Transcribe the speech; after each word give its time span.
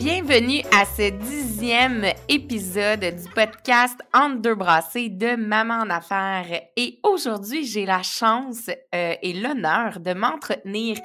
Bienvenue 0.00 0.62
à 0.72 0.86
ce 0.86 1.10
dixième 1.10 2.06
épisode 2.26 3.00
du 3.00 3.28
podcast 3.34 4.00
Entre 4.14 4.40
deux 4.40 4.54
brassées 4.54 5.10
de 5.10 5.36
Maman 5.36 5.74
en 5.74 5.90
affaires. 5.90 6.62
Et 6.74 6.98
aujourd'hui, 7.02 7.66
j'ai 7.66 7.84
la 7.84 8.02
chance 8.02 8.70
euh, 8.94 9.14
et 9.20 9.34
l'honneur 9.34 10.00
de 10.00 10.14
m'entretenir 10.14 10.96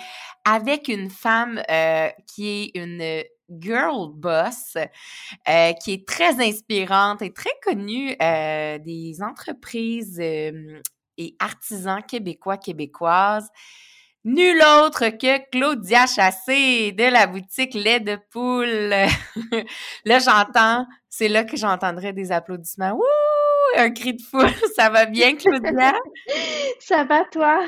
avec 0.46 0.88
une 0.88 1.10
femme 1.10 1.62
euh, 1.70 2.08
qui 2.26 2.48
est 2.48 2.82
une 2.82 3.22
girl 3.50 4.14
boss, 4.14 4.78
euh, 4.78 5.74
qui 5.74 5.92
est 5.92 6.08
très 6.08 6.40
inspirante 6.40 7.22
et 7.22 7.34
très 7.34 7.54
connue 7.66 8.16
des 8.16 9.18
entreprises 9.22 10.22
et 10.22 11.36
artisans 11.40 12.02
québécois, 12.02 12.56
québécoises. 12.56 13.50
Nul 14.26 14.60
autre 14.82 15.10
que 15.10 15.50
Claudia 15.52 16.08
Chassé 16.08 16.92
de 16.94 17.04
la 17.04 17.28
boutique 17.28 17.76
Lait 17.76 18.00
de 18.00 18.18
Poule. 18.32 18.90
là, 20.06 20.18
j'entends, 20.18 20.88
c'est 21.08 21.28
là 21.28 21.44
que 21.44 21.56
j'entendrai 21.56 22.12
des 22.12 22.32
applaudissements. 22.32 22.94
Ouh, 22.94 23.78
un 23.78 23.92
cri 23.92 24.16
de 24.16 24.22
foule. 24.24 24.50
Ça 24.76 24.90
va 24.90 25.06
bien, 25.06 25.36
Claudia? 25.36 25.94
ça 26.80 27.04
va, 27.04 27.24
toi? 27.26 27.68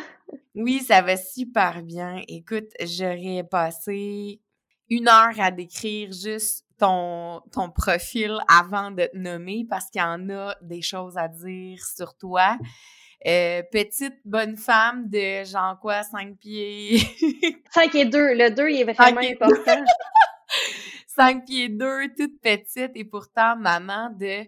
Oui, 0.56 0.80
ça 0.80 1.04
va 1.04 1.16
super 1.16 1.84
bien. 1.84 2.24
Écoute, 2.28 2.72
j'aurais 2.82 3.44
passé 3.44 4.42
une 4.90 5.10
heure 5.10 5.40
à 5.40 5.52
décrire 5.52 6.12
juste 6.12 6.66
ton, 6.80 7.42
ton 7.52 7.70
profil 7.70 8.36
avant 8.50 8.90
de 8.90 9.06
te 9.06 9.16
nommer 9.16 9.68
parce 9.70 9.92
qu'il 9.92 10.02
y 10.02 10.04
en 10.04 10.28
a 10.32 10.56
des 10.62 10.82
choses 10.82 11.18
à 11.18 11.28
dire 11.28 11.86
sur 11.86 12.18
toi. 12.18 12.58
Euh, 13.28 13.62
petite 13.72 14.20
bonne 14.24 14.56
femme 14.56 15.10
de 15.10 15.44
genre 15.44 15.78
quoi, 15.82 16.02
5 16.04 16.38
pieds? 16.38 17.00
5 17.72 17.96
et 17.96 18.06
2. 18.06 18.34
Le 18.36 18.50
2, 18.52 18.70
il 18.70 18.82
est 18.82 18.94
vraiment 18.94 19.20
important. 19.20 19.84
5 21.08 21.46
pieds 21.46 21.68
2, 21.68 22.14
toute 22.18 22.40
petite 22.42 22.92
et 22.96 23.04
pourtant 23.04 23.58
maman 23.58 24.10
de 24.12 24.46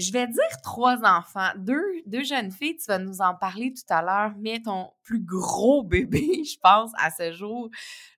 je 0.00 0.12
vais 0.12 0.26
dire 0.26 0.60
trois 0.62 0.98
enfants, 1.04 1.50
deux, 1.56 1.84
deux 2.06 2.24
jeunes 2.24 2.50
filles, 2.50 2.76
tu 2.76 2.86
vas 2.88 2.98
nous 2.98 3.20
en 3.20 3.34
parler 3.34 3.72
tout 3.72 3.92
à 3.92 4.02
l'heure, 4.02 4.32
mais 4.38 4.60
ton 4.60 4.90
plus 5.02 5.24
gros 5.24 5.82
bébé, 5.82 6.20
je 6.44 6.56
pense, 6.62 6.92
à 6.98 7.10
ce 7.10 7.32
jour, 7.32 7.68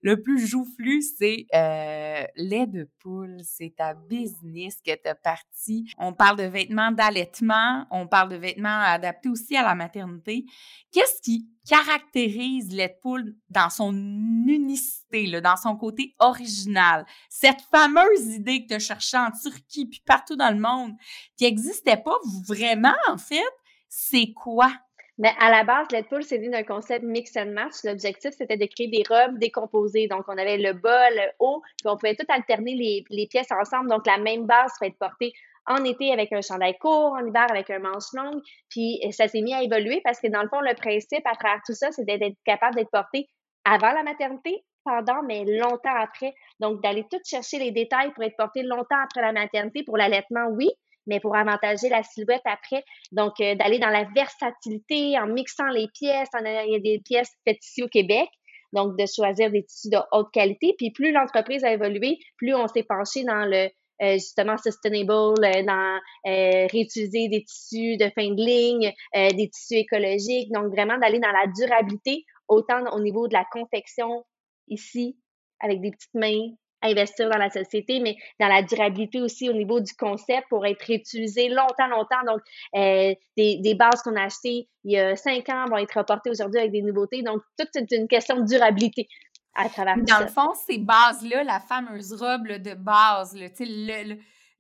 le 0.03 0.21
plus 0.21 0.47
joufflu, 0.47 1.03
c'est 1.03 1.47
euh, 1.55 2.25
lait 2.37 2.67
de 2.67 2.89
poule. 3.01 3.39
C'est 3.43 3.75
ta 3.77 3.95
business 3.95 4.77
que 4.85 4.93
tu 4.93 5.09
as 5.09 5.15
parti. 5.15 5.91
On 5.99 6.13
parle 6.13 6.39
de 6.39 6.45
vêtements 6.45 6.91
d'allaitement, 6.91 7.87
on 7.91 8.07
parle 8.07 8.31
de 8.31 8.37
vêtements 8.37 8.81
adaptés 8.83 9.29
aussi 9.29 9.57
à 9.57 9.63
la 9.63 9.75
maternité. 9.75 10.45
Qu'est-ce 10.93 11.21
qui 11.23 11.49
caractérise 11.69 12.77
poule 13.01 13.35
dans 13.49 13.71
son 13.71 13.93
unicité, 13.93 15.41
dans 15.41 15.57
son 15.57 15.77
côté 15.77 16.15
original? 16.19 17.07
Cette 17.29 17.61
fameuse 17.71 18.27
idée 18.27 18.63
que 18.63 18.69
tu 18.69 18.75
as 18.75 18.79
cherchée 18.79 19.17
en 19.17 19.31
Turquie 19.31 19.87
puis 19.87 20.03
partout 20.07 20.37
dans 20.37 20.51
le 20.51 20.61
monde, 20.61 20.93
qui 21.37 21.45
n'existait 21.45 21.97
pas 21.97 22.17
vraiment, 22.47 22.95
en 23.09 23.19
fait, 23.19 23.43
c'est 23.89 24.33
quoi? 24.35 24.73
Mais 25.19 25.33
à 25.39 25.51
la 25.51 25.63
base, 25.63 25.87
Pool, 26.09 26.25
c'est 26.25 26.39
d'un 26.39 26.63
concept 26.63 27.05
mix 27.05 27.37
and 27.37 27.53
match. 27.53 27.85
L'objectif, 27.85 28.33
c'était 28.37 28.57
de 28.57 28.67
créer 28.67 28.89
des 28.89 29.05
robes 29.09 29.39
décomposées. 29.39 30.09
Donc, 30.09 30.25
on 30.27 30.39
avait 30.39 30.57
le 30.57 30.73
bas, 30.73 31.11
le 31.11 31.31
haut, 31.39 31.63
puis 31.79 31.87
on 31.87 31.97
pouvait 31.97 32.17
tout 32.17 32.27
alterner 32.29 32.75
les, 32.75 33.05
les 33.11 33.27
pièces 33.27 33.53
ensemble. 33.53 33.91
Donc, 33.91 34.07
la 34.07 34.19
même 34.19 34.47
base 34.47 34.73
peut 34.81 34.87
être 34.87 34.99
portée 34.99 35.33
en 35.67 35.85
été 35.85 36.13
avec 36.13 36.33
un 36.33 36.41
chandail 36.41 36.77
court, 36.79 37.13
en 37.13 37.27
hiver 37.27 37.47
avec 37.51 37.71
un 37.71 37.79
manche 37.79 38.13
longue. 38.15 38.41
Puis, 38.69 39.01
ça 39.13 39.29
s'est 39.29 39.43
mis 39.43 39.55
à 39.55 39.63
évoluer 39.63 40.01
parce 40.05 40.21
que, 40.21 40.29
dans 40.29 40.43
le 40.43 40.49
fond, 40.49 40.61
le 40.61 40.75
principe 40.75 41.27
à 41.27 41.37
travers 41.37 41.61
tout 41.67 41.75
ça, 41.75 41.91
c'est 41.93 42.05
d'être 42.05 42.37
capable 42.45 42.77
d'être 42.77 42.91
porté 42.91 43.29
avant 43.65 43.93
la 43.93 44.03
maternité, 44.03 44.65
pendant, 44.85 45.23
mais 45.23 45.45
longtemps 45.45 45.97
après. 45.97 46.35
Donc, 46.61 46.83
d'aller 46.83 47.05
tout 47.11 47.21
chercher 47.25 47.59
les 47.59 47.71
détails 47.71 48.13
pour 48.13 48.25
être 48.25 48.37
porté 48.37 48.63
longtemps 48.63 49.01
après 49.05 49.23
la 49.23 49.33
maternité. 49.33 49.85
Pour 49.85 49.97
l'allaitement, 49.97 50.49
oui, 50.51 50.69
mais 51.07 51.21
pour 51.21 51.37
avantager 51.37 51.89
la 51.89 52.03
silhouette 52.03 52.43
après. 52.45 52.85
Donc, 53.13 53.35
euh, 53.41 53.55
d'aller 53.55 53.79
dans 53.79 53.89
la 53.89 54.05
versatilité 54.15 55.19
en 55.19 55.27
mixant 55.27 55.69
les 55.69 55.87
pièces. 55.95 56.29
il 56.41 56.73
y 56.73 56.77
a 56.77 56.81
des 56.81 57.01
pièces 57.05 57.33
faites 57.47 57.65
ici 57.65 57.83
au 57.83 57.89
Québec. 57.89 58.29
Donc, 58.73 58.99
de 58.99 59.05
choisir 59.07 59.51
des 59.51 59.65
tissus 59.65 59.91
de 59.91 59.99
haute 60.13 60.33
qualité. 60.33 60.75
Puis, 60.79 60.91
plus 60.91 61.13
l'entreprise 61.13 61.63
a 61.63 61.73
évolué, 61.73 62.19
plus 62.39 62.55
on 62.55 62.67
s'est 62.67 62.85
penché 62.85 63.23
dans 63.23 63.45
le 63.45 63.69
euh, 64.01 64.15
justement 64.15 64.57
sustainable, 64.59 65.13
euh, 65.45 65.63
dans 65.63 66.01
réutiliser 66.25 67.29
des 67.29 67.45
tissus 67.45 67.97
de 67.97 68.11
fin 68.15 68.31
de 68.31 68.43
ligne, 68.43 68.93
des 69.15 69.51
tissus 69.51 69.81
écologiques. 69.81 70.51
Donc, 70.53 70.73
vraiment 70.73 70.99
d'aller 70.99 71.19
dans 71.19 71.33
la 71.33 71.47
durabilité, 71.47 72.25
autant 72.49 72.85
au 72.93 73.01
niveau 73.01 73.29
de 73.29 73.35
la 73.35 73.45
confection 73.51 74.25
ici, 74.69 75.17
avec 75.61 75.81
des 75.81 75.91
petites 75.91 76.15
mains, 76.15 76.55
investir 76.83 77.31
dans 77.31 77.39
la 77.39 77.51
société, 77.51 78.01
mais 78.01 78.17
dans 78.41 78.49
la 78.49 78.63
durabilité 78.63 79.21
aussi 79.21 79.49
au 79.49 79.53
niveau 79.53 79.81
du 79.81 79.93
concept 79.95 80.49
pour 80.49 80.67
être 80.67 80.83
réutilisé 80.83 81.49
longtemps, 81.49 81.89
longtemps. 81.89 82.23
Donc, 82.27 82.41
euh, 82.77 83.15
des, 83.37 83.59
des, 83.59 83.75
bases 83.75 84.03
qu'on 84.03 84.17
a 84.17 84.25
achetées 84.25 84.69
il 84.85 84.93
y 84.93 84.99
a 84.99 85.15
cinq 85.15 85.49
ans 85.49 85.67
vont 85.71 85.77
être 85.77 85.97
reportées 85.97 86.31
aujourd'hui 86.31 86.59
avec 86.59 86.73
des 86.73 86.83
nouveautés. 86.83 87.23
Donc, 87.23 87.41
tout 87.59 87.67
est 87.77 87.93
une 87.93 88.09
question 88.09 88.41
de 88.41 88.47
durabilité 88.47 89.09
à 89.55 89.69
travers 89.69 89.97
Dans 89.97 90.21
le 90.21 90.29
fond, 90.29 90.53
ces 90.67 90.79
bases-là, 90.79 91.45
la 91.45 91.61
fameuse 91.61 92.13
robe 92.13 92.49
de 92.49 92.75
base, 92.75 93.35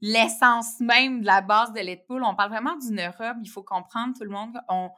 l'essence 0.00 0.80
même 0.80 1.20
de 1.20 1.26
la 1.26 1.40
base 1.40 1.72
de 1.72 1.80
lait 1.80 2.04
on 2.08 2.34
parle 2.34 2.50
vraiment 2.50 2.76
d'une 2.76 3.00
robe, 3.18 3.38
il 3.42 3.48
faut 3.48 3.62
comprendre 3.62 4.14
tout 4.16 4.24
le 4.24 4.30
monde, 4.30 4.58
on, 4.68 4.90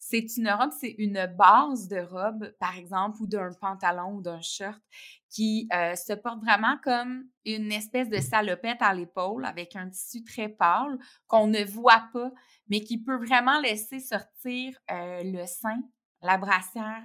c'est 0.00 0.36
une 0.36 0.48
robe, 0.48 0.72
c'est 0.78 0.94
une 0.98 1.26
base 1.36 1.86
de 1.88 2.00
robe, 2.00 2.50
par 2.58 2.76
exemple, 2.76 3.18
ou 3.20 3.26
d'un 3.26 3.50
pantalon 3.60 4.14
ou 4.14 4.22
d'un 4.22 4.40
shirt 4.40 4.80
qui 5.28 5.68
euh, 5.72 5.94
se 5.94 6.14
porte 6.14 6.40
vraiment 6.40 6.76
comme 6.82 7.24
une 7.44 7.70
espèce 7.70 8.08
de 8.08 8.18
salopette 8.18 8.80
à 8.80 8.94
l'épaule 8.94 9.44
avec 9.44 9.76
un 9.76 9.90
tissu 9.90 10.24
très 10.24 10.48
pâle 10.48 10.98
qu'on 11.28 11.46
ne 11.46 11.62
voit 11.64 12.08
pas, 12.12 12.30
mais 12.68 12.80
qui 12.80 12.98
peut 12.98 13.24
vraiment 13.24 13.60
laisser 13.60 14.00
sortir 14.00 14.76
euh, 14.90 15.22
le 15.22 15.46
sein, 15.46 15.80
la 16.22 16.38
brassière 16.38 17.02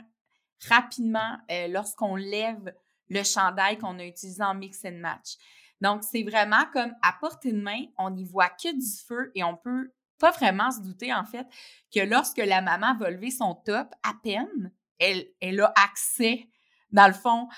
rapidement 0.68 1.38
euh, 1.52 1.68
lorsqu'on 1.68 2.16
lève 2.16 2.74
le 3.10 3.24
chandail 3.24 3.78
qu'on 3.78 4.00
a 4.00 4.06
utilisé 4.06 4.44
en 4.44 4.56
mix 4.56 4.84
and 4.86 5.00
match. 5.00 5.36
Donc, 5.82 6.04
c'est 6.04 6.24
vraiment 6.24 6.66
comme 6.74 6.94
à 7.02 7.14
portée 7.20 7.52
de 7.52 7.62
main, 7.62 7.86
on 7.98 8.10
n'y 8.10 8.24
voit 8.24 8.50
que 8.50 8.74
du 8.74 9.04
feu 9.08 9.32
et 9.36 9.44
on 9.44 9.56
peut 9.56 9.92
pas 10.18 10.32
vraiment 10.32 10.72
se 10.72 10.82
douter, 10.82 11.14
en 11.14 11.26
fait, 11.26 11.46
que 11.94 12.00
lorsque 12.00 12.38
la 12.38 12.62
maman 12.62 12.96
va 12.96 13.10
lever 13.12 13.32
son 13.32 13.54
top, 13.54 13.94
à 14.04 14.14
peine, 14.24 14.72
elle, 15.00 15.28
elle 15.42 15.60
a 15.62 15.74
accès, 15.76 16.48
dans 16.92 17.08
le 17.08 17.14
fond, 17.14 17.50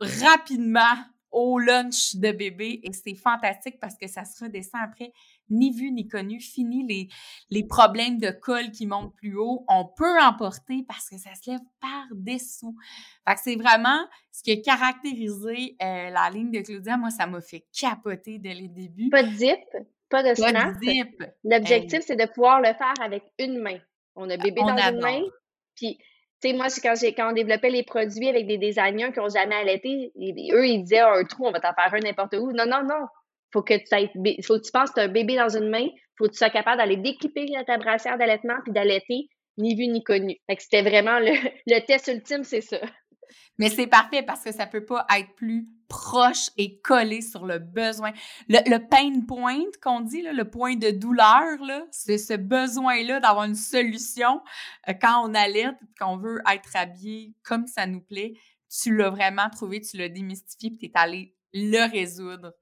rapidement 0.00 0.94
au 1.34 1.58
lunch 1.58 2.14
de 2.14 2.30
bébé 2.30 2.80
et 2.84 2.92
c'est 2.92 3.16
fantastique 3.16 3.78
parce 3.80 3.96
que 3.96 4.06
ça 4.06 4.24
se 4.24 4.44
redescend 4.44 4.80
après, 4.82 5.12
ni 5.50 5.72
vu 5.72 5.90
ni 5.90 6.08
connu, 6.08 6.40
fini 6.40 6.86
les, 6.86 7.08
les 7.50 7.66
problèmes 7.66 8.18
de 8.18 8.30
col 8.30 8.70
qui 8.70 8.86
montent 8.86 9.14
plus 9.16 9.36
haut. 9.36 9.64
On 9.68 9.84
peut 9.84 10.18
emporter 10.22 10.84
parce 10.88 11.10
que 11.10 11.18
ça 11.18 11.34
se 11.34 11.50
lève 11.50 11.60
par-dessous. 11.80 12.76
Fait 13.28 13.34
que 13.34 13.40
c'est 13.42 13.56
vraiment 13.56 14.06
ce 14.30 14.42
qui 14.42 14.52
a 14.52 14.56
caractérisé 14.56 15.76
euh, 15.82 16.10
la 16.10 16.30
ligne 16.30 16.52
de 16.52 16.60
Claudia. 16.60 16.96
Moi, 16.96 17.10
ça 17.10 17.26
m'a 17.26 17.40
fait 17.40 17.66
capoter 17.78 18.38
dès 18.38 18.54
les 18.54 18.68
débuts. 18.68 19.10
Pas 19.10 19.24
de 19.24 19.30
zip? 19.30 19.58
Pas 20.08 20.22
de 20.22 20.34
snap. 20.34 20.76
L'objectif, 21.42 22.00
c'est 22.06 22.16
de 22.16 22.26
pouvoir 22.26 22.60
le 22.60 22.72
faire 22.74 22.94
avec 23.02 23.24
une 23.38 23.58
main. 23.58 23.78
On 24.14 24.30
a 24.30 24.36
bébé 24.36 24.60
dans 24.60 24.76
une 24.76 25.00
main, 25.00 25.22
puis 25.74 25.98
sais, 26.48 26.54
moi, 26.54 26.66
quand, 26.82 26.94
quand 27.16 27.30
on 27.30 27.32
développait 27.32 27.70
les 27.70 27.82
produits 27.82 28.28
avec 28.28 28.46
des 28.46 28.58
designers 28.58 29.12
qui 29.12 29.20
n'ont 29.20 29.28
jamais 29.28 29.54
allaité, 29.54 30.12
eux, 30.52 30.66
ils 30.66 30.82
disaient, 30.82 31.02
oh, 31.02 31.18
un 31.18 31.24
trou, 31.24 31.46
on 31.46 31.50
va 31.50 31.60
t'en 31.60 31.72
faire 31.74 31.92
un 31.92 32.00
n'importe 32.00 32.34
où. 32.34 32.52
Non, 32.52 32.66
non, 32.66 32.82
non. 32.82 33.06
Faut 33.52 33.62
que 33.62 33.74
tu 33.74 34.42
faut 34.42 34.58
que 34.58 34.64
tu 34.64 34.72
penses 34.72 34.90
que 34.90 34.94
tu 34.94 35.00
as 35.00 35.04
un 35.04 35.08
bébé 35.08 35.36
dans 35.36 35.48
une 35.48 35.68
main, 35.68 35.86
faut 36.18 36.24
que 36.24 36.32
tu 36.32 36.38
sois 36.38 36.50
capable 36.50 36.78
d'aller 36.78 36.96
décliper 36.96 37.46
ta 37.66 37.78
brassière 37.78 38.18
d'allaitement 38.18 38.56
puis 38.64 38.72
d'allaiter, 38.72 39.28
ni 39.58 39.76
vu 39.76 39.86
ni 39.86 40.02
connu. 40.02 40.36
Fait 40.48 40.56
que 40.56 40.62
c'était 40.62 40.82
vraiment 40.82 41.20
le 41.20 41.80
test 41.86 42.08
ultime, 42.08 42.42
c'est 42.42 42.60
ça. 42.60 42.80
Mais 43.58 43.70
c'est 43.70 43.86
parfait 43.86 44.22
parce 44.22 44.42
que 44.42 44.52
ça 44.52 44.66
peut 44.66 44.84
pas 44.84 45.06
être 45.16 45.34
plus 45.34 45.68
proche 45.88 46.50
et 46.56 46.80
collé 46.80 47.20
sur 47.20 47.46
le 47.46 47.58
besoin. 47.58 48.12
Le, 48.48 48.78
pain 48.78 49.20
point 49.26 49.62
qu'on 49.82 50.00
dit, 50.00 50.22
le 50.22 50.44
point 50.44 50.76
de 50.76 50.90
douleur, 50.90 51.58
c'est 51.90 52.18
ce 52.18 52.34
besoin-là 52.34 53.20
d'avoir 53.20 53.44
une 53.44 53.54
solution 53.54 54.42
euh, 54.88 54.94
quand 55.00 55.28
on 55.28 55.34
allait, 55.34 55.70
qu'on 56.00 56.16
veut 56.16 56.40
être 56.52 56.74
habillé 56.74 57.34
comme 57.42 57.66
ça 57.66 57.86
nous 57.86 58.00
plaît. 58.00 58.34
Tu 58.68 58.96
l'as 58.96 59.10
vraiment 59.10 59.48
trouvé, 59.50 59.80
tu 59.80 59.96
l'as 59.96 60.08
démystifié, 60.08 60.70
puis 60.70 60.78
tu 60.78 60.86
es 60.86 60.92
allé 60.94 61.34
le 61.54 61.90
résoudre. 61.90 62.52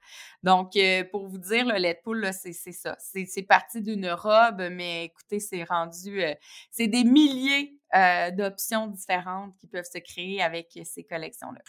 Donc, 0.42 0.76
euh, 0.76 1.02
pour 1.10 1.26
vous 1.26 1.38
dire, 1.38 1.66
le 1.66 1.78
lait 1.78 2.00
de 2.06 2.32
c'est 2.32 2.52
ça. 2.52 2.96
C'est 2.98 3.42
parti 3.42 3.80
d'une 3.80 4.08
robe, 4.08 4.68
mais 4.70 5.06
écoutez, 5.06 5.40
c'est 5.40 5.64
rendu, 5.64 6.22
euh, 6.22 6.34
c'est 6.70 6.88
des 6.88 7.02
milliers 7.02 7.74
euh, 7.94 8.30
d'options 8.30 8.86
différentes 8.86 9.56
qui 9.56 9.66
peuvent 9.66 9.88
se 9.90 9.98
créer 9.98 10.42
avec 10.42 10.78
ces 10.84 11.04
collections-là. 11.04 11.60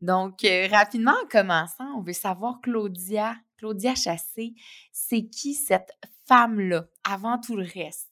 Donc, 0.00 0.40
rapidement, 0.70 1.14
en 1.22 1.28
commençant, 1.28 1.98
on 1.98 2.02
veut 2.02 2.12
savoir, 2.12 2.60
Claudia, 2.62 3.36
Claudia 3.58 3.94
Chassé, 3.94 4.54
c'est 4.92 5.26
qui 5.26 5.54
cette 5.54 5.92
femme-là 6.26 6.86
avant 7.04 7.38
tout 7.38 7.56
le 7.56 7.64
reste? 7.66 8.10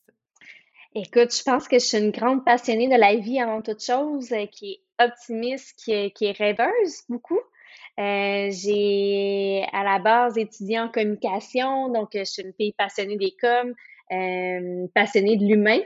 Écoute, 0.95 1.35
je 1.37 1.43
pense 1.43 1.67
que 1.67 1.79
je 1.79 1.85
suis 1.85 1.99
une 1.99 2.13
grande 2.13 2.45
passionnée 2.45 2.89
de 2.89 2.99
la 2.99 3.17
vie 3.17 3.41
avant 3.41 3.63
toute 3.63 3.83
chose, 3.83 4.33
qui 4.53 4.73
est 4.73 5.05
optimiste, 5.05 5.77
qui 5.77 5.93
est 5.93 6.39
rêveuse 6.39 7.03
beaucoup. 7.09 7.41
Euh, 8.01 8.49
j'ai 8.51 9.65
à 9.73 9.85
la 9.85 10.01
base 10.01 10.37
étudié 10.37 10.81
en 10.81 10.89
communication, 10.89 11.91
donc 11.91 12.17
euh, 12.17 12.21
je 12.21 12.25
suis 12.25 12.43
une 12.43 12.53
fille 12.55 12.73
passionnée 12.77 13.17
des 13.17 13.35
coms, 13.41 13.73
euh, 14.13 14.87
passionnée 14.95 15.37
de 15.37 15.45
l'humain. 15.45 15.81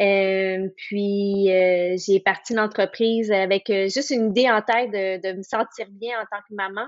Euh, 0.00 0.68
puis 0.76 1.48
j'ai 1.48 2.20
parti 2.20 2.54
une 2.54 2.60
entreprise 2.60 3.30
avec 3.30 3.66
juste 3.68 4.10
une 4.10 4.30
idée 4.30 4.50
en 4.50 4.62
tête 4.62 4.90
de, 4.90 5.20
de, 5.20 5.36
me 5.36 5.42
sentir 5.42 5.86
bien 5.90 6.18
en 6.18 6.24
tant 6.34 6.42
que 6.48 6.54
maman. 6.54 6.86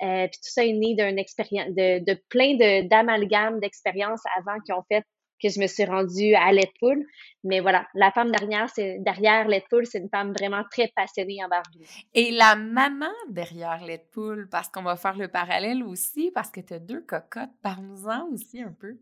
puis 0.00 0.38
tout 0.42 0.50
ça 0.50 0.64
est 0.64 0.72
né 0.72 0.94
d'une 0.94 1.18
expérience, 1.18 1.68
de, 1.68 2.02
de 2.02 2.18
plein 2.30 2.56
d'amalgames 2.86 3.60
d'expériences 3.60 4.22
avant 4.38 4.58
qui 4.64 4.72
ont 4.72 4.82
fait 4.90 5.04
que 5.42 5.48
je 5.48 5.60
me 5.60 5.66
suis 5.66 5.84
rendue 5.84 6.34
à 6.34 6.52
Letpool. 6.52 7.04
Mais 7.44 7.60
voilà, 7.60 7.86
la 7.94 8.10
femme 8.10 8.30
derrière, 8.30 8.68
c'est 8.70 8.98
derrière 9.00 9.46
Letpool, 9.46 9.86
c'est 9.86 9.98
une 9.98 10.08
femme 10.08 10.32
vraiment 10.32 10.62
très 10.70 10.88
passionnée 10.94 11.38
en 11.44 11.48
lui. 11.78 11.86
Et 12.14 12.30
la 12.32 12.56
maman 12.56 13.12
derrière 13.28 13.84
Letpool, 13.84 14.48
parce 14.50 14.68
qu'on 14.68 14.82
va 14.82 14.96
faire 14.96 15.16
le 15.16 15.28
parallèle 15.28 15.82
aussi, 15.84 16.30
parce 16.34 16.50
que 16.50 16.60
tu 16.60 16.74
as 16.74 16.78
deux 16.78 17.00
cocottes, 17.00 17.50
parle-nous-en 17.62 18.28
aussi 18.32 18.60
un 18.60 18.72
peu. 18.72 18.96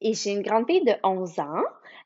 Et 0.00 0.14
j'ai 0.14 0.32
une 0.32 0.42
grande 0.42 0.66
fille 0.66 0.84
de 0.84 0.92
11 1.02 1.38
ans 1.40 1.62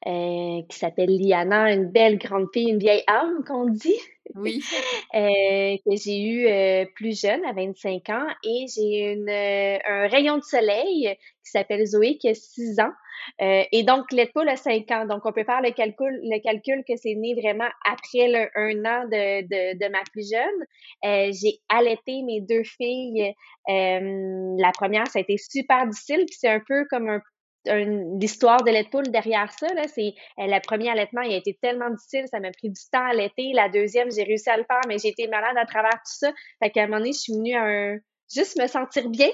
euh, 0.06 0.62
qui 0.69 0.79
s'appelle 0.79 1.11
Liana, 1.11 1.73
une 1.73 1.87
belle 1.87 2.19
grande 2.19 2.46
fille, 2.53 2.70
une 2.70 2.79
vieille 2.79 3.03
âme 3.06 3.44
qu'on 3.46 3.67
dit. 3.67 3.99
Oui. 4.35 4.61
euh, 5.15 5.77
que 5.85 5.97
j'ai 5.97 6.21
eu 6.21 6.47
euh, 6.47 6.85
plus 6.94 7.21
jeune, 7.21 7.44
à 7.44 7.53
25 7.53 8.09
ans. 8.11 8.27
Et 8.44 8.67
j'ai 8.75 9.12
une 9.12 9.29
euh, 9.29 9.79
un 9.87 10.09
rayon 10.09 10.38
de 10.38 10.43
soleil 10.43 11.17
qui 11.44 11.50
s'appelle 11.50 11.87
Zoé, 11.87 12.19
qui 12.19 12.29
a 12.29 12.35
6 12.35 12.81
ans. 12.81 12.93
et 13.41 13.82
donc, 13.82 14.12
Letpoul 14.12 14.49
a 14.49 14.56
5 14.56 14.91
ans. 14.91 15.06
Donc, 15.06 15.27
on 15.27 15.32
peut 15.32 15.44
faire 15.44 15.62
le 15.62 15.73
calcul, 15.73 16.21
le 16.23 16.41
calcul 16.43 16.85
que 16.87 16.97
c'est 16.97 17.15
né 17.15 17.35
vraiment 17.35 17.69
après 17.85 18.29
le, 18.29 18.49
un 18.55 18.85
an 18.85 19.05
de, 19.05 19.43
de, 19.43 19.79
de 19.79 19.91
ma 19.91 20.03
plus 20.12 20.31
jeune. 20.31 21.32
j'ai 21.32 21.59
allaité 21.69 22.23
mes 22.23 22.41
deux 22.41 22.62
filles. 22.65 23.35
la 23.67 24.73
première, 24.73 25.06
ça 25.09 25.19
a 25.19 25.23
été 25.23 25.37
super 25.38 25.87
difficile. 25.87 26.25
Puis 26.27 26.37
c'est 26.38 26.49
un 26.49 26.62
peu 26.67 26.87
comme 26.91 27.09
un 27.09 27.21
l'histoire 27.67 28.62
de 28.62 28.71
Letpoul 28.71 29.11
derrière 29.11 29.53
ça. 29.53 29.73
Là, 29.75 29.87
c'est 29.89 30.15
euh, 30.39 30.47
le 30.47 30.61
premier 30.61 30.91
allaitement, 30.91 31.21
a 31.21 31.27
été 31.27 31.59
tellement 31.61 31.91
difficile, 31.91 32.25
ça 32.31 32.41
m'a 32.41 32.51
pris 32.51 32.71
du 32.71 32.81
temps 32.91 33.05
à 33.05 33.11
allaiter. 33.11 33.53
La 33.55 33.69
deuxième, 33.69 34.11
j'ai 34.11 34.23
réussi 34.23 34.49
à 34.51 34.57
le 34.57 34.65
faire, 34.65 34.81
mais 34.89 34.99
j'ai 34.99 35.09
été 35.09 35.27
malade 35.29 35.57
à 35.57 35.67
travers 35.67 35.93
tout 35.93 36.17
ça. 36.19 36.33
Fait 36.62 36.71
qu'à 36.71 36.83
un 36.83 36.87
moment 36.87 36.99
donné, 36.99 37.12
je 37.12 37.19
suis 37.19 37.33
venue 37.35 37.55
à 37.55 37.65
un 37.65 37.99
juste 38.33 38.59
me 38.59 38.67
sentir 38.67 39.09
bien. 39.09 39.31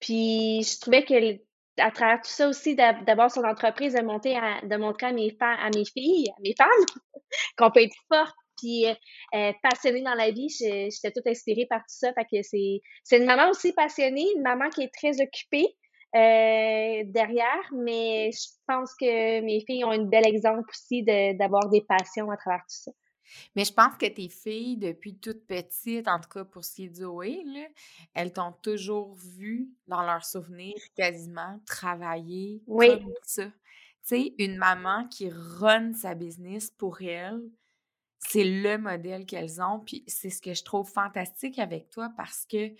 Puis 0.00 0.62
je 0.62 0.80
trouvais 0.80 1.04
que 1.04 1.40
à 1.78 1.90
travers 1.90 2.20
tout 2.20 2.30
ça 2.30 2.48
aussi, 2.48 2.74
d'avoir 2.74 3.30
son 3.30 3.44
entreprise, 3.44 3.94
de 3.94 4.02
monter 4.02 4.34
de 4.34 4.76
montrer 4.76 5.06
à 5.06 5.12
mes 5.12 5.36
à 5.40 5.70
mes 5.74 5.84
filles, 5.84 6.28
à 6.36 6.40
mes 6.42 6.54
femmes, 6.56 7.00
qu'on 7.56 7.70
peut 7.70 7.82
être 7.82 7.96
forte 8.12 8.34
puis 8.60 8.86
euh, 8.86 8.94
euh, 9.34 9.52
passionnée 9.62 10.02
dans 10.02 10.14
la 10.14 10.30
vie. 10.30 10.48
J'étais 10.50 11.10
toute 11.10 11.26
inspirée 11.26 11.66
par 11.68 11.80
tout 11.80 11.86
ça. 11.88 12.12
Fait 12.12 12.24
que 12.24 12.42
c'est 12.42 13.16
une 13.16 13.24
maman 13.24 13.50
aussi 13.50 13.72
passionnée, 13.72 14.26
une 14.36 14.42
maman 14.42 14.68
qui 14.70 14.82
est 14.82 14.94
très 14.94 15.20
occupée, 15.20 15.66
euh, 16.14 17.02
derrière, 17.06 17.70
mais 17.72 18.30
je 18.32 18.48
pense 18.66 18.94
que 18.94 19.40
mes 19.42 19.64
filles 19.64 19.84
ont 19.84 19.90
un 19.90 20.04
bel 20.04 20.26
exemple 20.26 20.68
aussi 20.70 21.02
d'avoir 21.02 21.68
des 21.68 21.82
passions 21.82 22.30
à 22.30 22.36
travers 22.36 22.60
tout 22.60 22.76
ça. 22.84 22.90
Mais 23.54 23.64
je 23.64 23.72
pense 23.72 23.96
que 23.96 24.06
tes 24.06 24.28
filles, 24.28 24.76
depuis 24.76 25.16
toute 25.16 25.46
petite, 25.46 26.08
en 26.08 26.18
tout 26.18 26.28
cas 26.28 26.44
pour 26.44 26.64
ce 26.64 26.74
qui 26.74 26.84
est 26.84 26.88
du 26.88 27.02
Zoé, 27.02 27.44
elles 28.14 28.32
t'ont 28.32 28.52
toujours 28.62 29.14
vu 29.14 29.68
dans 29.86 30.02
leurs 30.02 30.24
souvenirs 30.24 30.80
quasiment 30.96 31.60
travailler 31.64 32.62
comme 32.66 33.12
ça. 33.22 33.44
Tu 33.46 33.52
sais, 34.02 34.34
une 34.38 34.56
maman 34.56 35.06
qui 35.08 35.30
run 35.30 35.92
sa 35.92 36.14
business 36.14 36.70
pour 36.70 37.02
elle, 37.02 37.40
c'est 38.18 38.44
le 38.44 38.78
modèle 38.78 39.26
qu'elles 39.26 39.62
ont. 39.62 39.80
Puis 39.80 40.04
c'est 40.06 40.30
ce 40.30 40.42
que 40.42 40.54
je 40.54 40.64
trouve 40.64 40.90
fantastique 40.90 41.58
avec 41.58 41.90
toi 41.90 42.10
parce 42.16 42.46
que 42.46 42.72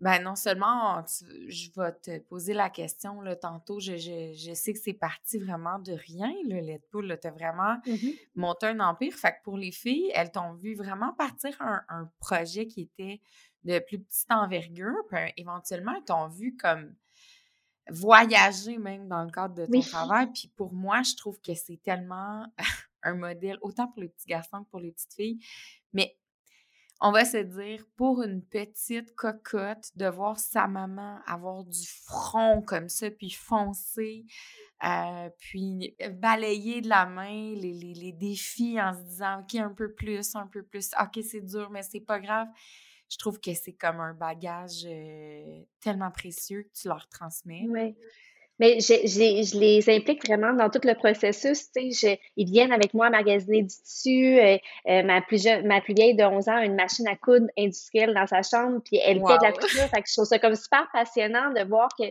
ben 0.00 0.22
non 0.22 0.34
seulement 0.34 1.04
je 1.48 1.68
vais 1.76 1.92
te 1.92 2.18
poser 2.20 2.54
la 2.54 2.70
question 2.70 3.20
là, 3.20 3.36
tantôt, 3.36 3.80
je, 3.80 3.96
je, 3.96 4.54
sais 4.54 4.72
que 4.72 4.78
c'est 4.78 4.94
parti 4.94 5.38
vraiment 5.38 5.78
de 5.78 5.92
rien, 5.92 6.32
le 6.48 6.60
Let 6.60 6.82
Tu 6.90 7.26
as 7.26 7.30
vraiment 7.30 7.76
mmh 7.86 8.10
monté 8.34 8.66
un 8.66 8.80
empire. 8.80 9.12
Fait 9.14 9.32
que 9.32 9.42
pour 9.44 9.58
les 9.58 9.72
filles, 9.72 10.10
elles 10.14 10.32
t'ont 10.32 10.54
vu 10.54 10.74
vraiment 10.74 11.12
partir 11.12 11.54
un, 11.60 11.82
un, 11.88 12.10
projet 12.18 12.66
qui 12.66 12.82
était 12.82 13.20
de 13.64 13.78
plus 13.78 14.00
petite 14.00 14.30
envergure, 14.30 14.96
puis 15.10 15.18
éventuellement, 15.36 15.92
elles 15.94 16.04
t'ont 16.04 16.28
vu 16.28 16.56
comme 16.56 16.94
voyager 17.90 18.78
même 18.78 19.08
dans 19.08 19.24
le 19.24 19.30
cadre 19.30 19.54
de 19.54 19.66
ton 19.66 19.80
travail. 19.80 20.28
Puis 20.32 20.50
pour 20.56 20.72
moi, 20.72 21.02
je 21.02 21.14
trouve 21.16 21.40
que 21.40 21.54
c'est 21.54 21.80
tellement 21.82 22.46
un 23.02 23.14
modèle, 23.14 23.58
autant 23.62 23.88
pour 23.88 24.02
les 24.02 24.08
petits 24.08 24.26
garçons 24.26 24.64
que 24.64 24.70
pour 24.70 24.80
les 24.80 24.92
petites 24.92 25.14
filles. 25.14 25.38
Mais 25.92 26.16
on 27.00 27.12
va 27.12 27.24
se 27.24 27.38
dire, 27.38 27.84
pour 27.96 28.22
une 28.22 28.42
petite 28.42 29.14
cocotte, 29.14 29.90
de 29.96 30.06
voir 30.06 30.38
sa 30.38 30.66
maman 30.66 31.18
avoir 31.26 31.64
du 31.64 31.86
front 32.04 32.60
comme 32.60 32.88
ça, 32.88 33.10
puis 33.10 33.30
foncer, 33.30 34.26
euh, 34.84 35.30
puis 35.38 35.96
balayer 36.12 36.82
de 36.82 36.88
la 36.88 37.06
main 37.06 37.54
les, 37.54 37.72
les, 37.72 38.12
défis 38.12 38.80
en 38.80 38.94
se 38.94 39.02
disant, 39.02 39.40
OK, 39.40 39.54
un 39.54 39.72
peu 39.72 39.92
plus, 39.92 40.34
un 40.36 40.46
peu 40.46 40.62
plus, 40.62 40.90
OK, 41.00 41.22
c'est 41.24 41.40
dur, 41.40 41.70
mais 41.70 41.82
c'est 41.82 42.00
pas 42.00 42.20
grave. 42.20 42.48
Je 43.08 43.16
trouve 43.16 43.40
que 43.40 43.54
c'est 43.54 43.72
comme 43.72 44.00
un 44.00 44.14
bagage 44.14 44.84
euh, 44.84 45.62
tellement 45.80 46.10
précieux 46.10 46.62
que 46.62 46.80
tu 46.80 46.88
leur 46.88 47.08
transmets. 47.08 47.66
Oui. 47.68 47.96
Mais 48.60 48.78
je, 48.78 48.92
je, 49.06 49.58
les 49.58 49.88
implique 49.88 50.24
vraiment 50.26 50.52
dans 50.52 50.68
tout 50.68 50.82
le 50.84 50.94
processus. 50.94 51.70
Sais, 51.72 52.20
ils 52.36 52.50
viennent 52.50 52.72
avec 52.72 52.92
moi 52.92 53.08
magasiner 53.08 53.62
du 53.62 53.74
tissu. 53.74 54.38
Euh, 54.38 54.58
euh, 54.86 55.02
ma, 55.02 55.22
plus 55.22 55.42
jeune, 55.42 55.66
ma 55.66 55.80
plus 55.80 55.94
vieille 55.94 56.14
de 56.14 56.22
11 56.22 56.48
ans 56.50 56.56
a 56.56 56.64
une 56.66 56.76
machine 56.76 57.08
à 57.08 57.16
coudre 57.16 57.46
industrielle 57.58 58.12
dans 58.12 58.26
sa 58.26 58.42
chambre, 58.42 58.82
puis 58.84 59.00
elle 59.02 59.16
fait 59.16 59.38
de 59.38 59.44
la 59.44 59.52
couture. 59.52 59.88
Fait 59.88 60.02
que 60.02 60.08
je 60.08 60.12
trouve 60.12 60.26
ça 60.26 60.38
comme 60.38 60.54
super 60.54 60.86
passionnant 60.92 61.50
de 61.52 61.66
voir 61.66 61.88
que 61.98 62.04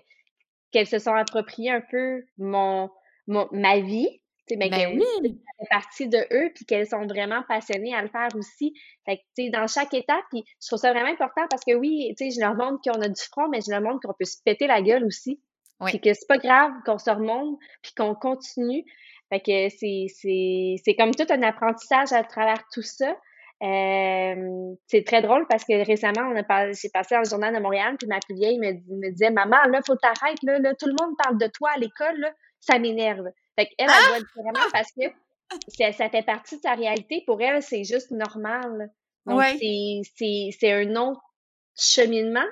qu'elles 0.71 0.87
se 0.87 0.97
sont 0.97 1.13
appropriées 1.13 1.71
un 1.71 1.81
peu 1.81 2.23
mon, 2.39 2.89
mon 3.27 3.47
ma 3.51 3.79
vie. 3.79 4.09
Mais 4.57 4.71
ben 4.71 4.97
oui. 4.97 5.39
fait 5.59 5.67
partie 5.69 6.07
de 6.07 6.17
eux, 6.31 6.51
puis 6.55 6.65
qu'elles 6.65 6.87
sont 6.87 7.05
vraiment 7.05 7.43
passionnées 7.47 7.93
à 7.93 8.01
le 8.01 8.07
faire 8.07 8.29
aussi. 8.33 8.73
Fait 9.05 9.17
que, 9.17 9.21
tu 9.37 9.43
sais, 9.43 9.49
dans 9.51 9.67
chaque 9.67 9.93
étape, 9.93 10.23
puis 10.31 10.43
je 10.59 10.65
trouve 10.65 10.79
ça 10.79 10.91
vraiment 10.91 11.11
important 11.11 11.43
parce 11.51 11.63
que 11.63 11.75
oui, 11.75 12.15
tu 12.17 12.31
sais, 12.31 12.35
je 12.35 12.43
leur 12.43 12.55
montre 12.55 12.81
qu'on 12.83 12.99
a 12.99 13.07
du 13.07 13.21
front, 13.21 13.47
mais 13.49 13.59
je 13.61 13.69
leur 13.69 13.81
montre 13.81 13.99
qu'on 14.01 14.15
peut 14.17 14.25
se 14.25 14.37
péter 14.43 14.65
la 14.65 14.81
gueule 14.81 15.05
aussi. 15.05 15.39
Oui. 15.81 15.99
que 15.99 16.13
c'est 16.13 16.27
pas 16.27 16.37
grave 16.37 16.71
qu'on 16.85 16.97
se 16.97 17.09
remonte 17.09 17.57
puis 17.81 17.93
qu'on 17.95 18.15
continue. 18.15 18.83
Fait 19.29 19.39
que 19.39 19.69
c'est, 19.69 20.95
comme 20.97 21.13
tout 21.13 21.25
un 21.29 21.41
apprentissage 21.43 22.11
à 22.11 22.23
travers 22.23 22.63
tout 22.73 22.81
ça. 22.81 23.15
Euh, 23.61 24.73
c'est 24.87 25.03
très 25.05 25.21
drôle 25.21 25.45
parce 25.49 25.65
que 25.65 25.85
récemment, 25.85 26.31
on 26.31 26.35
a 26.35 26.71
j'ai 26.71 26.89
passé 26.89 27.15
dans 27.15 27.21
le 27.21 27.29
journal 27.29 27.53
de 27.53 27.59
Montréal, 27.59 27.97
puis 27.99 28.07
ma 28.07 28.19
plus 28.19 28.35
vieille 28.35 28.57
me, 28.57 28.71
me 28.71 29.11
disait 29.11 29.31
Maman, 29.31 29.57
là, 29.69 29.81
faut 29.85 29.97
t'arrêter, 29.97 30.45
là, 30.45 30.59
là, 30.59 30.73
tout 30.75 30.87
le 30.87 30.95
monde 30.99 31.15
parle 31.21 31.37
de 31.37 31.47
toi 31.47 31.71
à 31.75 31.77
l'école, 31.77 32.33
ça 32.61 32.79
m'énerve. 32.79 33.27
Fait 33.57 33.65
qu'elle, 33.65 33.89
elle, 33.89 34.15
elle 34.15 34.23
ah! 34.23 34.41
vraiment 34.41 34.69
parce 34.71 34.91
que 34.93 35.07
ça, 35.67 35.91
ça, 35.91 36.09
fait 36.09 36.23
partie 36.23 36.55
de 36.55 36.61
sa 36.61 36.75
réalité. 36.75 37.23
Pour 37.25 37.41
elle, 37.41 37.61
c'est 37.61 37.83
juste 37.83 38.11
normal. 38.11 38.91
Donc, 39.25 39.43
c'est 39.59 40.71
un 40.71 40.95
autre 40.95 41.21
cheminement. 41.75 42.47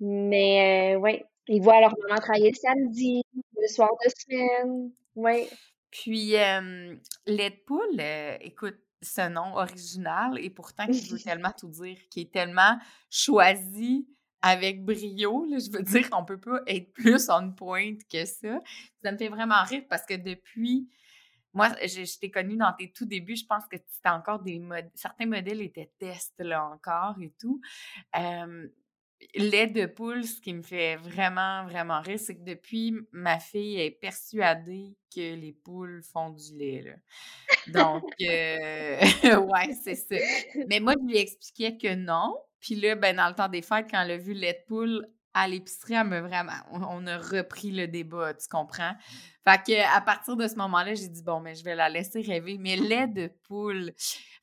Mais 0.00 0.94
euh, 0.94 0.98
ouais, 0.98 1.24
ils 1.48 1.62
voient 1.62 1.80
leur 1.80 1.94
maman 2.06 2.20
travailler 2.20 2.50
le 2.50 2.56
samedi, 2.56 3.22
le 3.34 3.68
soir 3.68 3.90
de 4.04 4.10
semaine. 4.10 4.90
Oui. 5.14 5.48
Puis, 5.90 6.36
euh, 6.36 6.94
lait 7.26 7.50
de 7.50 7.64
poule, 7.66 8.00
écoute, 8.40 8.78
ce 9.02 9.28
nom 9.28 9.54
original 9.56 10.38
et 10.38 10.50
pourtant 10.50 10.86
qui 10.86 11.08
veut 11.08 11.18
tellement 11.24 11.52
tout 11.58 11.68
dire, 11.68 11.98
qui 12.10 12.22
est 12.22 12.32
tellement 12.32 12.78
choisi 13.10 14.06
avec 14.42 14.84
brio. 14.84 15.46
je 15.50 15.70
veux 15.70 15.82
dire, 15.82 16.08
on 16.12 16.24
peut 16.24 16.40
pas 16.40 16.60
être 16.66 16.92
plus 16.92 17.28
on 17.28 17.52
point 17.52 17.94
que 18.10 18.24
ça. 18.24 18.60
Ça 19.02 19.12
me 19.12 19.18
fait 19.18 19.28
vraiment 19.28 19.62
rire 19.64 19.84
parce 19.88 20.04
que 20.04 20.14
depuis, 20.14 20.88
moi, 21.54 21.70
je, 21.82 22.18
t'ai 22.18 22.30
connue 22.30 22.56
dans 22.56 22.72
tes 22.72 22.92
tout 22.92 23.06
débuts, 23.06 23.36
je 23.36 23.46
pense 23.46 23.64
que 23.70 23.76
c'était 23.88 24.10
encore 24.10 24.40
des 24.40 24.60
certains 24.94 25.26
modèles 25.26 25.62
étaient 25.62 25.90
tests 25.98 26.40
là 26.40 26.64
encore 26.66 27.16
et 27.20 27.32
tout. 27.40 27.60
Lait 29.34 29.66
de 29.66 29.86
poule, 29.86 30.24
ce 30.24 30.40
qui 30.40 30.54
me 30.54 30.62
fait 30.62 30.96
vraiment, 30.96 31.64
vraiment 31.64 32.00
rire, 32.00 32.18
c'est 32.18 32.36
que 32.36 32.44
depuis, 32.44 32.94
ma 33.12 33.38
fille 33.38 33.80
est 33.80 33.90
persuadée 33.90 34.96
que 35.14 35.34
les 35.34 35.52
poules 35.52 36.02
font 36.02 36.30
du 36.30 36.56
lait. 36.56 36.82
Là. 36.82 36.92
Donc, 37.68 38.04
euh, 38.22 39.00
ouais, 39.46 39.74
c'est 39.82 39.94
ça. 39.94 40.16
Mais 40.68 40.80
moi, 40.80 40.94
je 41.00 41.06
lui 41.06 41.18
expliquais 41.18 41.76
que 41.76 41.94
non. 41.94 42.36
Puis 42.60 42.74
là, 42.74 42.94
ben, 42.94 43.16
dans 43.16 43.28
le 43.28 43.34
temps 43.34 43.48
des 43.48 43.62
fêtes, 43.62 43.86
quand 43.90 44.02
elle 44.02 44.12
a 44.12 44.16
vu 44.16 44.34
lait 44.34 44.52
de 44.52 44.66
poule 44.66 45.06
à 45.34 45.46
l'épicerie, 45.46 45.94
elle 45.94 46.08
me 46.08 46.20
vraiment, 46.20 46.52
on, 46.72 47.06
a 47.06 47.18
repris 47.18 47.70
le 47.70 47.86
débat, 47.86 48.34
tu 48.34 48.48
comprends? 48.48 48.94
Fait 49.46 49.62
que 49.64 49.96
à 49.96 50.00
partir 50.00 50.36
de 50.36 50.48
ce 50.48 50.56
moment-là, 50.56 50.94
j'ai 50.94 51.08
dit 51.08 51.22
bon, 51.22 51.40
mais 51.40 51.54
je 51.54 51.62
vais 51.62 51.76
la 51.76 51.88
laisser 51.88 52.22
rêver. 52.22 52.58
Mais 52.58 52.76
lait 52.76 53.06
de 53.06 53.30
poule, 53.46 53.92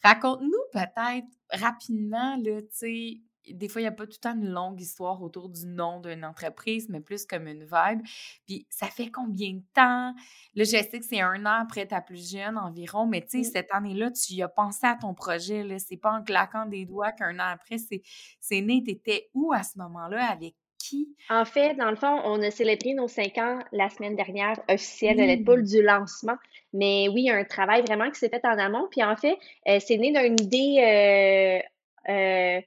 raconte-nous 0.04 0.52
peut-être 0.72 1.28
rapidement, 1.52 2.38
là, 2.38 2.62
tu 2.62 2.68
sais, 2.72 3.18
des 3.54 3.68
fois, 3.68 3.82
il 3.82 3.84
n'y 3.84 3.90
a 3.90 3.92
pas 3.92 4.06
tout 4.06 4.14
le 4.14 4.22
temps 4.22 4.36
une 4.36 4.50
longue 4.50 4.80
histoire 4.82 5.22
autour 5.22 5.50
du 5.50 5.66
nom 5.66 6.00
d'une 6.00 6.26
entreprise, 6.26 6.90
mais 6.90 7.00
plus 7.00 7.26
comme 7.26 7.48
une 7.48 7.64
vibe. 7.64 8.02
Puis, 8.46 8.66
ça 8.70 8.88
fait 8.88 9.10
combien 9.12 9.54
de 9.54 9.64
temps? 9.74 10.14
Là, 10.56 10.64
je 10.64 10.66
sais 10.66 11.00
que 11.00 11.06
c'est 11.06 11.22
un 11.22 11.46
an 11.46 11.62
après 11.62 11.86
ta 11.86 12.02
plus 12.02 12.32
jeune 12.32 12.58
environ, 12.58 13.06
mais 13.06 13.22
tu 13.22 13.44
sais, 13.44 13.52
cette 13.52 13.72
année-là, 13.72 14.12
tu 14.12 14.34
y 14.34 14.44
as 14.44 14.48
pensé 14.48 14.86
à 14.86 14.96
ton 14.96 15.14
projet. 15.14 15.64
Là. 15.64 15.80
C'est 15.80 15.98
pas 15.98 16.12
en 16.12 16.24
claquant 16.24 16.66
des 16.66 16.86
doigts 16.86 17.12
qu'un 17.12 17.40
an 17.40 17.52
après, 17.54 17.78
c'est, 17.78 18.62
né. 18.62 18.84
Tu 18.84 18.92
étais 18.92 19.30
où 19.34 19.54
à 19.54 19.64
ce 19.64 19.78
moment-là? 19.78 20.26
Avec 20.32 20.56
qui? 20.78 21.16
En 21.30 21.46
fait, 21.46 21.76
dans 21.76 21.90
le 21.90 21.96
fond, 21.96 22.22
on 22.26 22.42
a 22.42 22.52
célébré 22.52 22.94
nos 22.94 23.08
cinq 23.08 23.38
ans 23.38 23.60
la 23.72 23.90
semaine 23.90 24.16
dernière 24.16 24.60
officielle 24.70 25.18
de 25.18 25.24
l'épaule 25.24 25.62
mmh. 25.62 25.68
du 25.68 25.82
lancement. 25.82 26.36
Mais 26.74 27.08
oui, 27.10 27.30
un 27.30 27.44
travail 27.44 27.82
vraiment 27.82 28.10
qui 28.12 28.20
s'est 28.20 28.30
fait 28.30 28.46
en 28.46 28.58
amont. 28.58 28.88
Puis 28.92 29.04
en 29.04 29.16
fait, 29.16 29.38
euh, 29.68 29.80
c'est 29.80 29.98
né 29.98 30.12
d'une 30.12 30.40
idée 30.40 31.64
euh, 32.08 32.12
euh, 32.12 32.62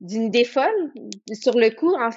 d'une 0.00 0.24
idée. 0.24 0.44
Sur 0.44 1.56
le 1.56 1.70
coup, 1.70 1.94
en, 1.94 2.10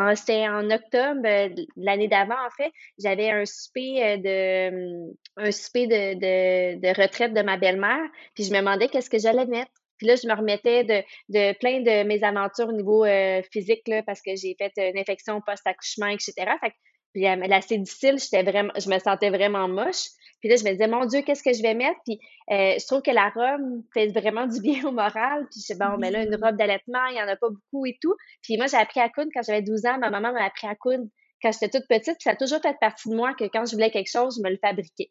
en, 0.00 0.16
c'était 0.16 0.48
en 0.48 0.70
octobre 0.70 1.20
euh, 1.24 1.48
l'année 1.76 2.08
d'avant, 2.08 2.34
en 2.34 2.50
fait, 2.56 2.72
j'avais 2.98 3.30
un 3.30 3.44
souper 3.46 4.02
euh, 4.02 4.16
de 4.16 5.12
un 5.36 5.50
souper 5.52 5.86
de, 5.86 6.14
de, 6.14 6.80
de 6.80 7.00
retraite 7.00 7.32
de 7.32 7.42
ma 7.42 7.56
belle-mère, 7.56 8.04
puis 8.34 8.44
je 8.44 8.52
me 8.52 8.58
demandais 8.58 8.88
qu'est-ce 8.88 9.10
que 9.10 9.18
j'allais 9.18 9.46
mettre. 9.46 9.70
Puis 9.98 10.06
là, 10.06 10.16
je 10.16 10.26
me 10.26 10.34
remettais 10.34 10.82
de, 10.84 11.02
de 11.28 11.58
plein 11.58 11.80
de 11.80 12.04
mes 12.04 12.24
aventures 12.24 12.68
au 12.68 12.72
niveau 12.72 13.04
euh, 13.04 13.42
physique, 13.52 13.86
là, 13.86 14.02
parce 14.02 14.22
que 14.22 14.34
j'ai 14.34 14.56
fait 14.58 14.72
une 14.76 14.98
infection 14.98 15.40
post-accouchement, 15.42 16.06
etc. 16.06 16.32
Fait 16.60 16.72
puis 17.12 17.22
la 17.22 17.60
difficile, 17.60 18.18
j'étais 18.18 18.42
vraiment, 18.42 18.72
je 18.76 18.88
me 18.88 18.98
sentais 18.98 19.30
vraiment 19.30 19.68
moche. 19.68 20.06
Puis 20.40 20.48
là, 20.48 20.56
je 20.56 20.64
me 20.64 20.70
disais, 20.70 20.88
mon 20.88 21.04
Dieu, 21.04 21.20
qu'est-ce 21.22 21.42
que 21.42 21.52
je 21.52 21.62
vais 21.62 21.74
mettre? 21.74 21.98
Puis 22.04 22.18
euh, 22.50 22.74
je 22.78 22.86
trouve 22.86 23.02
que 23.02 23.10
la 23.10 23.28
robe 23.28 23.82
fait 23.92 24.08
vraiment 24.08 24.46
du 24.46 24.60
bien 24.60 24.84
au 24.86 24.92
moral. 24.92 25.46
Puis 25.50 25.60
je 25.60 25.72
dis, 25.72 25.78
bon, 25.78 25.98
mais 25.98 26.10
là, 26.10 26.22
une 26.22 26.34
robe 26.34 26.56
d'allaitement, 26.56 27.04
il 27.08 27.14
n'y 27.14 27.22
en 27.22 27.28
a 27.28 27.36
pas 27.36 27.50
beaucoup 27.50 27.84
et 27.86 27.98
tout. 28.00 28.14
Puis 28.42 28.56
moi, 28.56 28.66
j'ai 28.66 28.78
appris 28.78 29.00
à 29.00 29.08
coudre 29.10 29.30
quand 29.34 29.42
j'avais 29.42 29.62
12 29.62 29.84
ans. 29.86 29.98
Ma 29.98 30.10
maman 30.10 30.32
m'a 30.32 30.44
appris 30.44 30.66
à 30.66 30.74
coudre 30.74 31.04
quand 31.42 31.52
j'étais 31.52 31.68
toute 31.68 31.86
petite. 31.88 32.14
Puis 32.14 32.24
ça 32.24 32.30
a 32.30 32.36
toujours 32.36 32.60
fait 32.60 32.76
partie 32.80 33.10
de 33.10 33.14
moi 33.14 33.34
que 33.34 33.44
quand 33.44 33.66
je 33.66 33.72
voulais 33.72 33.90
quelque 33.90 34.10
chose, 34.10 34.36
je 34.38 34.42
me 34.42 34.50
le 34.50 34.58
fabriquais. 34.58 35.10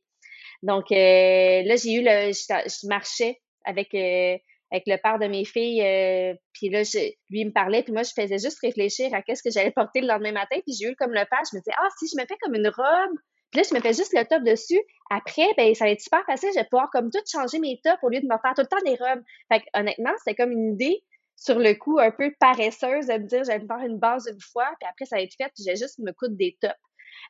Donc 0.63 0.91
euh, 0.91 1.63
là, 1.63 1.75
j'ai 1.75 1.94
eu 1.94 2.01
le. 2.01 2.32
Je, 2.34 2.88
marchais 2.88 3.39
avec. 3.65 3.94
Euh, 3.94 4.38
avec 4.72 4.84
le 4.88 4.98
père 4.98 5.20
de 5.20 5.28
mes 5.28 5.46
filles, 5.46 5.82
puis 6.54 6.70
là, 6.70 6.84
je, 6.84 7.00
lui, 7.30 7.42
il 7.42 7.48
me 7.48 7.52
parlait, 7.52 7.84
puis 7.84 7.94
moi, 7.94 8.04
je 8.04 8.12
faisais 8.14 8.38
juste 8.38 8.60
réfléchir 8.62 9.14
à 9.14 9.22
qu'est-ce 9.22 9.44
que 9.44 9.50
j'allais 9.50 9.72
porter 9.72 10.02
le 10.02 10.08
lendemain 10.08 10.32
matin, 10.32 10.58
puis 10.66 10.76
j'ai 10.80 10.92
eu 10.92 10.96
comme 10.96 11.12
le 11.12 11.26
père, 11.30 11.42
je 11.52 11.58
me 11.58 11.62
disais, 11.62 11.76
ah, 11.78 11.88
si 11.98 12.08
je 12.08 12.22
me 12.22 12.26
fais 12.26 12.38
comme 12.42 12.56
une 12.56 12.68
robe 12.68 13.18
puis 13.52 13.62
là, 13.62 13.68
je 13.68 13.76
me 13.76 13.82
fais 13.82 13.94
juste 13.94 14.14
le 14.14 14.24
top 14.26 14.44
dessus. 14.44 14.80
Après, 15.10 15.48
ben, 15.58 15.74
ça 15.74 15.86
va 15.86 15.92
être 15.92 16.02
super 16.02 16.24
facile. 16.26 16.50
Je 16.54 16.60
vais 16.60 16.68
pouvoir 16.70 16.90
comme 16.92 17.10
tout 17.10 17.20
changer 17.32 17.60
mes 17.60 17.80
tops 17.84 17.98
au 18.04 18.10
lieu 18.10 18.20
de 18.20 18.28
me 18.28 18.38
faire 18.42 18.54
tout 18.56 18.62
le 18.62 18.68
temps 18.68 18.78
des 18.86 18.96
robes. 18.96 19.24
Fait 19.52 19.64
honnêtement, 19.74 20.12
c'était 20.20 20.36
comme 20.36 20.52
une 20.52 20.74
idée 20.74 21.04
sur 21.36 21.58
le 21.58 21.74
coup 21.74 22.00
un 22.00 22.12
peu 22.12 22.32
paresseuse 22.40 23.08
de 23.08 23.14
me 23.14 23.26
dire, 23.26 23.44
j'allais 23.44 23.64
me 23.64 23.68
faire 23.68 23.86
une 23.86 23.98
base 23.98 24.28
une 24.32 24.42
fois, 24.42 24.70
puis 24.80 24.90
après, 24.90 25.06
ça 25.06 25.16
va 25.16 25.24
être 25.24 25.34
fait, 25.36 25.50
puis 25.56 25.64
j'ai 25.66 25.76
juste 25.78 25.98
me 26.00 26.12
coudre 26.12 26.36
des 26.36 26.58
tops. 26.62 26.74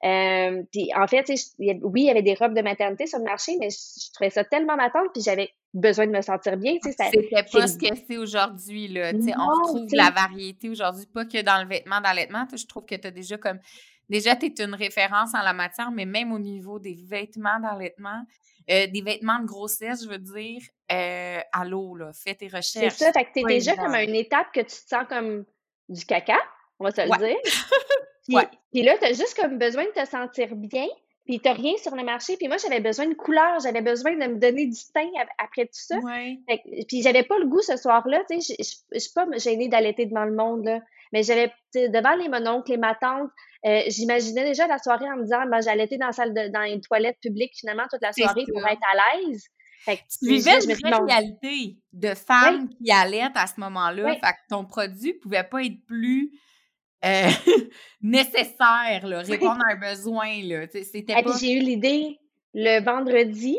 Euh, 0.04 0.64
puis 0.72 0.90
en 0.96 1.08
fait, 1.08 1.26
oui, 1.60 2.02
il 2.02 2.06
y 2.06 2.10
avait 2.10 2.22
des 2.22 2.34
robes 2.34 2.54
de 2.54 2.62
maternité 2.62 3.06
sur 3.06 3.20
le 3.20 3.26
marché, 3.26 3.58
mais 3.60 3.70
je, 3.70 4.12
trouvais 4.14 4.30
ça 4.30 4.44
tellement 4.44 4.76
matante, 4.76 5.08
puis 5.14 5.22
j'avais 5.22 5.50
besoin 5.74 6.08
de 6.08 6.12
me 6.12 6.22
sentir 6.22 6.58
bien. 6.58 6.78
C'était 6.82 7.44
pas 7.52 7.68
ce 7.68 7.78
que 7.78 7.96
c'est 8.08 8.18
aujourd'hui. 8.18 8.88
Là. 8.88 9.12
on 9.14 9.64
retrouve 9.64 9.88
la 9.92 10.12
variété 10.12 10.70
aujourd'hui, 10.70 11.06
pas 11.06 11.26
que 11.26 11.42
dans 11.42 11.62
le 11.62 11.68
vêtement 11.68 12.02
d'allaitement. 12.02 12.46
Je 12.56 12.66
trouve 12.66 12.86
que 12.86 12.96
tu 12.96 13.08
as 13.08 13.12
déjà 13.12 13.38
comme 13.38 13.60
Déjà, 14.10 14.36
tu 14.36 14.48
es 14.48 14.64
une 14.64 14.74
référence 14.74 15.36
en 15.36 15.44
la 15.44 15.54
matière, 15.54 15.92
mais 15.92 16.06
même 16.06 16.32
au 16.32 16.40
niveau 16.40 16.80
des 16.80 16.96
vêtements 16.96 17.60
d'allaitement, 17.60 18.26
euh, 18.70 18.88
des 18.88 19.02
vêtements 19.02 19.40
de 19.40 19.46
grossesse, 19.46 20.04
je 20.04 20.10
veux 20.10 20.18
dire, 20.18 20.62
euh, 20.92 21.40
à 21.52 21.66
l'eau, 21.66 21.96
là, 21.96 22.12
fais 22.14 22.34
tes 22.34 22.48
recherches. 22.48 22.96
C'est 22.96 23.06
ça, 23.06 23.12
fait 23.12 23.26
que 23.26 23.34
t'es 23.34 23.44
déjà 23.44 23.76
comme 23.76 23.94
à 23.94 24.04
une 24.04 24.16
étape 24.16 24.48
que 24.52 24.62
tu 24.62 24.66
te 24.66 24.88
sens 24.88 25.06
comme 25.08 25.46
du 25.90 26.06
caca, 26.06 26.38
on 26.80 26.86
va 26.86 26.92
se 26.92 27.02
le 27.02 27.18
dire. 27.18 27.38
Puis, 28.30 28.36
ouais. 28.36 28.48
puis 28.72 28.84
là, 28.84 28.94
t'as 29.00 29.14
juste 29.14 29.36
comme 29.36 29.58
besoin 29.58 29.86
de 29.86 30.02
te 30.02 30.08
sentir 30.08 30.56
bien, 30.56 30.86
puis 31.26 31.40
t'as 31.40 31.54
rien 31.54 31.74
sur 31.82 31.96
le 31.96 32.04
marché. 32.04 32.38
Puis 32.38 32.48
moi, 32.48 32.58
j'avais 32.58 32.80
besoin 32.80 33.08
de 33.08 33.16
couleur, 33.16 33.60
j'avais 33.60 33.82
besoin 33.82 34.14
de 34.14 34.34
me 34.34 34.40
donner 34.40 34.68
du 34.68 34.80
teint 34.94 35.10
après 35.40 35.66
tout 35.66 35.72
ça. 35.74 35.98
Ouais. 35.98 36.38
puis 36.88 37.02
j'avais 37.02 37.24
pas 37.24 37.40
le 37.40 37.48
goût 37.48 37.62
ce 37.62 37.76
soir-là, 37.76 38.22
tu 38.30 38.40
sais, 38.40 38.56
je 38.92 39.00
suis 39.00 39.14
pas 39.16 39.26
gênée 39.38 39.68
d'allaiter 39.68 40.06
devant 40.06 40.26
le 40.26 40.36
monde, 40.36 40.66
là. 40.66 40.80
Mais 41.12 41.24
j'avais, 41.24 41.52
devant 41.74 42.14
les 42.16 42.30
mononcles, 42.30 42.70
les 42.70 42.78
ma 42.78 42.94
tante, 42.94 43.32
euh, 43.66 43.82
j'imaginais 43.88 44.46
déjà 44.46 44.68
la 44.68 44.78
soirée 44.78 45.10
en 45.10 45.18
me 45.18 45.24
disant, 45.24 45.44
ben, 45.50 45.60
j'allais 45.60 45.86
être 45.86 45.98
dans 45.98 46.06
la 46.06 46.12
salle 46.12 46.36
de, 46.36 46.50
dans 46.50 46.62
une 46.62 46.82
toilette 46.82 47.18
publique 47.20 47.54
finalement 47.56 47.86
toute 47.90 48.04
la 48.04 48.14
soirée 48.14 48.46
pour 48.48 48.66
être 48.68 48.82
à 48.94 49.18
l'aise. 49.18 49.44
Fait 49.80 49.98
que 49.98 50.02
tu 50.20 50.28
vivais 50.28 50.64
une 50.64 50.74
vraie 50.74 51.04
réalité 51.04 51.78
de 51.94 52.14
femmes 52.14 52.70
qui 52.70 52.92
allaitent 52.92 53.36
à 53.36 53.48
ce 53.48 53.60
moment-là. 53.60 54.14
Fait 54.14 54.20
que 54.20 54.48
ton 54.50 54.66
produit 54.66 55.14
pouvait 55.14 55.44
pas 55.44 55.64
être 55.64 55.84
plus 55.88 56.32
euh, 57.06 57.30
nécessaire, 58.02 59.06
là, 59.08 59.22
répondre 59.22 59.62
à 59.68 59.74
un 59.74 59.92
besoin. 59.92 60.42
Là. 60.44 60.68
C'était 60.72 61.22
pas... 61.22 61.38
j'ai 61.40 61.54
eu 61.54 61.60
l'idée 61.60 62.20
le 62.54 62.84
vendredi 62.84 63.58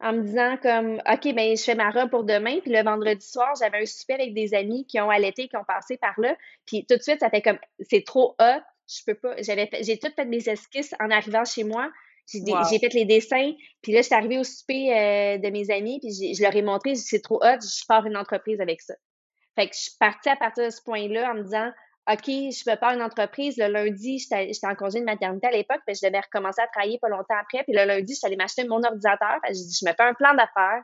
en 0.00 0.12
me 0.12 0.22
disant 0.22 0.56
comme 0.62 1.02
OK, 1.10 1.34
ben 1.34 1.56
je 1.56 1.62
fais 1.62 1.74
ma 1.74 1.90
robe 1.90 2.10
pour 2.10 2.24
demain. 2.24 2.60
Puis 2.60 2.70
le 2.70 2.82
vendredi 2.82 3.26
soir, 3.26 3.52
j'avais 3.60 3.82
un 3.82 3.86
souper 3.86 4.14
avec 4.14 4.34
des 4.34 4.54
amis 4.54 4.86
qui 4.86 5.00
ont 5.00 5.10
allaité, 5.10 5.48
qui 5.48 5.56
ont 5.56 5.64
passé 5.64 5.96
par 5.96 6.14
là. 6.18 6.36
Puis 6.66 6.86
tout 6.88 6.96
de 6.96 7.02
suite, 7.02 7.20
ça 7.20 7.30
fait 7.30 7.42
comme 7.42 7.58
c'est 7.80 8.04
trop 8.04 8.36
hot. 8.40 8.62
Je 8.88 9.04
peux 9.04 9.14
pas. 9.14 9.34
J'avais 9.42 9.68
j'ai 9.82 9.98
tout 9.98 10.10
fait 10.14 10.24
mes 10.24 10.48
esquisses 10.48 10.94
en 11.00 11.10
arrivant 11.10 11.44
chez 11.44 11.64
moi. 11.64 11.90
J'ai 12.26 12.78
fait 12.78 12.92
les 12.92 13.04
dessins. 13.04 13.52
Puis 13.82 13.92
là, 13.92 14.02
je 14.02 14.06
suis 14.06 14.14
arrivée 14.14 14.38
au 14.38 14.44
souper 14.44 14.92
euh, 14.92 15.38
de 15.38 15.48
mes 15.50 15.70
amis, 15.70 15.98
puis 15.98 16.34
je 16.34 16.42
leur 16.42 16.54
ai 16.54 16.62
montré, 16.62 16.94
c'est 16.94 17.20
trop 17.20 17.36
hot, 17.42 17.58
je 17.62 17.86
pars 17.86 18.04
une 18.04 18.18
entreprise 18.18 18.60
avec 18.60 18.82
ça. 18.82 18.94
Fait 19.56 19.68
que 19.68 19.74
je 19.74 19.80
suis 19.80 19.92
partie 19.98 20.28
à 20.28 20.36
partir 20.36 20.66
de 20.66 20.70
ce 20.70 20.82
point-là 20.82 21.30
en 21.30 21.34
me 21.34 21.42
disant 21.42 21.70
OK, 22.10 22.24
je 22.26 22.64
peux 22.64 22.76
pas 22.76 22.94
une 22.94 23.02
entreprise. 23.02 23.56
Le 23.58 23.66
lundi, 23.66 24.18
j'étais 24.18 24.66
en 24.66 24.74
congé 24.74 25.00
de 25.00 25.04
maternité 25.04 25.48
à 25.48 25.50
l'époque, 25.50 25.80
puis 25.86 25.94
je 25.94 26.06
devais 26.06 26.20
recommencer 26.20 26.62
à 26.62 26.66
travailler 26.68 26.98
pas 26.98 27.08
longtemps 27.08 27.36
après. 27.40 27.64
Puis 27.64 27.74
le 27.76 27.84
lundi, 27.84 28.14
je 28.14 28.18
suis 28.18 28.26
allée 28.26 28.36
m'acheter 28.36 28.64
mon 28.66 28.82
ordinateur. 28.82 29.36
Je 29.46 29.52
dit, 29.52 29.78
je 29.78 29.86
me 29.86 29.92
fais 29.92 30.04
un 30.04 30.14
plan 30.14 30.34
d'affaires. 30.34 30.82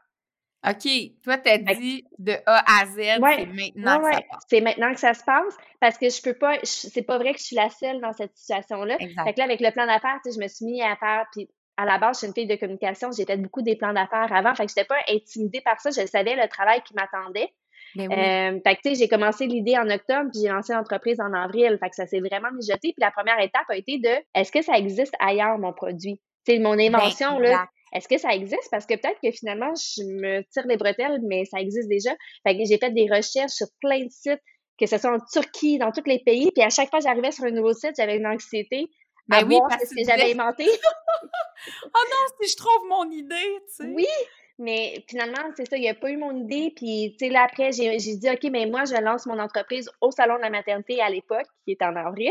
OK. 0.66 0.88
Toi, 1.22 1.38
tu 1.38 1.50
as 1.50 1.58
dit 1.58 2.04
de 2.18 2.32
A 2.46 2.80
à 2.80 2.86
Z, 2.86 2.96
c'est 2.96 3.46
maintenant 3.46 4.00
que 4.00 4.12
ça 4.12 4.20
passe. 4.20 4.42
C'est 4.48 4.60
maintenant 4.60 4.94
que 4.94 5.00
ça 5.00 5.14
se 5.14 5.24
passe 5.24 5.56
parce 5.80 5.98
que 5.98 6.08
je 6.08 6.22
peux 6.22 6.34
pas, 6.34 6.58
c'est 6.62 7.02
pas 7.02 7.18
vrai 7.18 7.32
que 7.34 7.38
je 7.38 7.44
suis 7.44 7.56
la 7.56 7.68
seule 7.68 8.00
dans 8.00 8.12
cette 8.12 8.36
situation-là. 8.36 8.96
Fait 8.98 9.34
que 9.34 9.38
là, 9.38 9.44
avec 9.44 9.60
le 9.60 9.70
plan 9.72 9.86
d'affaires, 9.86 10.18
je 10.24 10.40
me 10.40 10.48
suis 10.48 10.64
mis 10.64 10.82
à 10.82 10.96
faire, 10.96 11.26
puis 11.32 11.48
à 11.76 11.84
la 11.84 11.98
base, 11.98 12.16
je 12.16 12.18
suis 12.18 12.26
une 12.28 12.34
fille 12.34 12.46
de 12.46 12.56
communication, 12.56 13.10
j'ai 13.12 13.26
fait 13.26 13.36
beaucoup 13.36 13.60
des 13.60 13.76
plans 13.76 13.92
d'affaires 13.92 14.32
avant. 14.32 14.54
Fait 14.54 14.64
que 14.64 14.70
j'étais 14.70 14.86
pas 14.86 14.98
intimidée 15.08 15.60
par 15.62 15.80
ça. 15.80 15.90
Je 15.90 16.06
savais 16.06 16.34
le 16.34 16.48
travail 16.48 16.82
qui 16.82 16.94
m'attendait. 16.94 17.52
Ben 17.96 18.10
euh, 18.10 18.60
fait 18.64 18.76
que, 18.76 18.80
tu 18.82 18.88
sais, 18.90 18.94
j'ai 18.96 19.08
commencé 19.08 19.46
l'idée 19.46 19.76
en 19.76 19.88
octobre, 19.88 20.30
puis 20.32 20.42
j'ai 20.42 20.48
lancé 20.48 20.72
l'entreprise 20.72 21.20
en 21.20 21.32
avril. 21.32 21.78
Fait 21.80 21.90
que 21.90 21.94
ça 21.94 22.06
s'est 22.06 22.20
vraiment 22.20 22.50
mijoté. 22.52 22.92
Puis 22.92 23.00
la 23.00 23.10
première 23.10 23.40
étape 23.40 23.64
a 23.68 23.76
été 23.76 23.98
de, 23.98 24.10
est-ce 24.34 24.50
que 24.50 24.62
ça 24.62 24.76
existe 24.76 25.14
ailleurs, 25.20 25.58
mon 25.58 25.72
produit? 25.72 26.20
Sais, 26.46 26.58
mon 26.58 26.76
ben, 26.76 26.94
invention, 26.94 27.38
là, 27.38 27.66
est-ce 27.94 28.08
que 28.08 28.18
ça 28.18 28.34
existe? 28.34 28.68
Parce 28.70 28.86
que 28.86 28.94
peut-être 28.94 29.20
que 29.22 29.30
finalement, 29.30 29.72
je 29.74 30.02
me 30.02 30.42
tire 30.52 30.66
les 30.66 30.76
bretelles, 30.76 31.20
mais 31.22 31.44
ça 31.44 31.60
existe 31.60 31.88
déjà. 31.88 32.10
Fait 32.46 32.56
que 32.56 32.64
j'ai 32.68 32.78
fait 32.78 32.90
des 32.90 33.06
recherches 33.10 33.52
sur 33.52 33.68
plein 33.80 34.00
de 34.00 34.10
sites, 34.10 34.42
que 34.78 34.86
ce 34.86 34.98
soit 34.98 35.12
en 35.12 35.20
Turquie, 35.32 35.78
dans 35.78 35.92
tous 35.92 36.06
les 36.06 36.18
pays. 36.18 36.50
Puis 36.52 36.64
à 36.64 36.70
chaque 36.70 36.90
fois 36.90 36.98
que 36.98 37.04
j'arrivais 37.04 37.30
sur 37.30 37.44
un 37.44 37.52
nouveau 37.52 37.72
site, 37.72 37.92
j'avais 37.96 38.16
une 38.16 38.26
anxiété. 38.26 38.88
Ben 39.28 39.46
oui, 39.48 39.56
parce 39.68 39.88
que, 39.88 40.04
j'avais 40.06 40.32
inventé. 40.32 40.66
oh 41.84 42.04
non, 42.10 42.34
si 42.42 42.50
je 42.50 42.56
trouve 42.56 42.88
mon 42.88 43.10
idée, 43.10 43.58
tu 43.68 43.86
sais. 43.86 43.92
Oui, 43.94 44.06
Mais 44.58 45.04
finalement, 45.08 45.42
c'est 45.56 45.68
ça, 45.68 45.76
il 45.76 45.80
n'y 45.80 45.88
a 45.88 45.94
pas 45.94 46.10
eu 46.10 46.16
mon 46.16 46.32
idée. 46.36 46.72
Puis, 46.76 47.16
tu 47.18 47.26
sais, 47.26 47.32
là, 47.32 47.42
après, 47.42 47.72
j'ai 47.72 47.98
dit, 47.98 48.30
OK, 48.30 48.48
mais 48.52 48.66
moi, 48.66 48.84
je 48.84 48.94
lance 49.02 49.26
mon 49.26 49.38
entreprise 49.40 49.90
au 50.00 50.12
Salon 50.12 50.36
de 50.36 50.42
la 50.42 50.50
maternité 50.50 51.00
à 51.00 51.10
l'époque, 51.10 51.46
qui 51.64 51.72
est 51.72 51.82
en 51.82 51.96
avril. 51.96 52.30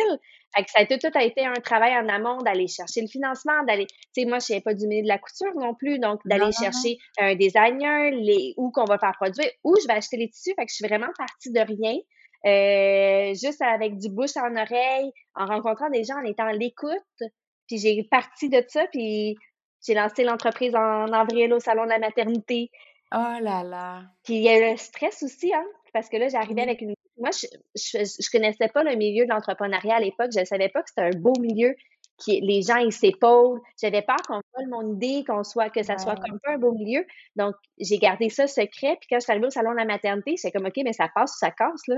Fait 0.56 0.63
que 0.63 0.72
ça 0.72 0.80
a 0.80 0.84
été, 0.84 0.98
tout 0.98 1.12
a 1.13 1.24
été 1.24 1.46
un 1.46 1.53
travail 1.56 1.94
en 1.98 2.08
amont 2.08 2.38
d'aller 2.38 2.68
chercher 2.68 3.01
le 3.01 3.08
financement, 3.08 3.63
d'aller, 3.68 3.88
tu 3.88 4.22
sais, 4.22 4.25
moi, 4.25 4.38
je 4.39 4.53
ne 4.53 4.60
pas 4.62 4.74
du 4.74 4.88
milieu 4.88 5.03
de 5.03 5.08
la 5.08 5.18
couture 5.18 5.53
non 5.56 5.74
plus. 5.75 6.00
Donc, 6.00 6.22
d'aller 6.24 6.51
chercher 6.53 6.98
un 7.20 7.36
designer, 7.36 8.12
les, 8.12 8.53
où 8.56 8.72
qu'on 8.72 8.86
va 8.86 8.98
faire 8.98 9.13
produire, 9.20 9.50
où 9.65 9.75
je 9.82 9.86
vais 9.88 9.96
acheter 9.96 10.15
les 10.15 10.30
tissus. 10.30 10.53
Fait 10.56 10.65
que 10.65 10.72
je 10.72 10.75
suis 10.75 10.88
vraiment 10.88 11.12
partie 11.18 11.51
de 11.51 11.60
rien. 11.60 11.98
Euh, 12.46 13.34
juste 13.34 13.62
avec 13.62 13.98
du 13.98 14.10
bouche 14.10 14.36
en 14.38 14.56
oreille, 14.56 15.12
en 15.36 15.46
rencontrant 15.46 15.89
des 15.89 16.03
gens, 16.03 16.15
en 16.15 16.25
étant 16.25 16.46
à 16.46 16.53
l'écoute. 16.53 17.30
Puis 17.68 17.77
j'ai 17.80 18.03
parti 18.03 18.50
de 18.50 18.63
ça, 18.68 18.86
puis 18.92 19.36
j'ai 19.85 19.93
lancé 19.93 20.23
l'entreprise 20.23 20.75
en 20.75 21.11
avril 21.11 21.53
au 21.53 21.59
salon 21.59 21.83
de 21.83 21.89
la 21.89 21.99
maternité. 21.99 22.71
Oh 23.13 23.37
là 23.41 23.63
là! 23.63 24.03
Puis 24.23 24.35
il 24.35 24.41
y 24.41 24.49
a 24.49 24.57
eu 24.57 24.71
le 24.71 24.77
stress 24.77 25.21
aussi, 25.23 25.53
hein, 25.53 25.65
parce 25.93 26.09
que 26.09 26.17
là, 26.17 26.27
j'arrivais 26.29 26.63
avec 26.63 26.81
une... 26.81 26.95
Moi, 27.17 27.29
je, 27.31 27.45
je, 27.75 28.31
connaissais 28.31 28.67
pas 28.69 28.83
le 28.83 28.95
milieu 28.95 29.25
de 29.25 29.29
l'entrepreneuriat 29.29 29.97
à 29.97 29.99
l'époque. 29.99 30.31
Je 30.35 30.43
savais 30.45 30.69
pas 30.69 30.81
que 30.81 30.89
c'était 30.89 31.15
un 31.15 31.19
beau 31.19 31.33
milieu, 31.39 31.75
qui 32.17 32.41
les 32.41 32.63
gens, 32.63 32.77
ils 32.77 32.91
s'épaulent. 32.91 33.61
J'avais 33.79 34.01
peur 34.01 34.17
qu'on 34.27 34.41
vole 34.57 34.69
mon 34.69 34.93
idée, 34.93 35.23
qu'on 35.25 35.43
soit, 35.43 35.69
que 35.69 35.83
ça 35.83 35.97
soit 35.99 36.15
comme 36.15 36.39
un 36.45 36.57
beau 36.57 36.71
milieu. 36.71 37.05
Donc, 37.35 37.53
j'ai 37.79 37.99
gardé 37.99 38.29
ça 38.29 38.47
secret. 38.47 38.97
Puis 38.99 39.07
quand 39.09 39.17
je 39.17 39.21
suis 39.21 39.31
arrivée 39.31 39.47
au 39.47 39.51
salon 39.51 39.71
de 39.71 39.77
la 39.77 39.85
maternité, 39.85 40.35
j'étais 40.35 40.51
comme, 40.51 40.65
OK, 40.65 40.81
mais 40.83 40.93
ça 40.93 41.07
passe 41.13 41.35
ou 41.35 41.37
ça 41.37 41.51
casse, 41.51 41.87
là. 41.87 41.97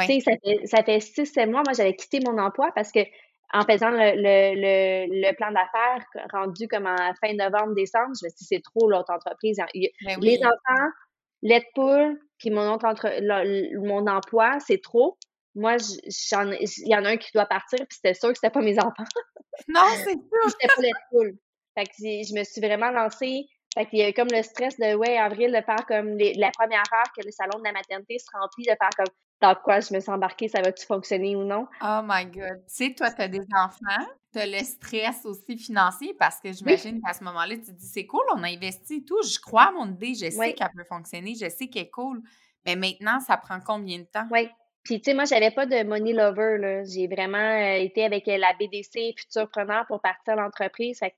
Tu 0.00 0.06
sais, 0.06 0.20
ça 0.20 0.32
fait, 0.42 0.66
ça 0.66 0.82
fait 0.82 0.98
six, 0.98 1.26
sept 1.26 1.48
mois, 1.48 1.62
moi, 1.64 1.72
j'avais 1.72 1.94
quitté 1.94 2.18
mon 2.18 2.36
emploi 2.38 2.72
parce 2.74 2.90
que 2.90 3.00
en 3.52 3.62
faisant 3.62 3.90
le, 3.90 4.14
le, 4.16 5.06
le, 5.08 5.36
plan 5.36 5.52
d'affaires 5.52 6.04
rendu 6.32 6.66
comme 6.68 6.86
en 6.86 7.12
fin 7.20 7.34
novembre, 7.34 7.74
décembre, 7.74 8.12
je 8.20 8.26
me 8.26 8.30
suis 8.30 8.38
dit, 8.38 8.44
c'est 8.46 8.62
trop 8.62 8.88
l'autre 8.88 9.12
entreprise. 9.12 9.58
Ben 9.58 10.18
les 10.20 10.38
enfants, 10.44 10.88
l'aide 11.42 11.64
poule, 11.74 12.18
puis 12.38 12.50
mon 12.50 12.72
autre 12.72 12.86
entre, 12.86 13.08
mon 13.80 14.06
emploi, 14.06 14.58
c'est 14.60 14.82
trop. 14.82 15.18
Moi, 15.54 15.76
il 16.04 16.88
y 16.88 16.96
en 16.96 17.04
a 17.04 17.10
un 17.10 17.16
qui 17.16 17.30
doit 17.32 17.46
partir, 17.46 17.78
puis 17.78 17.96
c'était 18.02 18.14
sûr 18.14 18.30
que 18.30 18.34
c'était 18.34 18.50
pas 18.50 18.60
mes 18.60 18.78
enfants. 18.78 19.04
Non, 19.68 19.82
c'est 19.96 20.04
sûr. 20.12 20.50
c'était 20.50 20.66
pas 20.74 20.82
l'aide 20.82 20.92
poule. 21.10 21.38
Fait 21.76 21.84
que 21.84 21.92
je 21.96 22.38
me 22.38 22.44
suis 22.44 22.60
vraiment 22.60 22.90
lancée. 22.90 23.46
Fait 23.74 23.86
qu'il 23.86 23.98
y 23.98 24.02
a 24.02 24.12
comme 24.12 24.28
le 24.30 24.42
stress 24.42 24.78
de, 24.78 24.94
ouais, 24.94 25.18
avril, 25.18 25.50
de 25.50 25.60
faire 25.60 25.84
comme 25.86 26.16
la 26.16 26.50
première 26.52 26.84
heure 26.92 27.12
que 27.16 27.24
le 27.24 27.32
salon 27.32 27.58
de 27.58 27.64
la 27.64 27.72
maternité 27.72 28.18
se 28.18 28.26
remplit, 28.32 28.64
de 28.64 28.68
faire 28.68 28.90
comme, 28.96 29.12
dans 29.40 29.54
quoi 29.56 29.80
je 29.80 29.92
me 29.92 30.00
suis 30.00 30.10
embarquée, 30.10 30.46
ça 30.48 30.62
va-tu 30.62 30.86
fonctionner 30.86 31.34
ou 31.34 31.44
non? 31.44 31.66
Oh 31.82 32.00
my 32.04 32.24
God. 32.26 32.62
Tu 32.68 32.86
sais, 32.86 32.94
toi, 32.94 33.10
tu 33.10 33.20
as 33.20 33.28
des 33.28 33.44
enfants, 33.52 34.06
tu 34.32 34.38
as 34.38 34.46
le 34.46 34.58
stress 34.58 35.26
aussi 35.26 35.58
financier 35.58 36.14
parce 36.18 36.40
que 36.40 36.52
j'imagine 36.52 37.02
qu'à 37.02 37.12
ce 37.12 37.24
moment-là, 37.24 37.56
tu 37.56 37.64
te 37.64 37.70
dis, 37.72 37.86
c'est 37.86 38.06
cool, 38.06 38.24
on 38.32 38.42
a 38.44 38.48
investi 38.48 38.96
et 38.96 39.04
tout, 39.04 39.20
je 39.22 39.38
crois 39.40 39.68
à 39.68 39.72
mon 39.72 39.90
idée, 39.90 40.14
je 40.14 40.30
sais 40.30 40.54
qu'elle 40.54 40.70
peut 40.74 40.84
fonctionner, 40.84 41.34
je 41.34 41.48
sais 41.48 41.66
qu'elle 41.66 41.82
est 41.82 41.90
cool. 41.90 42.22
Mais 42.64 42.76
maintenant, 42.76 43.20
ça 43.20 43.36
prend 43.36 43.58
combien 43.60 43.98
de 43.98 44.04
temps? 44.04 44.26
Oui. 44.30 44.48
Puis, 44.84 45.00
tu 45.00 45.10
sais, 45.10 45.14
moi, 45.14 45.24
j'avais 45.24 45.50
pas 45.50 45.66
de 45.66 45.82
money 45.82 46.12
lover, 46.12 46.58
là. 46.58 46.84
J'ai 46.84 47.06
vraiment 47.08 47.38
euh, 47.38 47.78
été 47.78 48.04
avec 48.04 48.28
euh, 48.28 48.36
la 48.36 48.52
BDC 48.54 49.14
Futurpreneur 49.18 49.86
pour 49.86 50.00
partir 50.00 50.34
à 50.34 50.36
l'entreprise. 50.36 50.98
Fait 50.98 51.10
que, 51.10 51.16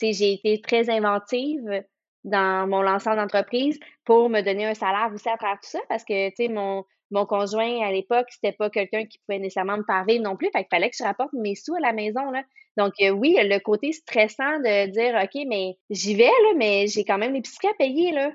tu 0.00 0.06
sais, 0.06 0.12
j'ai 0.12 0.32
été 0.34 0.60
très 0.60 0.88
inventive 0.88 1.84
dans 2.24 2.68
mon 2.68 2.82
lancement 2.82 3.16
d'entreprise 3.16 3.78
pour 4.04 4.28
me 4.28 4.40
donner 4.40 4.66
un 4.66 4.74
salaire 4.74 5.10
aussi 5.12 5.28
à 5.28 5.36
travers 5.36 5.60
tout 5.60 5.70
ça 5.70 5.80
parce 5.88 6.04
que, 6.04 6.28
tu 6.30 6.36
sais, 6.36 6.48
mon, 6.48 6.84
conjoint, 7.26 7.82
à 7.82 7.90
l'époque, 7.90 8.26
c'était 8.30 8.52
pas 8.52 8.70
quelqu'un 8.70 9.06
qui 9.06 9.18
pouvait 9.20 9.38
nécessairement 9.38 9.78
me 9.78 9.84
faire 9.84 10.04
vivre 10.04 10.22
non 10.22 10.36
plus. 10.36 10.50
Fait 10.52 10.60
qu'il 10.60 10.68
fallait 10.70 10.90
que 10.90 10.96
je 10.98 11.04
rapporte 11.04 11.32
mes 11.32 11.54
sous 11.54 11.74
à 11.74 11.80
la 11.80 11.92
maison, 11.92 12.30
là. 12.30 12.42
Donc, 12.76 12.92
euh, 13.00 13.10
oui, 13.10 13.36
le 13.40 13.58
côté 13.58 13.92
stressant 13.92 14.58
de 14.60 14.90
dire, 14.90 15.18
OK, 15.20 15.42
mais 15.48 15.76
j'y 15.90 16.14
vais, 16.14 16.24
là, 16.24 16.54
mais 16.56 16.86
j'ai 16.86 17.04
quand 17.04 17.18
même 17.18 17.32
l'épicerie 17.32 17.68
à 17.68 17.74
payer, 17.74 18.12
là. 18.12 18.30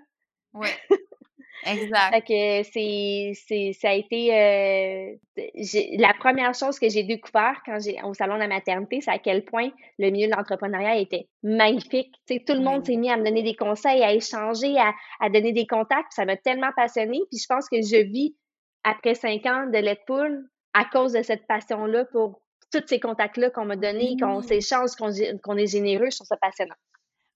Exact. 1.66 2.14
fait 2.14 2.22
que 2.22 2.70
c'est, 2.72 3.32
c'est, 3.48 3.74
ça 3.74 3.90
a 3.90 3.94
été 3.94 4.34
euh, 4.34 5.16
la 5.98 6.14
première 6.14 6.54
chose 6.54 6.80
que 6.80 6.90
j'ai 6.90 7.04
découvert 7.04 7.62
quand 7.66 7.80
j'ai 7.80 8.02
au 8.04 8.14
salon 8.14 8.36
de 8.36 8.40
la 8.40 8.48
maternité, 8.48 9.02
c'est 9.02 9.12
à 9.12 9.20
quel 9.20 9.46
point 9.46 9.70
le 10.00 10.10
milieu 10.10 10.28
de 10.28 10.36
l'entrepreneuriat 10.36 10.98
était 10.98 11.28
magnifique. 11.44 12.14
Tu 12.28 12.36
sais, 12.36 12.44
tout 12.46 12.54
le 12.54 12.62
monde 12.62 12.86
s'est 12.86 12.96
mis 12.96 13.12
à 13.12 13.18
me 13.18 13.24
donner 13.24 13.44
des 13.44 13.56
conseils, 13.56 14.04
à 14.04 14.14
échanger, 14.14 14.78
à, 14.78 14.94
à 15.20 15.30
donner 15.30 15.54
des 15.54 15.68
contacts. 15.68 16.12
ça 16.12 16.26
m'a 16.26 16.38
tellement 16.38 16.72
passionnée. 16.76 17.22
Puis 17.32 17.40
je 17.40 17.48
pense 17.48 17.70
que 17.70 17.78
je 17.78 18.04
vis 18.04 18.36
après 18.84 19.16
cinq 19.16 19.46
ans 19.46 19.68
de 19.68 19.78
let's 19.78 20.00
pool 20.06 20.50
à 20.74 20.86
cause 20.86 21.14
de 21.14 21.22
cette 21.22 21.48
passion-là 21.48 22.06
pour 22.12 22.42
tous 22.72 22.84
ces 22.88 23.00
contacts-là 23.00 23.52
qu'on 23.52 23.66
m'a 23.66 23.76
donnés, 23.76 24.16
qu'on 24.20 24.42
s'échange, 24.42 24.92
qu'on 24.96 25.58
est 25.58 25.68
généreux, 25.68 26.10
je 26.10 26.18
trouve 26.18 26.28
ça 26.28 26.38
passionnant. 26.38 26.76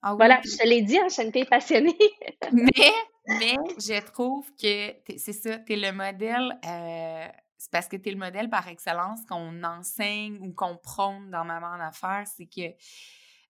Ah 0.03 0.13
voilà, 0.15 0.39
je 0.43 0.55
te 0.57 0.67
l'ai 0.67 0.81
dit, 0.83 0.97
hein, 0.97 1.05
je 1.09 1.13
suis 1.15 1.23
une 1.23 1.31
fille 1.31 1.45
passionnée. 1.45 1.97
mais, 2.51 2.91
mais 3.27 3.55
je 3.79 3.99
trouve 4.11 4.49
que 4.55 4.93
c'est 5.17 5.33
ça, 5.33 5.57
tu 5.59 5.73
es 5.73 5.75
le 5.75 5.91
modèle, 5.91 6.57
euh, 6.65 7.27
c'est 7.57 7.71
parce 7.71 7.87
que 7.87 7.97
tu 7.97 8.09
es 8.09 8.11
le 8.11 8.19
modèle 8.19 8.49
par 8.49 8.67
excellence 8.67 9.25
qu'on 9.27 9.63
enseigne 9.63 10.37
ou 10.39 10.53
qu'on 10.53 10.77
prône 10.77 11.31
dans 11.31 11.43
Maman 11.45 11.67
en 11.67 11.79
affaires, 11.81 12.25
c'est 12.27 12.45
que, 12.45 12.75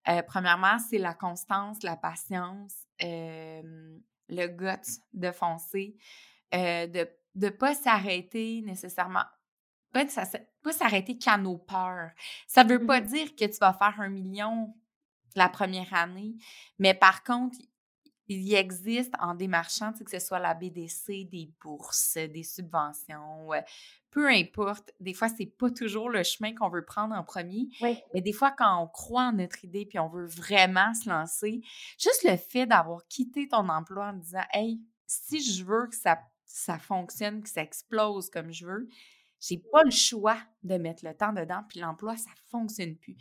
euh, 0.09 0.21
premièrement, 0.23 0.77
c'est 0.89 0.97
la 0.99 1.13
constance, 1.13 1.83
la 1.83 1.97
patience, 1.97 2.73
euh, 3.03 3.61
le 4.29 4.47
guts 4.47 5.01
de 5.13 5.31
foncer, 5.31 5.95
de 6.53 7.07
de 7.35 7.49
pas 7.49 7.75
s'arrêter 7.75 8.63
nécessairement, 8.65 9.23
pas, 9.93 10.05
pas 10.63 10.71
s'arrêter 10.73 11.17
qu'à 11.19 11.37
nos 11.37 11.57
peurs. 11.57 12.09
Ça 12.47 12.63
veut 12.63 12.83
pas 12.83 12.99
mmh 13.01 13.05
dire 13.05 13.35
que 13.35 13.45
tu 13.45 13.57
vas 13.59 13.73
faire 13.73 13.99
un 14.01 14.09
million 14.09 14.73
la 15.37 15.49
première 15.49 15.93
année, 15.93 16.35
mais 16.79 16.93
par 16.93 17.23
contre, 17.23 17.57
il 18.29 18.41
y 18.41 18.55
existe 18.55 19.13
en 19.19 19.35
démarchant, 19.35 19.93
que 19.93 20.11
ce 20.11 20.19
soit 20.19 20.39
la 20.39 20.53
BDC, 20.53 21.29
des 21.29 21.49
bourses, 21.61 22.17
des 22.17 22.43
subventions, 22.43 23.49
peu 24.11 24.27
importe. 24.27 24.91
Des 24.99 25.13
fois, 25.13 25.29
c'est 25.29 25.45
pas 25.45 25.69
toujours 25.69 26.09
le 26.09 26.23
chemin 26.23 26.53
qu'on 26.53 26.69
veut 26.69 26.83
prendre 26.83 27.15
en 27.15 27.23
premier. 27.23 27.69
Mais 28.13 28.21
des 28.21 28.33
fois, 28.33 28.51
quand 28.51 28.83
on 28.83 28.87
croit 28.87 29.27
en 29.27 29.33
notre 29.33 29.63
idée 29.63 29.85
puis 29.85 29.99
on 29.99 30.09
veut 30.09 30.25
vraiment 30.25 30.93
se 30.93 31.09
lancer, 31.09 31.61
juste 31.97 32.23
le 32.23 32.35
fait 32.35 32.65
d'avoir 32.65 33.07
quitté 33.07 33.47
ton 33.47 33.69
emploi 33.69 34.07
en 34.07 34.13
disant 34.13 34.43
Hey, 34.51 34.81
si 35.05 35.41
je 35.41 35.63
veux 35.63 35.87
que 35.87 35.95
ça 35.95 36.19
ça 36.47 36.79
fonctionne, 36.79 37.43
que 37.43 37.49
ça 37.49 37.61
explose 37.61 38.29
comme 38.29 38.51
je 38.51 38.65
veux, 38.65 38.89
j'ai 39.39 39.61
pas 39.71 39.83
le 39.83 39.91
choix 39.91 40.37
de 40.63 40.75
mettre 40.77 41.05
le 41.05 41.13
temps 41.15 41.33
dedans, 41.33 41.61
puis 41.69 41.79
l'emploi, 41.79 42.17
ça 42.17 42.31
fonctionne 42.49 42.95
plus. 42.95 43.15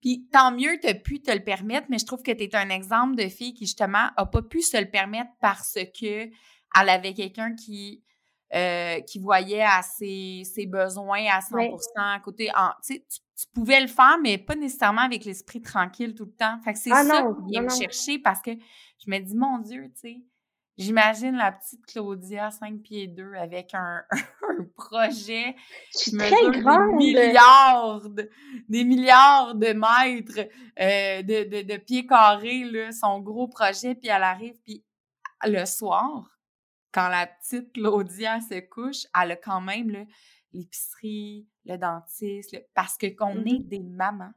Puis 0.00 0.28
tant 0.30 0.52
mieux, 0.52 0.78
tu 0.80 0.86
as 0.88 0.94
pu 0.94 1.20
te 1.20 1.30
le 1.30 1.42
permettre, 1.42 1.86
mais 1.90 1.98
je 1.98 2.06
trouve 2.06 2.22
que 2.22 2.32
tu 2.32 2.44
es 2.44 2.56
un 2.56 2.70
exemple 2.70 3.16
de 3.16 3.28
fille 3.28 3.54
qui, 3.54 3.66
justement, 3.66 4.10
a 4.16 4.26
pas 4.26 4.42
pu 4.42 4.62
se 4.62 4.78
le 4.78 4.90
permettre 4.90 5.30
parce 5.40 5.78
que 5.98 6.30
elle 6.78 6.88
avait 6.88 7.14
quelqu'un 7.14 7.54
qui, 7.54 8.02
euh, 8.54 9.00
qui 9.00 9.18
voyait 9.18 9.62
à 9.62 9.82
ses, 9.82 10.44
besoins 10.66 11.26
à 11.32 11.40
100 11.40 11.56
à 11.96 12.20
côté. 12.20 12.50
tu, 12.84 13.02
tu 13.36 13.46
pouvais 13.52 13.80
le 13.80 13.86
faire, 13.86 14.18
mais 14.22 14.38
pas 14.38 14.54
nécessairement 14.54 15.02
avec 15.02 15.24
l'esprit 15.24 15.60
tranquille 15.60 16.14
tout 16.14 16.24
le 16.24 16.32
temps. 16.32 16.58
Fait 16.60 16.72
que 16.72 16.78
c'est 16.78 16.90
ah 16.92 17.04
ça 17.04 17.22
qui 17.22 17.50
vient 17.50 17.62
me 17.62 17.68
chercher 17.68 18.18
parce 18.18 18.40
que 18.40 18.52
je 18.52 19.10
me 19.10 19.18
dis, 19.18 19.34
mon 19.34 19.58
Dieu, 19.58 19.90
tu 19.94 20.00
sais, 20.00 20.16
J'imagine 20.78 21.36
la 21.36 21.52
petite 21.52 21.86
Claudia, 21.86 22.50
5 22.50 22.82
pieds 22.82 23.06
2, 23.06 23.34
avec 23.34 23.72
un, 23.72 24.04
projet 24.76 25.56
qui 25.90 26.16
très 26.16 26.30
grande. 26.60 26.98
des 26.98 27.14
milliards, 27.14 28.10
de, 28.10 28.30
des 28.68 28.84
milliards 28.84 29.54
de 29.54 29.72
mètres 29.72 30.50
euh, 30.78 31.22
de, 31.22 31.62
de, 31.62 31.76
pieds 31.78 32.06
carrés, 32.06 32.64
là, 32.64 32.92
son 32.92 33.20
gros 33.20 33.48
projet, 33.48 33.94
puis 33.94 34.08
elle 34.08 34.22
arrive, 34.22 34.54
puis 34.64 34.84
le 35.44 35.64
soir, 35.64 36.28
quand 36.92 37.08
la 37.08 37.26
petite 37.26 37.72
Claudia 37.72 38.40
se 38.40 38.60
couche, 38.60 39.06
elle 39.18 39.32
a 39.32 39.36
quand 39.36 39.62
même 39.62 40.06
l'épicerie, 40.52 41.46
le 41.64 41.76
dentiste, 41.78 42.56
parce 42.74 42.98
que 42.98 43.06
qu'on 43.06 43.44
est 43.44 43.60
mm-hmm. 43.60 43.68
des 43.68 43.80
mamans. 43.80 44.32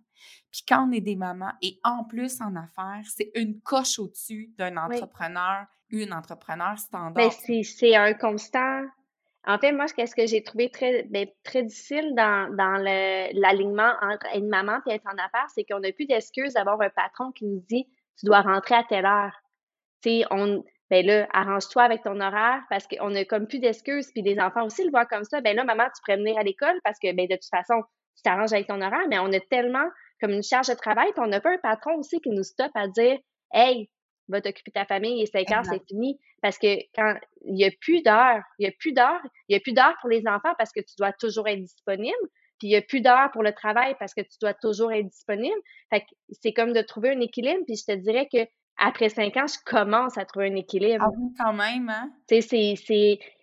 Puis 0.51 0.63
quand 0.67 0.87
on 0.87 0.91
est 0.91 1.01
des 1.01 1.15
mamans, 1.15 1.53
et 1.61 1.79
en 1.83 2.03
plus 2.03 2.41
en 2.41 2.55
affaires, 2.55 3.03
c'est 3.13 3.31
une 3.35 3.59
coche 3.61 3.99
au-dessus 3.99 4.53
d'un 4.57 4.77
entrepreneur 4.77 5.65
une 5.89 6.13
entrepreneur 6.13 6.77
standard? 6.77 7.13
Ben, 7.13 7.29
c'est 7.63 7.95
un 7.95 8.13
constant. 8.13 8.83
En 9.45 9.57
fait, 9.57 9.71
moi, 9.71 9.85
qu'est-ce 9.87 10.15
que 10.15 10.27
j'ai 10.27 10.43
trouvé 10.43 10.69
très, 10.69 11.03
ben, 11.03 11.27
très 11.43 11.63
difficile 11.63 12.13
dans, 12.15 12.53
dans 12.55 12.81
l'alignement 13.33 13.93
entre 14.01 14.27
être 14.33 14.43
maman 14.43 14.79
et 14.87 14.93
être 14.93 15.07
en 15.07 15.17
affaires, 15.17 15.47
c'est 15.55 15.63
qu'on 15.63 15.79
n'a 15.79 15.91
plus 15.91 16.05
d'excuses 16.05 16.53
d'avoir 16.53 16.79
un 16.81 16.89
patron 16.89 17.31
qui 17.31 17.45
nous 17.45 17.63
dit 17.69 17.87
tu 18.19 18.25
dois 18.25 18.41
rentrer 18.41 18.75
à 18.75 18.83
telle 18.83 19.05
heure. 19.05 19.33
Tu 20.03 20.23
on, 20.29 20.63
ben 20.89 21.05
là, 21.05 21.27
arrange-toi 21.33 21.83
avec 21.83 22.03
ton 22.03 22.19
horaire 22.19 22.61
parce 22.69 22.87
qu'on 22.87 23.11
n'a 23.11 23.23
comme 23.25 23.47
plus 23.47 23.59
d'excuses. 23.59 24.11
Puis 24.11 24.23
les 24.23 24.39
enfants 24.39 24.65
aussi 24.65 24.83
le 24.83 24.91
voient 24.91 25.05
comme 25.05 25.23
ça. 25.23 25.39
Ben 25.41 25.55
là, 25.55 25.63
maman, 25.63 25.85
tu 25.85 26.01
pourrais 26.03 26.17
venir 26.17 26.37
à 26.37 26.43
l'école 26.43 26.79
parce 26.83 26.99
que, 26.99 27.13
ben, 27.15 27.27
de 27.27 27.35
toute 27.35 27.49
façon, 27.49 27.81
tu 28.15 28.23
t'arranges 28.23 28.53
avec 28.53 28.67
ton 28.67 28.81
horaire, 28.81 29.07
mais 29.09 29.19
on 29.19 29.31
a 29.31 29.39
tellement 29.39 29.87
comme 30.19 30.31
une 30.31 30.43
charge 30.43 30.67
de 30.67 30.73
travail, 30.73 31.11
puis 31.13 31.23
on 31.23 31.27
n'a 31.27 31.39
pas 31.39 31.53
un 31.53 31.57
patron 31.59 31.95
aussi 31.95 32.19
qui 32.19 32.29
nous 32.29 32.43
stoppe 32.43 32.75
à 32.75 32.87
dire 32.87 33.17
Hey, 33.53 33.89
va 34.31 34.41
t'occuper 34.41 34.71
de 34.71 34.79
ta 34.79 34.85
famille 34.85 35.21
et 35.21 35.25
5 35.25 35.51
heures, 35.51 35.65
c'est 35.65 35.85
fini. 35.87 36.19
Parce 36.41 36.57
que 36.57 36.77
quand 36.95 37.15
il 37.45 37.53
n'y 37.53 37.65
a 37.65 37.71
plus 37.81 38.01
d'heures, 38.01 38.43
il 38.57 38.63
n'y 38.63 38.67
a 38.67 38.71
plus 38.77 38.93
d'heures, 38.93 39.21
il 39.47 39.53
n'y 39.53 39.55
a 39.57 39.59
plus 39.59 39.73
d'heures 39.73 39.97
pour 40.01 40.09
les 40.09 40.27
enfants 40.27 40.53
parce 40.57 40.71
que 40.71 40.79
tu 40.79 40.95
dois 40.97 41.11
toujours 41.13 41.47
être 41.47 41.61
disponible. 41.61 42.15
Puis 42.59 42.67
il 42.67 42.71
n'y 42.71 42.75
a 42.75 42.81
plus 42.81 43.01
d'heures 43.01 43.31
pour 43.31 43.43
le 43.43 43.53
travail 43.53 43.95
parce 43.99 44.13
que 44.13 44.21
tu 44.21 44.37
dois 44.41 44.53
toujours 44.53 44.91
être 44.91 45.07
disponible. 45.07 45.59
Fait 45.89 46.01
que 46.01 46.05
c'est 46.31 46.53
comme 46.53 46.73
de 46.73 46.81
trouver 46.81 47.11
un 47.11 47.19
équilibre. 47.21 47.63
Puis 47.65 47.77
je 47.77 47.93
te 47.93 47.97
dirais 47.97 48.27
que 48.31 48.39
après 48.77 49.09
cinq 49.09 49.35
ans, 49.37 49.47
je 49.47 49.57
commence 49.65 50.17
à 50.17 50.25
trouver 50.25 50.47
un 50.47 50.55
équilibre. 50.55 51.03
Ah 51.05 51.11
oui, 51.17 51.33
quand 51.37 51.53
même, 51.53 51.89
hein? 51.89 52.11
Tu 52.29 52.41
sais, 52.41 52.75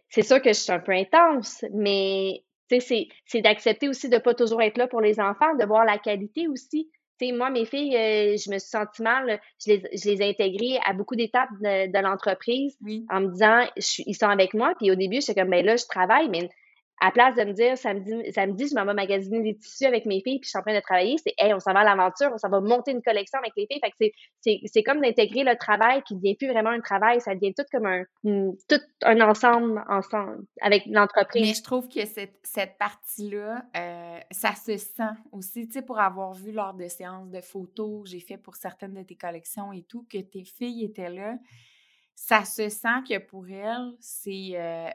c'est 0.08 0.22
sûr 0.22 0.40
que 0.40 0.48
je 0.50 0.58
suis 0.58 0.72
un 0.72 0.80
peu 0.80 0.92
intense, 0.92 1.64
mais 1.74 2.42
tu 2.70 2.80
sais, 2.80 3.08
c'est 3.26 3.42
d'accepter 3.42 3.88
aussi 3.88 4.08
de 4.08 4.18
pas 4.18 4.34
toujours 4.34 4.62
être 4.62 4.78
là 4.78 4.86
pour 4.86 5.00
les 5.00 5.20
enfants, 5.20 5.54
de 5.56 5.64
voir 5.64 5.84
la 5.84 5.98
qualité 5.98 6.48
aussi. 6.48 6.90
Tu 7.18 7.26
sais, 7.26 7.32
moi, 7.32 7.50
mes 7.50 7.64
filles, 7.64 7.96
euh, 7.96 8.36
je 8.36 8.50
me 8.50 8.58
suis 8.58 8.68
sentie 8.70 9.02
mal. 9.02 9.40
Je 9.64 9.72
les, 9.72 9.82
je 9.96 10.10
les 10.10 10.22
ai 10.22 10.30
intégrées 10.30 10.78
à 10.84 10.92
beaucoup 10.92 11.16
d'étapes 11.16 11.50
de, 11.60 11.90
de 11.90 11.98
l'entreprise 12.02 12.76
en 13.10 13.20
me 13.20 13.28
disant, 13.32 13.64
ils 14.06 14.14
sont 14.14 14.28
avec 14.28 14.54
moi. 14.54 14.74
Puis 14.78 14.90
au 14.90 14.94
début, 14.94 15.20
j'étais 15.20 15.40
comme, 15.40 15.50
ben 15.50 15.64
là, 15.64 15.76
je 15.76 15.86
travaille, 15.86 16.28
mais 16.28 16.50
à 17.00 17.10
place 17.10 17.34
de 17.34 17.44
me 17.44 17.52
dire 17.52 17.76
samedi, 17.76 18.32
samedi 18.32 18.68
je 18.68 18.74
m'en 18.74 18.84
vais 18.84 18.94
magasiner 18.94 19.42
des 19.42 19.56
tissus 19.56 19.84
avec 19.84 20.06
mes 20.06 20.20
filles 20.22 20.38
puis 20.38 20.46
je 20.46 20.50
suis 20.50 20.58
en 20.58 20.62
train 20.62 20.74
de 20.74 20.80
travailler, 20.80 21.16
c'est 21.18 21.34
hey, 21.38 21.52
on 21.52 21.60
s'en 21.60 21.72
va 21.72 21.80
à 21.80 21.84
l'aventure, 21.84 22.30
on 22.32 22.38
s'en 22.38 22.48
va 22.48 22.60
monter 22.60 22.92
une 22.92 23.02
collection 23.02 23.38
avec 23.38 23.52
les 23.56 23.66
filles. 23.70 23.80
Fait 23.82 23.90
que 23.90 24.14
c'est, 24.40 24.60
c'est, 24.64 24.82
comme 24.82 25.00
d'intégrer 25.00 25.44
le 25.44 25.56
travail 25.56 26.02
qui 26.02 26.14
devient 26.14 26.36
plus 26.36 26.48
vraiment 26.48 26.70
un 26.70 26.80
travail, 26.80 27.20
ça 27.20 27.34
devient 27.34 27.54
tout 27.54 27.64
comme 27.70 27.86
un 27.86 28.04
tout 28.68 28.80
un 29.02 29.20
ensemble 29.20 29.84
ensemble 29.88 30.44
avec 30.60 30.84
l'entreprise. 30.86 31.46
Mais 31.46 31.54
je 31.54 31.62
trouve 31.62 31.88
que 31.88 32.04
cette, 32.06 32.38
cette 32.42 32.78
partie-là, 32.78 33.64
euh, 33.76 34.18
ça 34.30 34.54
se 34.54 34.76
sent 34.76 35.02
aussi, 35.32 35.66
tu 35.66 35.74
sais, 35.74 35.82
pour 35.82 35.98
avoir 35.98 36.32
vu 36.34 36.52
lors 36.52 36.74
de 36.74 36.88
séances 36.88 37.30
de 37.30 37.40
photos 37.40 38.04
que 38.04 38.10
j'ai 38.10 38.20
fait 38.20 38.38
pour 38.38 38.56
certaines 38.56 38.94
de 38.94 39.02
tes 39.02 39.16
collections 39.16 39.72
et 39.72 39.82
tout, 39.82 40.06
que 40.10 40.18
tes 40.18 40.44
filles 40.44 40.84
étaient 40.84 41.10
là. 41.10 41.36
Ça 42.14 42.44
se 42.44 42.70
sent 42.70 43.02
que 43.08 43.18
pour 43.18 43.46
elles, 43.48 43.92
c'est 44.00 44.52
euh, 44.54 44.88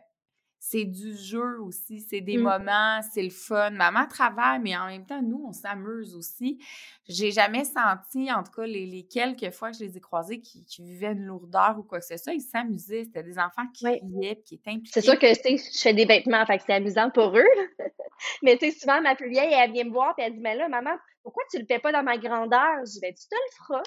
c'est 0.64 0.86
du 0.86 1.18
jeu 1.18 1.60
aussi, 1.60 2.02
c'est 2.02 2.22
des 2.22 2.38
mmh. 2.38 2.44
moments, 2.44 3.00
c'est 3.12 3.24
le 3.24 3.32
fun. 3.32 3.72
Maman 3.72 4.06
travaille, 4.06 4.60
mais 4.60 4.78
en 4.78 4.86
même 4.86 5.08
temps, 5.08 5.20
nous, 5.20 5.44
on 5.48 5.54
s'amuse 5.54 6.16
aussi. 6.16 6.64
J'ai 7.10 7.32
jamais 7.32 7.66
senti, 7.66 8.32
en 8.32 8.44
tout 8.44 8.52
cas, 8.52 8.68
les, 8.68 9.08
quelques 9.12 9.50
fois 9.56 9.72
que 9.72 9.78
je 9.78 9.86
les 9.86 9.98
ai 9.98 10.00
croisés 10.00 10.40
qui, 10.40 10.64
vivaient 10.78 11.14
une 11.14 11.26
lourdeur 11.26 11.80
ou 11.80 11.84
quoi 11.84 12.00
que 12.00 12.06
ce 12.06 12.16
soit, 12.16 12.34
ils 12.34 12.42
s'amusaient. 12.42 13.06
C'était 13.06 13.24
des 13.24 13.40
enfants 13.40 13.66
qui 13.74 13.88
riaient, 13.88 14.40
qui 14.46 14.56
étaient 14.56 14.70
impliqués. 14.70 14.92
C'est 14.94 15.02
sûr 15.02 15.18
que, 15.18 15.34
tu 15.34 15.58
je 15.58 15.80
fais 15.80 15.96
des 15.96 16.06
vêtements, 16.06 16.46
fait 16.46 16.60
que 16.60 16.64
c'est 16.68 16.74
amusant 16.74 17.10
pour 17.10 17.36
eux. 17.36 17.44
mais 18.44 18.56
tu 18.56 18.70
sais, 18.70 18.80
souvent, 18.80 19.02
ma 19.02 19.16
plus 19.16 19.30
vieille, 19.30 19.54
elle 19.54 19.72
vient 19.72 19.86
me 19.86 19.92
voir 19.92 20.14
et 20.20 20.22
elle 20.22 20.34
dit, 20.34 20.42
mais 20.42 20.56
là, 20.56 20.70
maman, 20.70 20.92
pourquoi 21.24 21.42
tu 21.50 21.58
le 21.58 21.66
fais 21.66 21.80
pas 21.80 21.92
dans 21.92 22.04
ma 22.04 22.20
grandeur? 22.20 22.86
Je 22.86 22.92
dis, 22.92 23.00
ben, 23.02 23.12
tu 23.16 23.28
te 23.28 23.34
le 23.34 23.58
feras. 23.58 23.84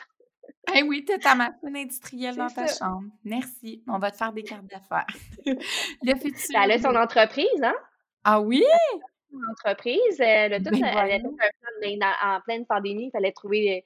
Eh 0.75 0.83
oui, 0.83 1.05
tu 1.05 1.13
as 1.13 1.19
ta 1.19 1.35
machine 1.35 1.77
industrielle 1.77 2.37
dans 2.37 2.49
ta 2.49 2.67
chambre. 2.67 3.05
Merci. 3.25 3.83
On 3.87 3.99
va 3.99 4.11
te 4.11 4.17
faire 4.17 4.33
des 4.33 4.43
cartes 4.43 4.67
d'affaires. 4.67 5.07
le 5.47 6.19
futur. 6.19 6.61
Elle 6.63 6.73
a 6.73 6.79
son 6.79 6.95
entreprise, 6.95 7.63
hein? 7.63 7.75
Ah 8.25 8.41
oui? 8.41 8.65
Son 9.31 9.39
entreprise. 9.51 10.21
Elle 10.21 10.55
a 10.55 10.59
tout, 10.59 10.71
ben 10.71 10.85
elle 10.85 11.13
a 11.13 11.21
tout 11.21 11.37
un 11.39 11.99
plan 11.99 12.09
en 12.25 12.41
pleine 12.41 12.67
pandémie. 12.67 13.07
Il 13.07 13.11
fallait 13.11 13.33
trouver 13.33 13.85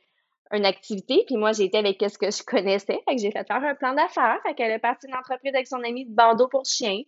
une 0.53 0.65
activité. 0.65 1.25
Puis 1.27 1.37
moi, 1.37 1.53
j'étais 1.53 1.79
avec 1.79 2.03
ce 2.09 2.17
que 2.17 2.31
je 2.31 2.43
connaissais. 2.43 3.01
Fait 3.09 3.17
que 3.17 3.21
j'ai 3.21 3.31
fait 3.31 3.47
faire 3.47 3.63
un 3.63 3.75
plan 3.75 3.95
d'affaires. 3.95 4.39
Fait 4.47 4.55
qu'elle 4.55 4.73
a 4.73 4.79
parti 4.79 5.09
une 5.09 5.15
entreprise 5.15 5.55
avec 5.55 5.67
son 5.67 5.83
ami 5.83 6.07
de 6.07 6.15
bandeau 6.15 6.49
pour 6.49 6.65
chien. 6.65 7.03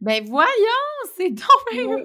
Ben 0.00 0.24
voyons! 0.24 0.48
C'est 1.16 1.30
donc 1.30 2.04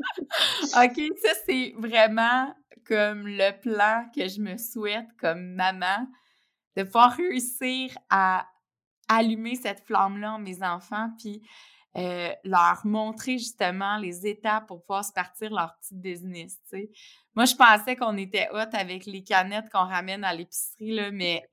OK, 0.76 1.18
ça, 1.22 1.32
c'est 1.46 1.74
vraiment 1.76 2.54
comme 2.90 3.28
le 3.28 3.52
plan 3.60 4.04
que 4.12 4.26
je 4.26 4.40
me 4.40 4.56
souhaite 4.58 5.06
comme 5.20 5.54
maman, 5.54 6.08
de 6.76 6.82
pouvoir 6.82 7.12
réussir 7.12 7.96
à 8.10 8.48
allumer 9.08 9.54
cette 9.54 9.80
flamme-là 9.86 10.34
en 10.34 10.38
mes 10.40 10.60
enfants, 10.60 11.08
puis 11.20 11.40
euh, 11.96 12.30
leur 12.42 12.80
montrer 12.84 13.38
justement 13.38 13.96
les 13.98 14.26
étapes 14.26 14.66
pour 14.66 14.80
pouvoir 14.80 15.04
se 15.04 15.12
partir 15.12 15.50
leur 15.52 15.76
petite 15.78 16.00
business. 16.00 16.58
Moi, 17.36 17.44
je 17.44 17.54
pensais 17.54 17.94
qu'on 17.94 18.16
était 18.16 18.48
hot 18.52 18.72
avec 18.72 19.06
les 19.06 19.22
canettes 19.22 19.70
qu'on 19.70 19.86
ramène 19.86 20.24
à 20.24 20.34
l'épicerie, 20.34 20.96
là, 20.96 21.12
mais 21.12 21.48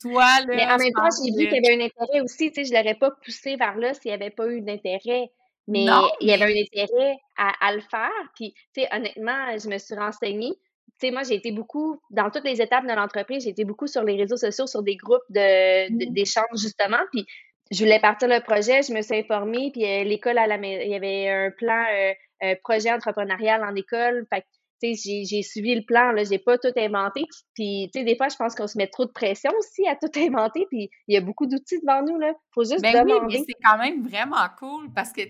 toi, 0.00 0.40
là... 0.40 0.46
Mais 0.46 0.64
en 0.66 0.78
même 0.78 0.92
temps, 0.92 1.08
j'ai 1.10 1.32
vu 1.32 1.48
qu'il 1.48 1.64
y 1.64 1.66
avait 1.66 1.82
un 1.82 1.86
intérêt 1.86 2.20
aussi, 2.20 2.52
tu 2.52 2.64
sais, 2.64 2.64
je 2.64 2.72
l'aurais 2.72 2.94
pas 2.94 3.10
poussé 3.10 3.56
vers 3.56 3.76
là 3.76 3.92
s'il 3.92 4.10
n'y 4.10 4.14
avait 4.14 4.30
pas 4.30 4.46
eu 4.48 4.60
d'intérêt. 4.60 5.32
Mais 5.68 5.84
il 6.20 6.28
y 6.28 6.32
avait 6.32 6.44
un 6.44 6.62
intérêt 6.62 7.18
à, 7.36 7.66
à 7.66 7.72
le 7.72 7.80
faire. 7.80 8.12
Puis, 8.36 8.54
tu 8.72 8.82
sais, 8.82 8.88
honnêtement, 8.92 9.58
je 9.58 9.68
me 9.68 9.78
suis 9.78 9.96
renseignée 9.96 10.52
tu 10.98 11.08
sais, 11.08 11.10
moi, 11.10 11.22
j'ai 11.24 11.34
été 11.34 11.52
beaucoup, 11.52 12.00
dans 12.10 12.30
toutes 12.30 12.44
les 12.44 12.62
étapes 12.62 12.86
de 12.86 12.92
l'entreprise, 12.92 13.44
j'ai 13.44 13.50
été 13.50 13.64
beaucoup 13.64 13.86
sur 13.86 14.02
les 14.02 14.16
réseaux 14.16 14.36
sociaux, 14.36 14.66
sur 14.66 14.82
des 14.82 14.96
groupes 14.96 15.26
de, 15.28 15.90
mmh. 15.90 16.12
d'échange, 16.12 16.58
justement. 16.58 17.00
Puis, 17.12 17.26
je 17.70 17.84
voulais 17.84 18.00
partir 18.00 18.28
le 18.28 18.40
projet, 18.40 18.82
je 18.82 18.92
me 18.92 19.02
suis 19.02 19.16
informée, 19.18 19.70
puis 19.72 19.84
euh, 19.84 20.04
l'école, 20.04 20.38
à 20.38 20.46
la, 20.46 20.56
il 20.56 20.88
y 20.88 20.94
avait 20.94 21.28
un 21.28 21.50
plan 21.50 21.84
euh, 21.92 22.12
euh, 22.44 22.54
projet 22.62 22.92
entrepreneurial 22.92 23.64
en 23.64 23.74
école. 23.74 24.26
Fait 24.32 24.44
j'ai 24.82 25.42
suivi 25.42 25.74
le 25.74 25.84
plan, 25.84 26.12
là, 26.12 26.24
j'ai 26.24 26.38
pas 26.38 26.58
tout 26.58 26.72
inventé. 26.76 27.24
Puis, 27.54 27.90
tu 27.92 27.98
sais, 27.98 28.04
des 28.04 28.16
fois, 28.16 28.28
je 28.28 28.36
pense 28.36 28.54
qu'on 28.54 28.66
se 28.66 28.76
met 28.76 28.86
trop 28.86 29.04
de 29.04 29.10
pression 29.10 29.50
aussi 29.58 29.86
à 29.86 29.96
tout 29.96 30.10
inventer, 30.18 30.66
puis 30.70 30.90
il 31.08 31.14
y 31.14 31.16
a 31.16 31.20
beaucoup 31.20 31.46
d'outils 31.46 31.80
devant 31.80 32.02
nous, 32.02 32.18
là. 32.18 32.32
Faut 32.52 32.64
juste 32.64 32.82
ben 32.82 33.04
demander. 33.04 33.26
Oui, 33.26 33.38
mais 33.38 33.44
c'est 33.46 33.60
quand 33.64 33.78
même 33.78 34.06
vraiment 34.06 34.46
cool 34.58 34.92
parce 34.94 35.12
que 35.12 35.22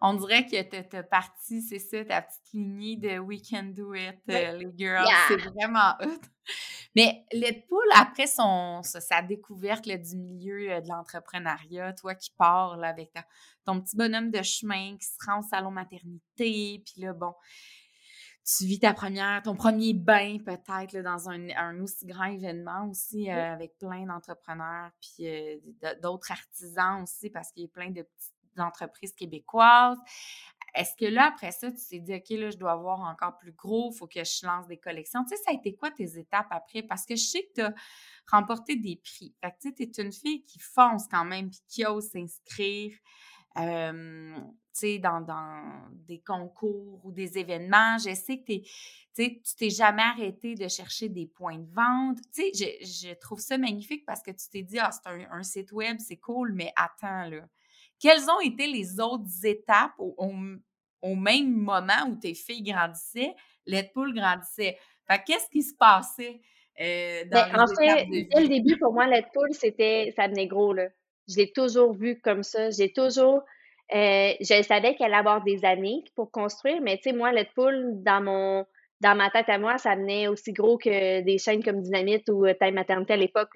on 0.00 0.14
dirait 0.14 0.46
que 0.46 0.62
tu 0.62 0.96
as 0.96 1.02
parti, 1.02 1.62
c'est 1.62 1.78
ça, 1.78 2.04
ta 2.04 2.22
petite 2.22 2.52
lignée 2.52 2.96
de 2.96 3.18
We 3.18 3.40
Can 3.48 3.72
Do 3.74 3.94
It, 3.94 4.18
euh, 4.30 4.52
les 4.58 4.68
girls. 4.76 5.06
C'est 5.28 5.36
vraiment 5.36 5.94
hot. 6.00 6.20
Mais 6.96 7.26
Pool, 7.68 7.84
après 7.94 8.26
son, 8.26 8.82
sa, 8.82 9.22
découverte 9.22 9.86
là, 9.86 9.96
du 9.98 10.16
milieu 10.16 10.70
euh, 10.70 10.80
de 10.80 10.88
l'entrepreneuriat, 10.88 11.92
toi 11.92 12.14
qui 12.14 12.30
pars 12.36 12.76
là, 12.76 12.88
avec 12.88 13.12
ton 13.64 13.80
petit 13.80 13.96
bonhomme 13.96 14.30
de 14.30 14.42
chemin 14.42 14.96
qui 14.96 15.06
se 15.06 15.16
rend 15.26 15.40
au 15.40 15.42
salon 15.42 15.70
maternité, 15.70 16.82
puis 16.84 17.02
là, 17.02 17.12
bon, 17.12 17.34
tu 18.56 18.64
vis 18.64 18.78
ta 18.78 18.94
première, 18.94 19.42
ton 19.42 19.54
premier 19.54 19.92
bain 19.92 20.38
peut-être 20.38 20.96
dans 21.02 21.28
un, 21.28 21.80
aussi 21.82 22.06
grand 22.06 22.24
événement 22.24 22.88
aussi 22.88 23.30
euh, 23.30 23.52
avec 23.52 23.76
plein 23.78 24.06
d'entrepreneurs 24.06 24.90
puis 25.00 25.28
euh, 25.28 25.58
d'autres 26.02 26.30
artisans 26.30 27.02
aussi 27.02 27.28
parce 27.28 27.52
qu'il 27.52 27.64
y 27.64 27.66
a 27.66 27.68
plein 27.68 27.90
de 27.90 28.02
petites 28.02 28.58
entreprises 28.58 29.14
québécoises. 29.14 29.98
Est-ce 30.74 30.96
que 30.96 31.06
là, 31.06 31.28
après 31.28 31.52
ça, 31.52 31.70
tu 31.70 31.78
t'es 31.88 31.98
dit, 31.98 32.14
OK, 32.14 32.28
là, 32.30 32.50
je 32.50 32.56
dois 32.56 32.72
avoir 32.72 33.00
encore 33.00 33.38
plus 33.38 33.52
gros, 33.52 33.90
il 33.92 33.96
faut 33.96 34.06
que 34.06 34.22
je 34.22 34.46
lance 34.46 34.66
des 34.66 34.76
collections? 34.76 35.24
Tu 35.24 35.36
sais, 35.36 35.42
ça 35.42 35.50
a 35.52 35.54
été 35.54 35.74
quoi 35.74 35.90
tes 35.90 36.18
étapes 36.18 36.48
après? 36.50 36.82
Parce 36.82 37.06
que 37.06 37.16
je 37.16 37.24
sais 37.24 37.42
que 37.42 37.52
tu 37.54 37.60
as 37.62 37.74
remporté 38.30 38.76
des 38.76 38.96
prix. 38.96 39.34
Fait 39.40 39.52
que 39.52 39.56
tu 39.60 39.74
sais, 39.76 39.84
es 39.84 40.02
une 40.02 40.12
fille 40.12 40.44
qui 40.44 40.58
fonce 40.58 41.06
quand 41.08 41.24
même 41.24 41.50
puis 41.50 41.60
qui 41.68 41.86
ose 41.86 42.08
s'inscrire 42.10 42.92
dans, 45.00 45.20
dans 45.20 45.62
des 46.06 46.20
concours 46.20 47.00
ou 47.04 47.12
des 47.12 47.38
événements. 47.38 47.98
Je 47.98 48.14
sais 48.14 48.38
que 48.38 48.52
tu 49.14 49.56
t'es 49.56 49.70
jamais 49.70 50.02
arrêté 50.02 50.54
de 50.54 50.68
chercher 50.68 51.08
des 51.08 51.26
points 51.26 51.58
de 51.58 51.70
vente. 51.72 52.18
Tu 52.34 52.52
sais, 52.52 52.78
je, 52.82 53.14
trouve 53.14 53.40
ça 53.40 53.58
magnifique 53.58 54.04
parce 54.06 54.22
que 54.22 54.30
tu 54.30 54.48
t'es 54.50 54.62
dit, 54.62 54.78
ah, 54.78 54.90
c'est 54.92 55.08
un, 55.30 55.42
site 55.42 55.72
web, 55.72 55.96
c'est 55.98 56.16
cool, 56.16 56.52
mais 56.52 56.72
attends, 56.76 57.28
là. 57.28 57.42
Quelles 58.00 58.30
ont 58.30 58.40
été 58.40 58.68
les 58.68 59.00
autres 59.00 59.44
étapes 59.44 59.94
au, 59.98 60.14
au, 61.02 61.14
même 61.16 61.50
moment 61.50 62.06
où 62.08 62.14
tes 62.14 62.34
filles 62.34 62.62
grandissaient, 62.62 63.34
Letpool 63.66 64.14
grandissait? 64.14 64.78
Fait 65.08 65.20
qu'est-ce 65.26 65.50
qui 65.50 65.62
se 65.62 65.74
passait 65.74 66.40
euh, 66.80 67.24
dans 67.24 67.50
ben, 67.50 67.64
En 67.64 67.66
fait, 67.66 68.06
dès 68.06 68.40
le 68.40 68.48
début, 68.48 68.78
pour 68.78 68.92
moi, 68.92 69.08
Letpool, 69.08 69.52
c'était, 69.52 70.12
ça 70.14 70.28
venait 70.28 70.46
gros, 70.46 70.72
là. 70.72 70.88
Je 71.28 71.36
l'ai 71.36 71.52
toujours 71.52 71.92
vu 71.92 72.20
comme 72.20 72.42
ça. 72.42 72.70
J'ai 72.70 72.92
toujours 72.92 73.42
euh, 73.94 74.32
je 74.40 74.62
savais 74.62 74.94
qu'elle 74.94 75.06
allait 75.06 75.16
avoir 75.16 75.42
des 75.42 75.64
années 75.64 76.04
pour 76.14 76.30
construire, 76.30 76.80
mais 76.82 76.96
tu 76.96 77.10
sais, 77.10 77.12
moi, 77.12 77.32
Letpool, 77.32 78.02
dans 78.02 78.22
mon 78.22 78.66
dans 79.00 79.14
ma 79.14 79.30
tête 79.30 79.48
à 79.48 79.58
moi, 79.58 79.78
ça 79.78 79.94
venait 79.94 80.26
aussi 80.26 80.52
gros 80.52 80.76
que 80.76 81.20
des 81.20 81.38
chaînes 81.38 81.62
comme 81.62 81.80
Dynamite 81.80 82.28
ou 82.30 82.46
euh, 82.46 82.54
Taille 82.54 82.72
Maternité 82.72 83.12
à 83.12 83.16
l'époque. 83.16 83.50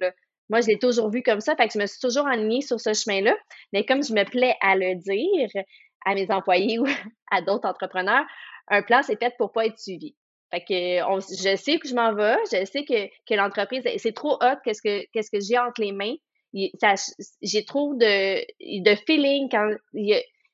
Moi, 0.49 0.61
je 0.61 0.68
l'ai 0.68 0.79
toujours 0.79 1.11
vu 1.11 1.23
comme 1.23 1.40
ça, 1.40 1.57
fait 1.57 1.66
que 1.66 1.73
je 1.75 1.79
me 1.81 1.87
suis 1.87 1.99
toujours 2.01 2.29
alignée 2.29 2.61
sur 2.61 2.81
ce 2.81 2.92
chemin-là. 2.95 3.35
Mais 3.73 3.85
comme 3.85 4.05
je 4.05 4.12
me 4.12 4.25
plais 4.25 4.55
à 4.61 4.77
le 4.77 4.95
dire 4.97 5.64
à 6.05 6.14
mes 6.14 6.31
employés 6.31 6.79
ou 6.81 6.87
à 7.31 7.42
d'autres 7.42 7.68
entrepreneurs, 7.68 8.25
un 8.68 8.83
plan, 8.83 9.03
c'est 9.03 9.18
fait 9.18 9.35
pour 9.37 9.53
pas 9.53 9.66
être 9.66 9.79
suivi. 9.79 10.14
Fait 10.53 10.61
que 10.61 11.45
je 11.45 11.57
sais 11.57 11.79
que 11.79 11.88
je 11.88 11.95
m'en 11.95 12.14
vais, 12.14 12.37
je 12.53 12.64
sais 12.66 12.85
que, 12.85 13.07
que 13.27 13.35
l'entreprise, 13.35 13.83
c'est 13.97 14.14
trop 14.14 14.35
hot 14.35 14.57
qu'est-ce 14.64 14.83
que 14.83 15.07
qu'est-ce 15.12 15.31
que 15.31 15.40
j'ai 15.40 15.59
entre 15.59 15.81
les 15.81 15.92
mains 15.92 16.14
j'ai 16.52 17.64
trop 17.64 17.94
de, 17.94 18.40
de 18.82 18.94
feeling 19.06 19.48
quand 19.50 19.70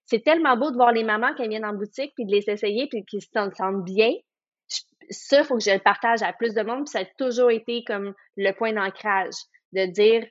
c'est 0.05 0.23
tellement 0.25 0.57
beau 0.57 0.71
de 0.71 0.77
voir 0.77 0.93
les 0.93 1.05
mamans 1.05 1.35
qui 1.35 1.47
viennent 1.49 1.65
en 1.65 1.75
boutique 1.75 2.13
puis 2.15 2.25
de 2.25 2.31
les 2.31 2.49
essayer 2.49 2.87
puis 2.89 3.05
qu'ils 3.05 3.23
se 3.23 3.29
sentent 3.31 3.85
bien. 3.85 4.13
Ça, 5.11 5.41
il 5.41 5.45
faut 5.45 5.57
que 5.57 5.65
je 5.65 5.71
le 5.71 5.81
partage 5.81 6.23
à 6.23 6.33
plus 6.33 6.55
de 6.55 6.63
monde. 6.63 6.85
Puis 6.85 6.93
ça 6.93 7.01
a 7.01 7.05
toujours 7.17 7.51
été 7.51 7.83
comme 7.85 8.15
le 8.37 8.53
point 8.53 8.73
d'ancrage 8.73 9.35
de 9.73 9.87
dire 9.87 10.27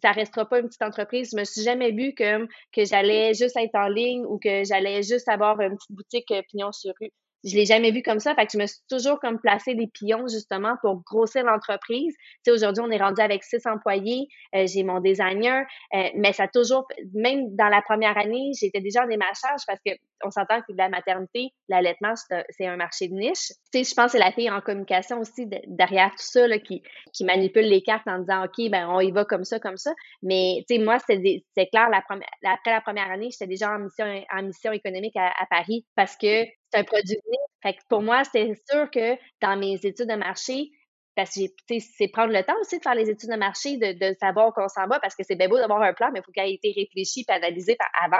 ça 0.00 0.12
restera 0.12 0.48
pas 0.48 0.60
une 0.60 0.68
petite 0.68 0.82
entreprise. 0.82 1.30
Je 1.32 1.38
me 1.38 1.44
suis 1.44 1.62
jamais 1.62 1.90
vue 1.90 2.14
comme 2.14 2.46
que 2.72 2.84
j'allais 2.84 3.34
juste 3.34 3.56
être 3.56 3.74
en 3.74 3.88
ligne 3.88 4.24
ou 4.24 4.38
que 4.38 4.64
j'allais 4.64 5.02
juste 5.02 5.28
avoir 5.28 5.60
une 5.60 5.76
petite 5.76 5.92
boutique 5.92 6.30
euh, 6.30 6.42
pignon 6.48 6.70
sur 6.72 6.92
rue 7.00 7.10
je 7.46 7.56
l'ai 7.56 7.64
jamais 7.64 7.92
vu 7.92 8.02
comme 8.02 8.18
ça. 8.18 8.34
Fait 8.34 8.46
que 8.46 8.52
je 8.52 8.58
me 8.58 8.66
suis 8.66 8.80
toujours 8.90 9.20
comme 9.20 9.40
placé 9.40 9.74
des 9.74 9.86
pions 9.86 10.26
justement 10.28 10.74
pour 10.82 11.02
grossir 11.04 11.44
l'entreprise. 11.44 12.14
Tu 12.14 12.20
sais, 12.44 12.50
aujourd'hui, 12.50 12.82
on 12.86 12.90
est 12.90 13.00
rendu 13.00 13.20
avec 13.20 13.44
six 13.44 13.64
employés. 13.66 14.28
Euh, 14.54 14.66
j'ai 14.66 14.82
mon 14.82 15.00
designer, 15.00 15.64
euh, 15.94 16.08
mais 16.16 16.32
ça 16.32 16.44
a 16.44 16.48
toujours, 16.48 16.86
même 17.14 17.54
dans 17.56 17.68
la 17.68 17.82
première 17.82 18.18
année, 18.18 18.50
j'étais 18.60 18.80
déjà 18.80 19.04
en 19.04 19.06
démarchage 19.06 19.60
parce 19.66 19.80
que 19.86 19.92
on 20.24 20.30
s'entend 20.30 20.60
que 20.60 20.72
la 20.76 20.88
maternité, 20.88 21.50
l'allaitement, 21.68 22.14
c'est 22.50 22.66
un, 22.66 22.76
marché 22.76 23.08
de 23.08 23.14
niche. 23.14 23.52
Tu 23.72 23.84
sais, 23.84 23.84
je 23.84 23.94
pense 23.94 24.06
que 24.06 24.12
c'est 24.12 24.24
la 24.24 24.32
fille 24.32 24.50
en 24.50 24.60
communication 24.60 25.20
aussi 25.20 25.46
derrière 25.66 26.10
tout 26.10 26.16
ça 26.18 26.46
là, 26.46 26.58
qui, 26.58 26.82
qui 27.12 27.24
manipule 27.24 27.66
les 27.66 27.82
cartes 27.82 28.06
en 28.06 28.20
disant 28.20 28.44
OK, 28.44 28.70
ben 28.70 28.88
on 28.88 29.00
y 29.00 29.10
va 29.10 29.24
comme 29.24 29.44
ça, 29.44 29.58
comme 29.58 29.76
ça. 29.76 29.92
Mais 30.22 30.64
tu 30.68 30.76
sais, 30.76 30.82
moi, 30.82 30.98
c'était 30.98 31.66
clair, 31.70 31.88
la 31.90 32.02
première, 32.02 32.28
après 32.44 32.72
la 32.72 32.80
première 32.80 33.10
année, 33.10 33.28
j'étais 33.30 33.46
déjà 33.46 33.70
en 33.70 33.78
mission, 33.78 34.06
en 34.32 34.42
mission 34.42 34.72
économique 34.72 35.16
à, 35.16 35.32
Paris 35.48 35.86
parce 35.94 36.16
que 36.16 36.44
c'est 36.72 36.80
un 36.80 36.84
produit 36.84 37.16
Fait 37.62 37.74
que 37.74 37.80
pour 37.88 38.02
moi, 38.02 38.24
c'était 38.24 38.54
sûr 38.70 38.90
que 38.90 39.16
dans 39.40 39.56
mes 39.58 39.74
études 39.74 40.08
de 40.08 40.14
marché, 40.16 40.70
parce 41.16 41.34
que 41.34 41.78
c'est 41.80 42.08
prendre 42.08 42.32
le 42.32 42.42
temps 42.44 42.54
aussi 42.60 42.76
de 42.78 42.82
faire 42.82 42.94
les 42.94 43.08
études 43.08 43.30
de 43.30 43.36
marché, 43.36 43.78
de, 43.78 43.92
de 43.92 44.14
savoir 44.20 44.52
qu'on 44.52 44.68
s'en 44.68 44.86
va, 44.86 45.00
parce 45.00 45.14
que 45.16 45.22
c'est 45.24 45.34
bien 45.34 45.48
beau 45.48 45.56
d'avoir 45.56 45.80
un 45.82 45.94
plan, 45.94 46.10
mais 46.12 46.20
il 46.20 46.22
faut 46.22 46.30
qu'il 46.30 46.42
ait 46.42 46.52
été 46.54 46.72
réfléchi 46.76 47.24
et 47.26 47.32
analysé 47.32 47.76
avant. 48.02 48.18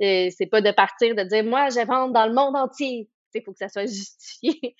Euh, 0.00 0.28
c'est 0.30 0.46
pas 0.46 0.60
de 0.60 0.70
partir 0.70 1.14
de 1.16 1.22
dire 1.24 1.44
moi, 1.44 1.68
je 1.68 1.84
vendre 1.84 2.12
dans 2.12 2.26
le 2.26 2.32
monde 2.32 2.56
entier. 2.56 3.08
Il 3.34 3.42
faut 3.42 3.52
que 3.52 3.58
ça 3.58 3.68
soit 3.68 3.86
justifié. 3.86 4.76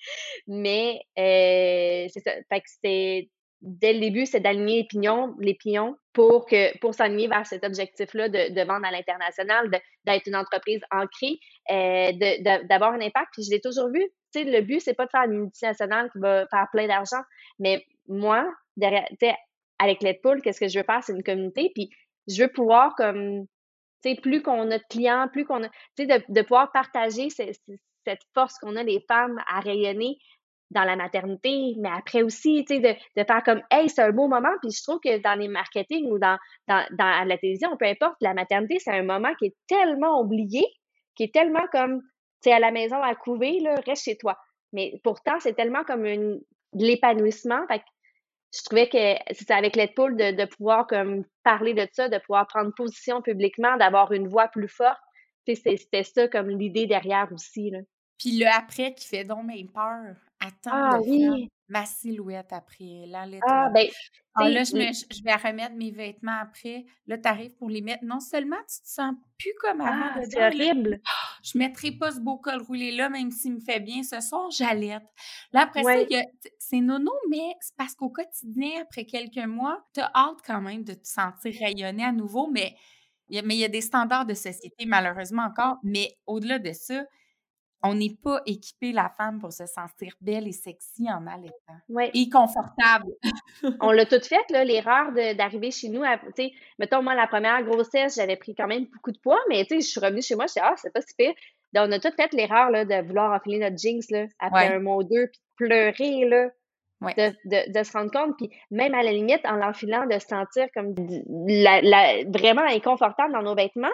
mais 0.47 1.01
euh, 1.17 2.07
c'est 2.13 2.21
ça. 2.21 2.31
Fait 2.49 2.61
que 2.61 2.69
c'était 2.69 3.29
dès 3.63 3.93
le 3.93 3.99
début, 4.01 4.25
c'est 4.25 4.41
d'aligner 4.41 4.81
les 4.81 4.83
pignons, 4.83 5.35
les 5.39 5.53
pignons 5.53 5.95
pour 6.11 6.45
que 6.45 6.77
pour 6.79 6.93
s'aligner 6.93 7.27
vers 7.27 7.45
cet 7.45 7.63
objectif-là 7.63 8.27
de, 8.27 8.53
de, 8.53 8.61
vendre 8.67 8.85
à 8.85 8.91
l'international, 8.91 9.69
d'être 10.05 10.27
une 10.27 10.35
entreprise 10.35 10.81
ancrée, 10.91 11.39
euh, 11.71 12.11
d'avoir 12.65 12.93
un 12.93 13.01
impact. 13.01 13.29
Puis 13.31 13.43
je 13.43 13.51
l'ai 13.51 13.61
toujours 13.61 13.87
vu. 13.87 14.01
Tu 14.33 14.43
sais, 14.43 14.43
le 14.43 14.61
but, 14.61 14.81
c'est 14.81 14.93
pas 14.93 15.05
de 15.05 15.11
faire 15.11 15.23
une 15.23 15.39
multinationale 15.39 16.11
qui 16.11 16.19
va 16.19 16.45
faire 16.47 16.67
plein 16.71 16.87
d'argent, 16.87 17.21
mais 17.57 17.85
moi, 18.07 18.45
derrière, 18.75 19.07
avec 19.79 20.03
Letpool, 20.03 20.41
qu'est-ce 20.41 20.59
que 20.59 20.67
je 20.67 20.79
veux 20.79 20.85
faire, 20.85 21.01
c'est 21.03 21.13
une 21.13 21.23
communauté. 21.23 21.71
Puis 21.73 21.89
je 22.27 22.43
veux 22.43 22.51
pouvoir 22.51 22.93
comme 22.95 23.45
tu 24.03 24.09
sais, 24.09 24.15
plus 24.21 24.41
qu'on 24.41 24.69
a 24.71 24.77
de 24.77 24.83
clients, 24.89 25.29
plus 25.31 25.45
qu'on 25.45 25.63
a, 25.63 25.69
tu 25.69 26.05
sais, 26.05 26.05
de, 26.05 26.21
de 26.27 26.41
pouvoir 26.41 26.71
partager 26.73 27.29
cette 27.29 28.21
force 28.33 28.57
qu'on 28.59 28.75
a 28.75 28.83
les 28.83 28.99
femmes 29.07 29.41
à 29.47 29.61
rayonner 29.61 30.17
dans 30.71 30.83
la 30.83 30.95
maternité, 30.95 31.75
mais 31.77 31.89
après 31.89 32.23
aussi, 32.23 32.65
tu 32.67 32.75
sais, 32.75 32.79
de, 32.79 32.93
de, 33.21 33.25
faire 33.25 33.43
comme, 33.43 33.61
hey, 33.71 33.89
c'est 33.89 34.01
un 34.01 34.11
beau 34.11 34.27
moment. 34.27 34.53
Puis 34.61 34.71
je 34.71 34.83
trouve 34.83 34.99
que 34.99 35.17
dans 35.19 35.37
les 35.39 35.47
marketing 35.47 36.09
ou 36.09 36.17
dans, 36.17 36.37
dans, 36.67 36.85
dans 36.91 37.27
la 37.27 37.37
télévision, 37.37 37.75
peu 37.77 37.85
importe, 37.85 38.15
la 38.21 38.33
maternité, 38.33 38.79
c'est 38.79 38.91
un 38.91 39.03
moment 39.03 39.33
qui 39.37 39.47
est 39.47 39.55
tellement 39.67 40.19
oublié, 40.21 40.65
qui 41.15 41.23
est 41.23 41.33
tellement 41.33 41.65
comme, 41.71 42.01
tu 42.41 42.49
sais, 42.49 42.53
à 42.53 42.59
la 42.59 42.71
maison 42.71 43.01
à 43.01 43.13
couver, 43.15 43.59
là, 43.59 43.75
reste 43.85 44.05
chez 44.05 44.17
toi. 44.17 44.37
Mais 44.71 44.99
pourtant, 45.03 45.39
c'est 45.39 45.53
tellement 45.53 45.83
comme 45.83 46.05
une, 46.05 46.41
de 46.73 46.85
l'épanouissement. 46.85 47.65
Fait 47.67 47.79
que 47.79 47.85
je 48.53 48.63
trouvais 48.63 48.89
que 48.89 49.33
c'était 49.33 49.53
avec 49.53 49.75
Letpool 49.75 50.15
de, 50.15 50.31
de 50.31 50.45
pouvoir 50.45 50.87
comme 50.87 51.23
parler 51.43 51.73
de 51.73 51.87
ça, 51.91 52.09
de 52.09 52.17
pouvoir 52.19 52.47
prendre 52.47 52.71
position 52.75 53.21
publiquement, 53.21 53.77
d'avoir 53.77 54.11
une 54.11 54.27
voix 54.27 54.47
plus 54.47 54.67
forte. 54.67 54.99
C'était 55.45 56.03
ça 56.03 56.27
comme 56.27 56.49
l'idée 56.49 56.87
derrière 56.87 57.27
aussi. 57.33 57.71
Là. 57.71 57.79
Puis 58.17 58.37
le 58.37 58.47
après 58.47 58.93
qui 58.93 59.07
fait 59.07 59.23
donc 59.23 59.45
mes 59.45 59.65
peur. 59.65 60.15
Attends 60.39 60.71
ah, 60.73 60.99
oui. 61.05 61.49
ma 61.69 61.85
silhouette 61.85 62.51
après. 62.51 63.05
Là, 63.07 63.25
ah, 63.47 63.69
ben, 63.73 63.87
ah, 64.35 64.49
là, 64.49 64.65
je, 64.65 64.71
je, 64.71 65.23
vais 65.23 65.35
remettre 65.35 65.73
mes 65.75 65.91
vêtements 65.91 66.37
après. 66.41 66.85
Là, 67.07 67.17
tu 67.17 67.27
arrives 67.29 67.55
pour 67.55 67.69
les 67.69 67.81
mettre. 67.81 68.03
Non 68.03 68.19
seulement 68.19 68.57
tu 68.57 68.81
te 68.81 68.87
sens 68.87 69.13
plus 69.39 69.53
comme 69.61 69.79
avant. 69.79 70.11
Ah, 70.15 70.19
c'est 70.29 70.45
horrible. 70.45 70.99
je 71.43 71.57
ne 71.57 71.63
mettrai 71.63 71.91
pas 71.91 72.11
ce 72.11 72.19
beau 72.19 72.37
col 72.37 72.61
roulé-là, 72.61 73.07
même 73.07 73.31
s'il 73.31 73.53
me 73.53 73.59
fait 73.61 73.79
bien. 73.79 74.03
Ce 74.03 74.19
soir, 74.19 74.51
j'allaite. 74.51 75.03
Là, 75.53 75.61
après 75.61 75.83
ça, 75.83 76.21
c'est 76.59 76.81
nono, 76.81 77.13
mais 77.29 77.55
c'est 77.61 77.75
parce 77.77 77.95
qu'au 77.95 78.09
quotidien, 78.09 78.81
après 78.81 79.05
quelques 79.05 79.47
mois, 79.47 79.85
tu 79.93 80.01
as 80.01 80.11
hâte 80.13 80.39
quand 80.45 80.61
même 80.61 80.83
de 80.83 80.93
te 80.93 81.07
sentir 81.07 81.53
rayonner 81.57 82.03
à 82.03 82.11
nouveau, 82.11 82.49
mais 82.51 82.75
mais 83.29 83.55
il 83.55 83.59
y 83.59 83.65
a 83.65 83.69
des 83.69 83.81
standards 83.81 84.25
de 84.25 84.33
société, 84.33 84.85
malheureusement 84.85 85.43
encore. 85.43 85.77
Mais 85.83 86.17
au-delà 86.27 86.59
de 86.59 86.73
ça, 86.73 87.05
on 87.83 87.95
n'est 87.95 88.15
pas 88.23 88.41
équipé, 88.45 88.93
la 88.93 89.09
femme, 89.17 89.39
pour 89.39 89.51
se 89.51 89.65
sentir 89.65 90.13
belle 90.21 90.47
et 90.47 90.53
sexy 90.53 91.11
en 91.11 91.27
allaitant. 91.27 91.75
Oui. 91.89 92.09
Et 92.13 92.29
confortable. 92.29 93.11
on 93.81 93.91
l'a 93.91 94.05
tout 94.05 94.21
fait, 94.21 94.49
là, 94.49 94.63
l'erreur 94.63 95.11
d'arriver 95.35 95.69
chez 95.69 95.89
nous. 95.89 96.03
Tu 96.27 96.31
sais, 96.43 96.51
mettons, 96.79 97.03
moi, 97.03 97.13
la 97.13 97.27
première 97.27 97.61
grossesse, 97.63 98.15
j'avais 98.15 98.37
pris 98.37 98.55
quand 98.55 98.67
même 98.67 98.85
beaucoup 98.85 99.11
de 99.11 99.19
poids, 99.19 99.39
mais 99.49 99.65
tu 99.65 99.75
sais, 99.75 99.81
je 99.81 99.87
suis 99.87 99.99
revenue 99.99 100.21
chez 100.21 100.35
moi, 100.35 100.45
je 100.47 100.53
suis 100.53 100.61
ah, 100.63 100.73
c'est 100.77 100.93
pas 100.93 101.01
si 101.01 101.13
pire. 101.17 101.33
Donc, 101.73 101.89
on 101.89 101.91
a 101.91 101.99
tout 101.99 102.11
fait 102.15 102.31
l'erreur, 102.33 102.69
là, 102.69 102.85
de 102.85 103.05
vouloir 103.05 103.33
enfiler 103.33 103.59
notre 103.59 103.77
jeans, 103.77 104.01
là, 104.11 104.27
après 104.39 104.73
un 104.73 104.79
mois 104.79 104.97
ou 104.97 105.03
deux, 105.03 105.27
puis 105.27 105.41
pleurer, 105.67 106.25
là. 106.25 106.49
De, 107.01 107.33
de, 107.43 107.77
de, 107.77 107.83
se 107.83 107.91
rendre 107.91 108.11
compte, 108.11 108.37
puis 108.37 108.49
même 108.71 108.93
à 108.93 109.03
la 109.03 109.11
limite, 109.11 109.41
en 109.45 109.57
l'enfilant, 109.57 110.05
de 110.05 110.17
se 110.19 110.27
sentir 110.27 110.67
comme 110.73 110.95
la, 111.49 111.81
la, 111.81 112.23
vraiment 112.29 112.61
inconfortable 112.61 113.33
dans 113.33 113.41
nos 113.41 113.55
vêtements. 113.55 113.91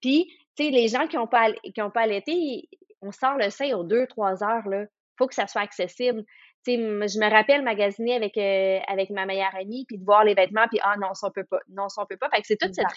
Puis, 0.00 0.32
tu 0.56 0.64
sais, 0.64 0.70
les 0.70 0.88
gens 0.88 1.06
qui 1.06 1.16
n'ont 1.16 1.26
pas, 1.26 1.52
qui 1.52 1.82
ont 1.82 1.90
pas 1.90 2.00
allaité, 2.00 2.66
on 3.06 3.12
sort 3.12 3.36
le 3.36 3.50
sein 3.50 3.72
aux 3.74 3.84
deux, 3.84 4.06
trois 4.06 4.42
heures, 4.42 4.68
là. 4.68 4.84
Faut 5.18 5.26
que 5.26 5.34
ça 5.34 5.46
soit 5.46 5.62
accessible. 5.62 6.22
je 6.66 6.72
me 7.18 7.30
rappelle 7.30 7.62
magasiner 7.62 8.14
avec, 8.14 8.36
euh, 8.36 8.78
avec 8.86 9.08
ma 9.10 9.24
meilleure 9.24 9.54
amie, 9.54 9.86
puis 9.88 9.98
de 9.98 10.04
voir 10.04 10.24
les 10.24 10.34
vêtements, 10.34 10.66
puis 10.68 10.78
ah 10.82 10.96
non, 11.00 11.14
ça 11.14 11.28
on 11.28 11.30
peut 11.30 11.46
pas, 11.48 11.60
non, 11.68 11.88
ça 11.88 12.02
on 12.02 12.06
peut 12.06 12.18
pas. 12.18 12.28
Fait 12.28 12.42
que 12.42 12.46
c'est 12.46 12.58
toute 12.60 12.74
cette 12.74 12.92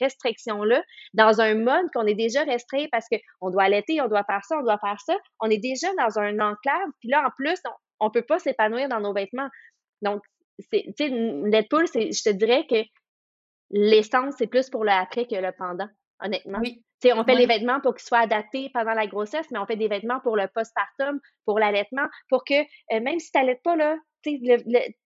restriction-là 0.00 0.82
dans 1.14 1.40
un 1.40 1.54
mode 1.54 1.86
qu'on 1.94 2.06
est 2.06 2.14
déjà 2.14 2.42
restreint 2.42 2.86
parce 2.90 3.06
qu'on 3.08 3.50
doit 3.50 3.64
allaiter, 3.64 4.00
on 4.00 4.08
doit 4.08 4.24
faire 4.24 4.44
ça, 4.44 4.58
on 4.58 4.62
doit 4.62 4.78
faire 4.78 5.00
ça. 5.06 5.14
On 5.40 5.48
est 5.48 5.58
déjà 5.58 5.88
dans 5.98 6.18
un 6.18 6.40
enclave, 6.40 6.88
puis 7.00 7.10
là, 7.10 7.24
en 7.24 7.30
plus, 7.36 7.60
on, 7.66 8.06
on 8.06 8.10
peut 8.10 8.24
pas 8.26 8.38
s'épanouir 8.38 8.88
dans 8.88 9.00
nos 9.00 9.12
vêtements. 9.12 9.48
Donc, 10.02 10.22
c'est, 10.58 10.84
tu 10.98 11.08
sais, 11.08 11.08
je 11.08 12.22
te 12.22 12.30
dirais 12.30 12.66
que 12.68 12.82
l'essence, 13.70 14.34
c'est 14.38 14.46
plus 14.46 14.70
pour 14.70 14.84
le 14.84 14.90
après 14.90 15.26
que 15.26 15.34
le 15.34 15.52
pendant, 15.56 15.88
honnêtement. 16.20 16.58
Oui 16.60 16.82
on 17.04 17.24
fait 17.24 17.34
les 17.34 17.46
vêtements 17.46 17.80
pour 17.80 17.94
qu'ils 17.94 18.06
soient 18.06 18.20
adaptés 18.20 18.70
pendant 18.72 18.94
la 18.94 19.06
grossesse, 19.06 19.46
mais 19.50 19.58
on 19.58 19.66
fait 19.66 19.76
des 19.76 19.88
vêtements 19.88 20.20
pour 20.20 20.36
le 20.36 20.48
postpartum, 20.48 21.20
pour 21.44 21.58
l'allaitement, 21.58 22.06
pour 22.28 22.44
que 22.44 22.54
euh, 22.54 23.00
même 23.00 23.18
si 23.18 23.30
tu 23.30 23.38
n'allaites 23.38 23.62
pas, 23.62 23.76
là, 23.76 23.96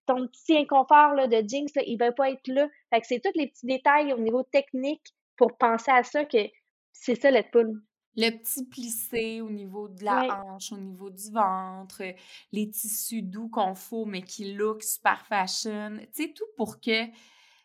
ton 0.06 0.26
petit 0.28 0.56
inconfort 0.56 1.14
là, 1.14 1.26
de 1.26 1.46
jeans, 1.46 1.68
il 1.86 1.94
ne 1.94 1.98
va 1.98 2.12
pas 2.12 2.30
être 2.30 2.46
là. 2.46 2.68
Fait 2.92 3.00
que 3.00 3.06
c'est 3.06 3.20
tous 3.20 3.38
les 3.38 3.48
petits 3.48 3.66
détails 3.66 4.12
au 4.12 4.18
niveau 4.18 4.42
technique 4.44 5.04
pour 5.36 5.56
penser 5.58 5.90
à 5.90 6.02
ça 6.02 6.24
que 6.24 6.38
c'est 6.92 7.16
ça 7.16 7.30
l'être 7.30 7.50
poule. 7.50 7.82
Le 8.16 8.30
petit 8.30 8.66
plissé 8.66 9.40
au 9.40 9.50
niveau 9.50 9.88
de 9.88 10.04
la 10.04 10.44
hanche, 10.44 10.72
au 10.72 10.78
niveau 10.78 11.10
du 11.10 11.30
ventre, 11.30 12.02
les 12.50 12.70
tissus 12.70 13.22
doux 13.22 13.48
qu'on 13.48 13.74
faut, 13.74 14.04
mais 14.04 14.22
qui 14.22 14.52
look 14.54 14.82
super 14.82 15.24
fashion. 15.26 15.98
Tu 16.14 16.24
sais, 16.24 16.32
tout 16.32 16.46
pour 16.56 16.80
que 16.80 17.06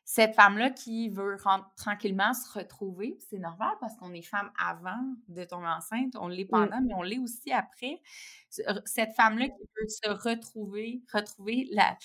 cette 0.08 0.36
femme-là 0.36 0.70
qui 0.70 1.10
veut 1.10 1.36
tranquillement 1.76 2.34
se 2.36 2.60
retrouver, 2.60 3.18
c'est 3.28 3.40
normal 3.40 3.74
parce 3.82 3.98
qu'on 3.98 4.14
est 4.14 4.22
femme 4.22 4.52
avant 4.58 5.04
de 5.28 5.44
tomber 5.44 5.66
enceinte, 5.66 6.16
on 6.20 6.28
l'est 6.28 6.46
pendant, 6.46 6.80
mais 6.82 6.94
on 6.94 7.02
l'est 7.02 7.18
aussi 7.18 7.52
après. 7.52 8.00
Cette 8.86 9.16
femme-là 9.16 9.48
qui 9.48 9.64
veut 9.64 9.88
se 9.88 10.10
retrouver, 10.30 11.02
retrouver 11.12 11.68
la, 11.72 11.98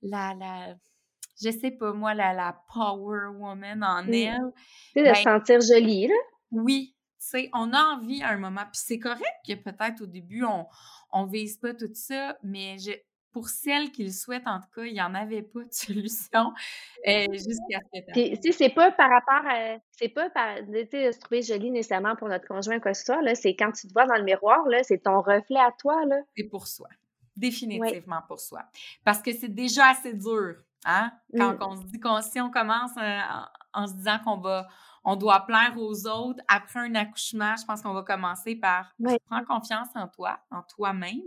la, 0.00 0.34
la 0.34 0.74
je 1.42 1.50
sais 1.50 1.70
pas 1.70 1.92
moi, 1.92 2.14
la, 2.14 2.32
la 2.32 2.58
power 2.72 3.28
woman 3.36 3.84
en 3.84 4.06
elle. 4.08 4.38
Tu 4.94 5.02
sais, 5.02 5.02
de 5.02 5.14
se 5.14 5.24
ben 5.24 5.38
sentir 5.38 5.60
jolie, 5.60 6.06
là. 6.06 6.14
Oui, 6.50 6.94
tu 7.20 7.26
sais, 7.26 7.50
on 7.52 7.74
a 7.74 7.78
envie 7.78 8.22
à 8.22 8.30
un 8.30 8.38
moment, 8.38 8.62
puis 8.62 8.80
c'est 8.82 8.98
correct 8.98 9.36
que 9.46 9.54
peut-être 9.54 10.00
au 10.00 10.06
début, 10.06 10.44
on, 10.44 10.66
on 11.12 11.26
vise 11.26 11.58
pas 11.58 11.74
tout 11.74 11.90
ça, 11.92 12.38
mais 12.42 12.78
je, 12.78 12.92
pour 13.34 13.48
celles 13.48 13.90
qui 13.90 14.04
le 14.04 14.10
souhaitent, 14.10 14.46
en 14.46 14.60
tout 14.60 14.68
cas, 14.76 14.84
il 14.84 14.92
n'y 14.92 15.02
en 15.02 15.12
avait 15.12 15.42
pas 15.42 15.64
de 15.64 15.68
solution 15.72 16.54
euh, 17.06 17.26
jusqu'à 17.32 17.80
ce 17.92 18.40
Si 18.40 18.52
c'est 18.52 18.70
pas 18.70 18.92
par 18.92 19.10
rapport 19.10 19.50
à. 19.50 19.76
C'est 19.90 20.08
pas 20.08 20.30
par. 20.30 20.56
se 20.58 21.18
trouver 21.18 21.42
jolie 21.42 21.70
nécessairement 21.70 22.16
pour 22.16 22.28
notre 22.28 22.46
conjoint, 22.46 22.78
quoi 22.78 22.92
que 22.92 22.96
ce 22.98 23.04
soit, 23.04 23.20
là. 23.20 23.34
C'est 23.34 23.56
quand 23.56 23.72
tu 23.72 23.88
te 23.88 23.92
vois 23.92 24.06
dans 24.06 24.14
le 24.14 24.22
miroir, 24.22 24.66
là, 24.68 24.82
c'est 24.84 24.98
ton 24.98 25.20
reflet 25.20 25.58
à 25.58 25.72
toi, 25.78 26.06
là. 26.06 26.16
C'est 26.36 26.44
pour 26.44 26.66
soi. 26.68 26.88
Définitivement 27.36 28.22
pour 28.28 28.38
soi. 28.38 28.62
Parce 29.04 29.20
que 29.20 29.32
c'est 29.32 29.52
déjà 29.52 29.88
assez 29.88 30.14
dur, 30.14 30.54
hein? 30.84 31.10
Quand 31.36 31.58
on 31.60 31.76
se 31.76 31.84
dit 31.86 31.98
qu'on, 31.98 32.22
si 32.22 32.40
on 32.40 32.50
commence 32.50 32.96
euh, 32.96 33.18
en, 33.72 33.88
se 33.88 33.94
disant 33.94 34.20
qu'on 34.24 34.38
va 34.38 34.68
on 35.04 35.16
doit 35.16 35.44
plaire 35.46 35.74
aux 35.76 36.06
autres. 36.06 36.40
Après 36.48 36.80
un 36.80 36.94
accouchement, 36.94 37.54
je 37.60 37.64
pense 37.64 37.82
qu'on 37.82 37.92
va 37.92 38.02
commencer 38.02 38.56
par 38.56 38.94
prendre 39.26 39.46
confiance 39.46 39.88
en 39.94 40.08
toi, 40.08 40.40
en 40.50 40.62
toi-même 40.62 41.20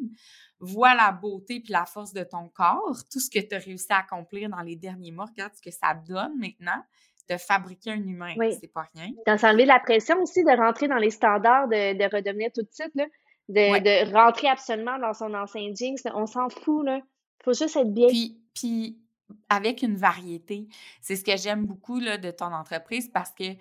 vois 0.59 0.95
la 0.95 1.11
beauté 1.11 1.59
puis 1.59 1.71
la 1.71 1.85
force 1.85 2.13
de 2.13 2.23
ton 2.23 2.49
corps, 2.49 2.97
tout 3.11 3.19
ce 3.19 3.29
que 3.29 3.39
tu 3.39 3.55
as 3.55 3.59
réussi 3.59 3.87
à 3.89 3.99
accomplir 3.99 4.49
dans 4.49 4.61
les 4.61 4.75
derniers 4.75 5.11
mois, 5.11 5.25
regarde 5.25 5.53
ce 5.55 5.61
que 5.61 5.71
ça 5.71 5.93
donne 5.93 6.37
maintenant 6.37 6.81
de 7.29 7.37
fabriquer 7.37 7.91
un 7.91 8.03
humain. 8.07 8.33
C'est 8.59 8.71
pas 8.71 8.87
rien. 8.95 9.09
D'en 9.25 9.37
s'enlever 9.37 9.65
la 9.65 9.79
pression 9.79 10.15
aussi 10.21 10.43
de 10.43 10.57
rentrer 10.57 10.87
dans 10.87 10.97
les 10.97 11.09
standards, 11.09 11.67
de, 11.67 11.97
de 11.97 12.15
redevenir 12.15 12.49
tout 12.53 12.61
de 12.61 12.71
suite, 12.71 12.95
là, 12.95 13.05
de, 13.49 13.79
de, 13.79 14.13
rentrer 14.13 14.47
absolument 14.47 14.97
dans 14.99 15.13
son 15.13 15.33
ancien 15.33 15.69
jeans. 15.77 15.97
On 16.13 16.25
s'en 16.25 16.49
fout, 16.49 16.85
là. 16.85 17.01
faut 17.43 17.53
juste 17.53 17.75
être 17.75 17.93
bien. 17.93 18.07
Puis, 18.07 18.41
puis 18.53 18.97
avec 19.49 19.81
une 19.81 19.95
variété. 19.95 20.67
C'est 21.01 21.15
ce 21.15 21.23
que 21.23 21.37
j'aime 21.37 21.65
beaucoup 21.65 21.99
de 21.99 22.31
ton 22.31 22.53
entreprise 22.53 23.09
parce 23.09 23.31
que 23.31 23.55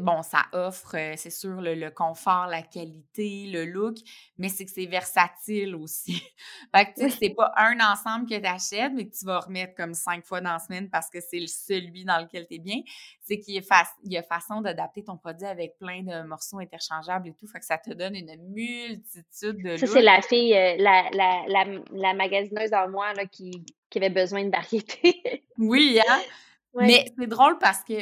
bon, 0.00 0.22
ça 0.22 0.44
offre, 0.52 0.96
euh, 0.96 1.14
c'est 1.16 1.30
sûr, 1.30 1.60
le, 1.60 1.90
confort, 1.90 2.46
la 2.46 2.62
qualité, 2.62 3.46
le 3.46 3.64
look, 3.64 3.96
mais 4.38 4.48
c'est 4.48 4.64
que 4.64 4.70
c'est 4.70 4.86
versatile 4.86 5.74
aussi. 5.74 6.22
fait 6.74 6.86
que, 6.86 7.00
tu 7.00 7.10
sais, 7.10 7.16
c'est 7.20 7.34
pas 7.34 7.52
un 7.56 7.78
ensemble 7.80 8.28
que 8.28 8.38
tu 8.38 8.46
achètes, 8.46 8.92
mais 8.94 9.06
que 9.06 9.14
tu 9.16 9.24
vas 9.24 9.40
remettre 9.40 9.74
comme 9.74 9.94
cinq 9.94 10.24
fois 10.24 10.40
dans 10.40 10.52
la 10.52 10.58
semaine 10.58 10.90
parce 10.90 11.08
que 11.08 11.20
c'est 11.20 11.46
celui 11.46 12.04
dans 12.04 12.20
lequel 12.20 12.46
tu 12.46 12.54
es 12.54 12.58
bien. 12.58 12.80
C'est 13.20 13.38
qu'il 13.38 13.54
y, 13.54 14.16
a 14.16 14.22
façon 14.22 14.60
d'adapter 14.60 15.04
ton 15.04 15.16
produit 15.16 15.46
avec 15.46 15.78
plein 15.78 16.02
de 16.02 16.26
morceaux 16.26 16.58
interchangeables 16.58 17.28
et 17.28 17.34
tout. 17.34 17.46
Fait 17.46 17.60
que 17.60 17.66
ça 17.66 17.78
te 17.78 17.92
donne 17.92 18.16
une 18.16 18.36
multitude 18.48 19.62
de 19.62 19.76
Ça, 19.76 19.86
c'est 19.86 20.02
la 20.02 20.20
fille, 20.22 20.54
euh, 20.54 20.76
la, 20.78 21.08
la, 21.12 21.44
la, 21.46 21.64
la, 21.92 22.14
magasineuse 22.14 22.72
en 22.72 22.88
moi 22.88 23.12
là, 23.14 23.26
qui, 23.26 23.64
qui 23.88 23.98
avait 23.98 24.10
besoin 24.10 24.44
de 24.44 24.50
variété. 24.50 25.44
oui, 25.58 26.00
hein? 26.06 26.20
Mais 26.74 27.04
c'est 27.18 27.26
drôle 27.26 27.58
parce 27.58 27.84
que 27.84 27.94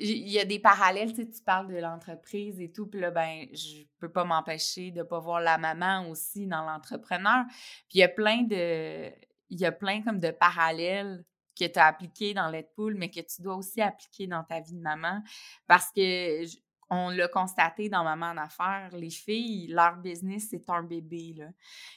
il 0.00 0.28
y 0.28 0.38
a 0.38 0.44
des 0.44 0.58
parallèles, 0.58 1.10
tu, 1.10 1.22
sais, 1.22 1.30
tu 1.30 1.42
parles 1.42 1.68
de 1.68 1.76
l'entreprise 1.76 2.60
et 2.60 2.72
tout, 2.72 2.86
puis 2.86 3.00
là, 3.00 3.10
ben, 3.10 3.46
je 3.52 3.84
peux 3.98 4.10
pas 4.10 4.24
m'empêcher 4.24 4.90
de 4.90 5.02
pas 5.02 5.18
voir 5.18 5.40
la 5.40 5.58
maman 5.58 6.08
aussi 6.08 6.46
dans 6.46 6.64
l'entrepreneur. 6.64 7.44
Puis 7.88 7.98
il 7.98 7.98
y 7.98 8.02
a 8.02 8.08
plein 8.08 8.42
de, 8.42 9.10
il 9.50 9.60
y 9.60 9.66
a 9.66 9.72
plein 9.72 10.02
comme 10.02 10.18
de 10.20 10.30
parallèles 10.30 11.24
que 11.58 11.66
tu 11.66 11.78
as 11.78 11.86
appliqués 11.86 12.32
dans 12.32 12.50
Pool, 12.74 12.94
mais 12.94 13.10
que 13.10 13.20
tu 13.20 13.42
dois 13.42 13.56
aussi 13.56 13.82
appliquer 13.82 14.26
dans 14.26 14.44
ta 14.44 14.60
vie 14.60 14.74
de 14.74 14.80
maman 14.80 15.22
parce 15.66 15.90
que 15.92 16.44
on 16.92 17.10
l'a 17.10 17.28
constaté 17.28 17.88
dans 17.88 18.02
Maman 18.02 18.30
en 18.30 18.36
affaires, 18.36 18.90
les 18.92 19.10
filles, 19.10 19.68
leur 19.68 19.96
business, 19.98 20.48
c'est 20.50 20.68
un 20.68 20.82
bébé. 20.82 21.34
Là. 21.38 21.46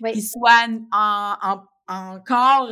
Oui. 0.01 0.13
Qu'ils 0.13 0.23
soient 0.23 0.67
en, 0.91 1.35
en, 1.41 1.65
encore 1.87 2.69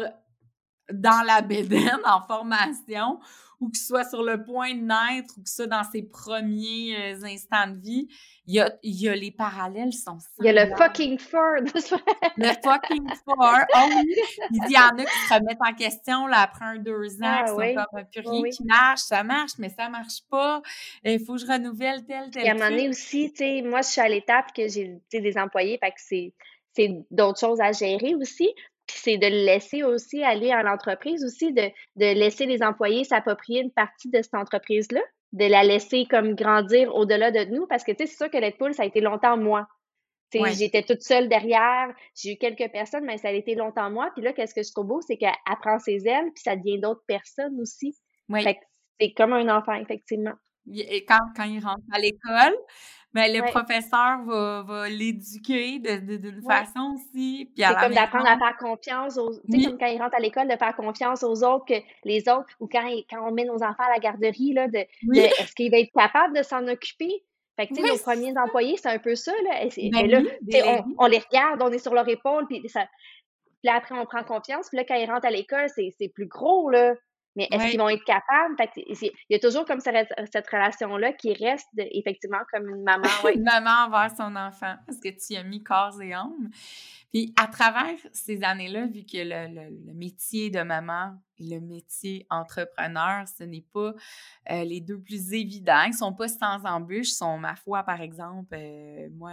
dans 0.93 1.25
la 1.25 1.41
bédaine, 1.41 1.99
en 2.05 2.21
formation, 2.21 3.19
ou 3.61 3.69
ce 3.73 3.85
soit 3.85 4.03
sur 4.03 4.23
le 4.23 4.43
point 4.43 4.73
de 4.73 4.81
naître, 4.81 5.35
ou 5.37 5.43
que 5.43 5.49
soit 5.49 5.67
dans 5.67 5.83
ses 5.83 6.01
premiers 6.01 7.13
euh, 7.13 7.25
instants 7.25 7.67
de 7.67 7.79
vie, 7.79 8.07
il 8.47 8.55
y 8.55 8.59
a, 8.59 8.73
y 8.81 9.07
a, 9.07 9.15
les 9.15 9.29
parallèles 9.29 9.93
sont 9.93 10.17
Il 10.39 10.47
y 10.47 10.49
a 10.49 10.65
le 10.65 10.75
fucking 10.75 11.19
fur. 11.19 11.39
le 12.37 12.47
fucking 12.63 13.07
fur. 13.07 13.35
Oh 13.37 13.89
oui. 13.95 14.15
Il 14.49 14.71
y 14.71 14.77
en 14.77 14.97
a 14.97 15.05
qui 15.05 15.19
se 15.27 15.33
remettent 15.33 15.59
en 15.61 15.73
question 15.75 16.25
là, 16.25 16.39
après 16.41 16.65
un 16.65 16.77
deux 16.77 17.21
ans, 17.21 17.39
ah, 17.39 17.43
qui 17.45 17.51
oui. 17.51 17.75
sont 17.75 17.85
comme 17.91 18.05
plus 18.11 18.27
rien 18.27 18.49
qui 18.49 18.63
marche, 18.65 19.01
ça 19.01 19.23
marche, 19.23 19.51
mais 19.59 19.69
ça 19.69 19.89
marche 19.89 20.21
pas. 20.29 20.61
Il 21.03 21.19
faut 21.19 21.33
que 21.33 21.41
je 21.41 21.45
renouvelle 21.45 22.03
tel, 22.03 22.31
tel. 22.31 22.45
Et 22.45 22.49
à 22.49 22.53
un 22.53 22.55
moment 22.55 22.69
donné 22.71 22.89
aussi, 22.89 23.31
tu 23.31 23.37
sais, 23.37 23.61
moi, 23.61 23.83
je 23.83 23.89
suis 23.89 24.01
à 24.01 24.09
l'étape 24.09 24.53
que 24.53 24.67
j'ai 24.67 24.99
des 25.13 25.37
employés, 25.37 25.77
fait 25.77 25.91
que 25.91 26.01
c'est 26.01 26.33
c'est 26.73 26.89
d'autres 27.11 27.39
choses 27.39 27.59
à 27.59 27.73
gérer 27.73 28.15
aussi 28.15 28.49
c'est 28.97 29.17
de 29.17 29.27
le 29.27 29.45
laisser 29.45 29.83
aussi 29.83 30.23
aller 30.23 30.51
à 30.51 30.63
l'entreprise 30.63 31.23
aussi, 31.23 31.53
de, 31.53 31.63
de 31.95 32.13
laisser 32.13 32.45
les 32.45 32.63
employés 32.63 33.03
s'approprier 33.03 33.61
une 33.61 33.71
partie 33.71 34.09
de 34.09 34.21
cette 34.21 34.35
entreprise-là, 34.35 35.01
de 35.33 35.45
la 35.45 35.63
laisser 35.63 36.05
comme 36.09 36.35
grandir 36.35 36.93
au-delà 36.95 37.31
de 37.31 37.45
nous, 37.45 37.67
parce 37.67 37.83
que, 37.83 37.91
tu 37.91 37.99
sais, 37.99 38.07
c'est 38.07 38.17
sûr 38.17 38.29
que 38.29 38.37
Letpool, 38.37 38.73
ça 38.73 38.83
a 38.83 38.85
été 38.85 39.01
longtemps 39.01 39.37
moi. 39.37 39.67
Ouais. 40.33 40.53
J'étais 40.53 40.83
toute 40.83 41.01
seule 41.01 41.27
derrière, 41.27 41.93
j'ai 42.15 42.33
eu 42.33 42.37
quelques 42.37 42.71
personnes, 42.71 43.03
mais 43.03 43.17
ça 43.17 43.27
a 43.27 43.31
été 43.31 43.55
longtemps 43.55 43.89
moi. 43.89 44.11
Puis 44.13 44.23
là, 44.23 44.31
qu'est-ce 44.31 44.53
que 44.53 44.63
je 44.63 44.71
trouve 44.71 44.87
beau, 44.87 45.01
c'est 45.01 45.17
qu'elle 45.17 45.33
apprend 45.45 45.77
ses 45.79 46.07
ailes, 46.07 46.31
puis 46.33 46.43
ça 46.43 46.55
devient 46.55 46.79
d'autres 46.79 47.03
personnes 47.05 47.59
aussi. 47.59 47.97
Fait 48.33 48.57
c'est 48.99 49.13
comme 49.13 49.33
un 49.33 49.49
enfant, 49.49 49.73
effectivement. 49.73 50.33
Et 50.71 51.03
quand, 51.05 51.19
quand 51.35 51.43
il 51.43 51.59
rentre 51.59 51.81
à 51.91 51.99
l'école, 51.99 52.55
ben, 53.13 53.31
le 53.33 53.41
professeur 53.51 54.23
va, 54.25 54.63
va 54.65 54.89
l'éduquer 54.89 55.79
d'une 55.79 56.17
de, 56.17 56.41
façon 56.41 56.95
aussi. 56.95 57.51
C'est 57.57 57.63
comme 57.63 57.93
d'apprendre 57.93 58.27
à 58.27 58.37
faire 58.37 58.57
confiance 58.57 59.17
aux. 59.17 59.33
Tu 59.51 59.59
sais, 59.59 59.65
comme 59.65 59.77
quand 59.77 59.87
il 59.87 60.01
rentre 60.01 60.15
à 60.15 60.19
l'école, 60.19 60.47
de 60.47 60.55
faire 60.55 60.75
confiance 60.75 61.23
aux 61.23 61.43
autres 61.43 61.65
que 61.65 61.81
les 62.05 62.21
autres, 62.29 62.47
ou 62.59 62.67
quand, 62.67 62.87
quand 63.09 63.27
on 63.27 63.31
met 63.31 63.43
nos 63.43 63.63
enfants 63.63 63.83
à 63.83 63.93
la 63.93 63.99
garderie, 63.99 64.53
là, 64.53 64.67
de, 64.67 64.85
est-ce 65.13 65.53
qu'il 65.53 65.71
va 65.71 65.79
être 65.79 65.91
capable 65.93 66.37
de 66.37 66.43
s'en 66.43 66.65
occuper? 66.67 67.23
Fait 67.57 67.67
que, 67.67 67.73
tu 67.73 67.81
sais, 67.81 67.87
nos 67.89 67.97
premiers 67.97 68.33
employés, 68.37 68.77
c'est 68.77 68.89
un 68.89 68.99
peu 68.99 69.15
ça, 69.15 69.33
là. 69.43 69.67
Ben 69.91 70.07
là 70.07 70.21
on, 70.65 71.05
on, 71.05 71.07
les 71.07 71.19
regarde, 71.19 71.61
on 71.61 71.71
est 71.71 71.79
sur 71.79 71.93
leur 71.93 72.07
épaule, 72.07 72.47
puis 72.47 72.61
ça. 72.69 72.85
Puis 73.61 73.69
là, 73.69 73.75
après, 73.75 73.93
on 73.95 74.05
prend 74.05 74.23
confiance. 74.23 74.69
Puis 74.69 74.77
là, 74.77 74.85
quand 74.87 74.95
ils 74.95 75.09
rentrent 75.09 75.27
à 75.27 75.31
l'école, 75.31 75.67
c'est 75.69 76.11
plus 76.13 76.27
gros, 76.27 76.69
là. 76.69 76.95
Mais 77.35 77.47
est-ce 77.51 77.69
qu'ils 77.69 77.79
vont 77.79 77.89
être 77.89 78.03
capables? 78.03 78.55
Fait 78.57 78.69
il 78.75 79.11
y 79.29 79.35
a 79.35 79.39
toujours 79.39 79.65
comme 79.65 79.79
cette, 79.79 80.49
relation-là 80.51 81.13
qui 81.13 81.33
reste 81.33 81.69
effectivement 81.77 82.41
comme 82.51 82.67
une 82.69 82.83
maman. 82.83 83.07
une 83.33 83.43
maman 83.43 83.85
envers 83.87 84.11
son 84.15 84.35
enfant, 84.35 84.75
parce 84.85 84.99
que 84.99 85.09
tu 85.09 85.33
y 85.33 85.37
as 85.37 85.43
mis 85.43 85.63
corps 85.63 86.01
et 86.01 86.13
âme. 86.13 86.49
Puis 87.13 87.33
à 87.37 87.47
travers 87.47 87.95
ces 88.13 88.43
années-là, 88.43 88.87
vu 88.87 89.03
que 89.05 89.17
le, 89.17 89.93
métier 89.93 90.49
de 90.49 90.61
maman 90.61 91.13
et 91.37 91.47
le 91.47 91.61
métier 91.61 92.25
entrepreneur, 92.29 93.25
ce 93.27 93.43
n'est 93.43 93.65
pas 93.73 93.93
euh, 94.49 94.63
les 94.63 94.81
deux 94.81 94.99
plus 94.99 95.33
évidents. 95.33 95.83
Ils 95.87 95.93
sont 95.93 96.13
pas 96.13 96.27
sans 96.27 96.65
embûches. 96.65 97.11
Sont, 97.11 97.37
ma 97.37 97.55
foi, 97.55 97.83
par 97.83 98.01
exemple, 98.01 98.53
euh, 98.53 99.09
moi, 99.11 99.31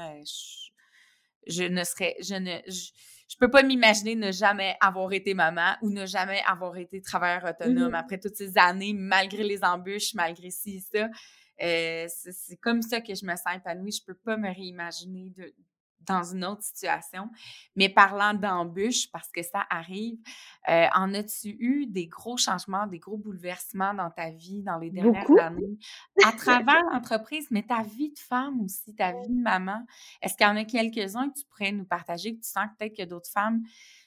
je, 1.47 1.65
ne 1.65 1.85
serais... 1.85 2.17
Je 2.21 2.35
ne, 2.35 2.59
je 2.67 2.91
peux 3.37 3.51
pas 3.51 3.63
m'imaginer 3.63 4.15
ne 4.15 4.33
jamais 4.33 4.77
avoir 4.81 5.13
été 5.13 5.35
maman 5.35 5.77
ou 5.83 5.91
ne 5.91 6.07
jamais 6.07 6.41
avoir 6.47 6.77
été 6.77 7.03
travailleur 7.03 7.45
autonome 7.45 7.93
mm-hmm. 7.93 7.99
après 7.99 8.19
toutes 8.19 8.37
ces 8.37 8.57
années, 8.57 8.95
malgré 8.95 9.45
les 9.45 9.63
embûches, 9.65 10.15
malgré 10.15 10.51
ci, 10.51 10.81
ça. 10.81 11.09
Euh, 11.61 12.07
c'est 12.09 12.57
comme 12.57 12.83
ça 12.83 13.01
que 13.01 13.15
je 13.15 13.25
me 13.27 13.35
sens 13.35 13.57
épanouie. 13.57 13.93
Je 13.93 14.05
peux 14.05 14.15
pas 14.15 14.37
me 14.37 14.49
réimaginer 14.49 15.31
de, 15.37 15.53
dans 16.01 16.23
une 16.23 16.45
autre 16.45 16.63
situation. 16.63 17.29
Mais 17.77 17.89
parlant 17.89 18.35
d'embûches, 18.35 19.11
parce 19.11 19.31
que 19.31 19.43
ça 19.43 19.67
arrive, 19.71 20.19
euh, 20.69 20.87
en 20.95 21.13
as-tu 21.15 21.57
eu 21.59 21.87
des 21.87 22.07
gros 22.07 22.37
changements, 22.37 22.87
des 22.87 22.99
gros 22.99 23.17
bouleversements 23.17 23.95
dans 23.95 24.11
ta 24.11 24.31
vie 24.31 24.63
dans 24.63 24.79
les 24.79 24.91
dernières 24.91 25.31
années, 25.41 25.79
à 26.25 26.33
travers 26.33 26.83
l'entreprise, 26.93 27.49
mais 27.51 27.63
ta 27.63 27.83
vie 27.83 28.11
de 28.11 28.19
femme 28.19 28.61
aussi, 28.63 28.95
ta 28.95 29.13
vie 29.13 29.29
de 29.29 29.43
maman? 29.43 29.85
Est-ce 30.23 30.37
qu'il 30.37 30.47
y 30.47 30.51
en 30.51 30.57
a 30.57 30.65
quelques-uns 30.65 31.31
que 31.31 31.41
tu 31.41 31.45
pourrais 31.47 31.73
nous 31.73 31.85
partager, 31.85 32.35
que 32.35 32.41
tu 32.41 32.51
sens 32.51 32.67
peut-être 32.79 32.97
que 32.97 33.05
d'autres 33.05 33.31
femmes 33.31 33.63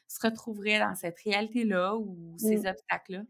se 0.08 0.19
retrouveraient 0.21 0.80
dans 0.80 0.95
cette 0.95 1.19
réalité-là 1.19 1.95
ou 1.95 2.36
ces 2.38 2.58
mmh. 2.58 2.67
obstacles-là? 2.67 3.21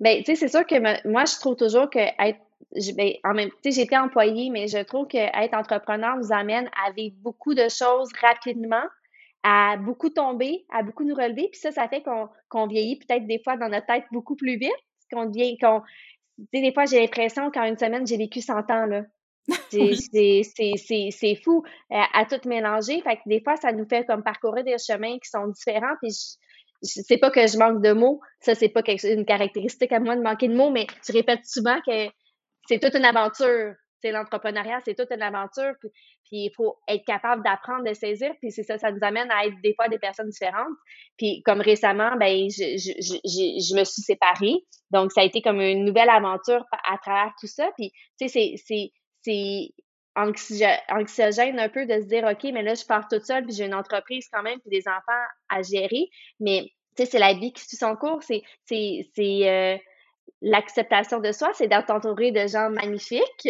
Bien, 0.00 0.18
tu 0.18 0.24
sais, 0.24 0.34
c'est 0.34 0.48
sûr 0.48 0.66
que 0.66 1.08
moi, 1.08 1.24
je 1.24 1.38
trouve 1.38 1.56
toujours 1.56 1.88
que 1.88 1.98
être 1.98 2.40
ben, 2.96 3.12
en 3.24 3.34
même 3.34 3.50
temps, 3.50 3.70
j'étais 3.70 3.96
employée, 3.96 4.50
mais 4.50 4.68
je 4.68 4.78
trouve 4.78 5.06
qu'être 5.06 5.54
entrepreneur 5.54 6.16
nous 6.16 6.32
amène 6.32 6.68
à 6.84 6.92
vivre 6.92 7.16
beaucoup 7.20 7.54
de 7.54 7.68
choses 7.68 8.10
rapidement, 8.20 8.84
à 9.42 9.76
beaucoup 9.76 10.10
tomber, 10.10 10.64
à 10.70 10.82
beaucoup 10.82 11.04
nous 11.04 11.14
relever. 11.14 11.48
Puis 11.50 11.60
ça, 11.60 11.70
ça 11.72 11.88
fait 11.88 12.02
qu'on 12.02 12.66
vieillit 12.66 12.98
peut-être 12.98 13.26
des 13.26 13.40
fois 13.42 13.56
dans 13.56 13.68
notre 13.68 13.86
tête 13.86 14.04
beaucoup 14.12 14.36
plus 14.36 14.56
vite. 14.56 14.72
Qu'on 15.12 15.26
devient, 15.26 15.58
qu'on, 15.58 15.82
des 16.52 16.72
fois, 16.72 16.86
j'ai 16.86 17.00
l'impression 17.00 17.50
qu'en 17.50 17.64
une 17.64 17.78
semaine, 17.78 18.06
j'ai 18.06 18.16
vécu 18.16 18.40
100 18.40 18.70
ans, 18.70 18.86
là. 18.86 19.02
C'est 19.70 21.34
fou 21.44 21.62
à, 21.90 22.18
à, 22.18 22.24
tout 22.24 22.48
mélanger. 22.48 23.02
Fait 23.02 23.16
que 23.16 23.22
des 23.26 23.42
fois, 23.42 23.56
ça 23.56 23.72
nous 23.72 23.86
fait 23.86 24.06
comme 24.06 24.22
parcourir 24.22 24.64
des 24.64 24.78
chemins 24.78 25.18
qui 25.18 25.28
sont 25.28 25.46
différents. 25.48 25.94
Puis 26.00 26.38
sais 26.84 27.18
pas 27.18 27.30
que 27.30 27.46
je 27.46 27.58
manque 27.58 27.82
de 27.82 27.92
mots. 27.92 28.20
Ça, 28.40 28.54
c'est 28.54 28.68
pas 28.68 28.82
quelque, 28.82 29.06
une 29.06 29.24
caractéristique 29.24 29.92
à 29.92 30.00
moi 30.00 30.16
de 30.16 30.22
manquer 30.22 30.48
de 30.48 30.54
mots, 30.54 30.70
mais 30.70 30.86
je 31.06 31.12
répète 31.12 31.40
souvent 31.44 31.80
que 31.86 32.08
c'est 32.66 32.78
toute 32.78 32.94
une 32.94 33.04
aventure. 33.04 33.74
L'entrepreneuriat, 34.12 34.80
c'est 34.84 34.94
toute 34.94 35.10
une 35.10 35.22
aventure. 35.22 35.72
Puis, 35.80 35.90
il 36.30 36.50
faut 36.54 36.76
être 36.88 37.04
capable 37.06 37.42
d'apprendre, 37.42 37.84
de 37.84 37.94
saisir. 37.94 38.32
Puis 38.40 38.50
c'est 38.50 38.62
ça, 38.62 38.76
ça 38.76 38.90
nous 38.90 38.98
amène 39.02 39.30
à 39.30 39.46
être 39.46 39.54
des 39.62 39.74
fois 39.74 39.88
des 39.88 39.98
personnes 39.98 40.28
différentes. 40.28 40.74
Puis 41.16 41.42
comme 41.44 41.60
récemment, 41.60 42.16
ben 42.18 42.48
je, 42.50 42.76
je, 42.76 42.92
je, 43.00 43.16
je, 43.24 43.78
me 43.78 43.84
suis 43.84 44.02
séparée. 44.02 44.56
Donc 44.90 45.12
ça 45.12 45.20
a 45.20 45.24
été 45.24 45.40
comme 45.42 45.60
une 45.60 45.84
nouvelle 45.84 46.10
aventure 46.10 46.64
à 46.72 46.98
travers 46.98 47.32
tout 47.40 47.46
ça. 47.46 47.70
Puis 47.78 47.92
tu 48.20 48.28
sais, 48.28 48.56
c'est 48.56 48.90
c'est 49.22 49.68
anxiogène 50.16 51.58
un 51.58 51.68
peu 51.68 51.86
de 51.86 52.00
se 52.00 52.06
dire 52.06 52.24
OK, 52.24 52.44
mais 52.52 52.62
là 52.62 52.74
je 52.74 52.84
pars 52.84 53.08
toute 53.08 53.24
seule 53.24 53.44
puis 53.44 53.54
j'ai 53.54 53.64
une 53.64 53.74
entreprise 53.74 54.28
quand 54.32 54.42
même 54.42 54.60
puis 54.60 54.70
des 54.70 54.88
enfants 54.88 55.24
à 55.48 55.62
gérer. 55.62 56.08
Mais 56.40 56.70
tu 56.96 57.04
sais, 57.04 57.10
c'est 57.10 57.18
la 57.18 57.34
vie 57.34 57.52
qui 57.52 57.64
suit 57.64 57.76
son 57.76 57.96
cours. 57.96 58.22
C'est 58.22 58.42
c'est 58.64 59.08
c'est 59.14 59.48
euh, 59.48 59.76
l'acceptation 60.42 61.20
de 61.20 61.32
soi, 61.32 61.50
c'est 61.54 61.68
d'être 61.68 61.90
entouré 61.90 62.30
de 62.32 62.46
gens 62.46 62.70
magnifiques 62.70 63.48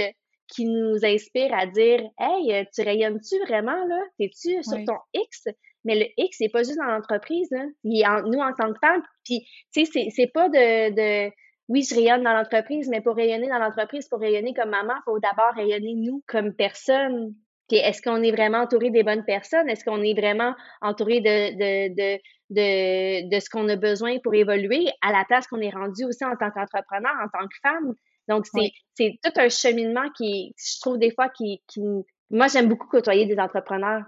qui 0.48 0.66
nous 0.66 1.04
inspirent 1.04 1.54
à 1.54 1.66
dire 1.66 2.02
Hey, 2.18 2.66
tu 2.74 2.82
rayonnes-tu 2.82 3.38
vraiment 3.46 3.84
là? 3.86 4.00
T'es-tu 4.18 4.62
sur 4.62 4.84
ton 4.84 4.98
X? 5.14 5.48
Mais 5.84 5.96
le 5.96 6.06
X, 6.16 6.36
c'est 6.38 6.48
pas 6.48 6.62
juste 6.62 6.78
dans 6.78 6.90
l'entreprise, 6.90 7.52
hein. 7.52 7.68
Il 7.84 8.06
en, 8.06 8.22
nous, 8.22 8.38
en 8.38 8.52
tant 8.54 8.72
que 8.72 8.78
femmes, 8.80 9.02
puis, 9.24 9.46
tu 9.72 9.84
sais, 9.84 10.08
c'est 10.10 10.30
pas 10.32 10.48
de, 10.48 10.90
de, 10.94 11.30
oui, 11.68 11.82
je 11.82 11.94
rayonne 11.94 12.22
dans 12.22 12.32
l'entreprise, 12.32 12.88
mais 12.88 13.00
pour 13.00 13.16
rayonner 13.16 13.48
dans 13.48 13.58
l'entreprise, 13.58 14.08
pour 14.08 14.20
rayonner 14.20 14.54
comme 14.54 14.70
maman, 14.70 14.94
il 14.96 15.02
faut 15.04 15.18
d'abord 15.18 15.52
rayonner 15.54 15.94
nous 15.94 16.22
comme 16.26 16.54
personne. 16.54 17.34
Puis 17.68 17.78
est-ce 17.78 18.02
qu'on 18.02 18.22
est 18.22 18.30
vraiment 18.30 18.58
entouré 18.58 18.90
des 18.90 19.02
bonnes 19.02 19.24
personnes? 19.24 19.68
Est-ce 19.68 19.84
qu'on 19.84 20.02
est 20.02 20.18
vraiment 20.18 20.54
entouré 20.82 21.20
de, 21.20 21.52
de, 21.54 21.94
de, 21.94 22.20
de, 22.50 23.30
de 23.34 23.40
ce 23.40 23.48
qu'on 23.48 23.68
a 23.68 23.76
besoin 23.76 24.18
pour 24.22 24.34
évoluer 24.34 24.86
à 25.02 25.12
la 25.12 25.24
place 25.24 25.46
qu'on 25.46 25.60
est 25.60 25.70
rendu 25.70 26.04
aussi 26.04 26.24
en 26.24 26.36
tant 26.36 26.50
qu'entrepreneur, 26.50 27.12
en 27.22 27.28
tant 27.28 27.46
que 27.46 27.56
femme? 27.62 27.94
Donc, 28.28 28.46
c'est 28.94 29.18
tout 29.22 29.32
un 29.36 29.48
cheminement 29.48 30.08
qui, 30.16 30.54
je 30.58 30.80
trouve 30.80 30.98
des 30.98 31.10
fois, 31.10 31.28
qui, 31.28 31.62
qui 31.66 31.80
moi, 32.30 32.48
j'aime 32.48 32.68
beaucoup 32.68 32.88
côtoyer 32.88 33.26
des 33.26 33.38
entrepreneurs. 33.38 34.02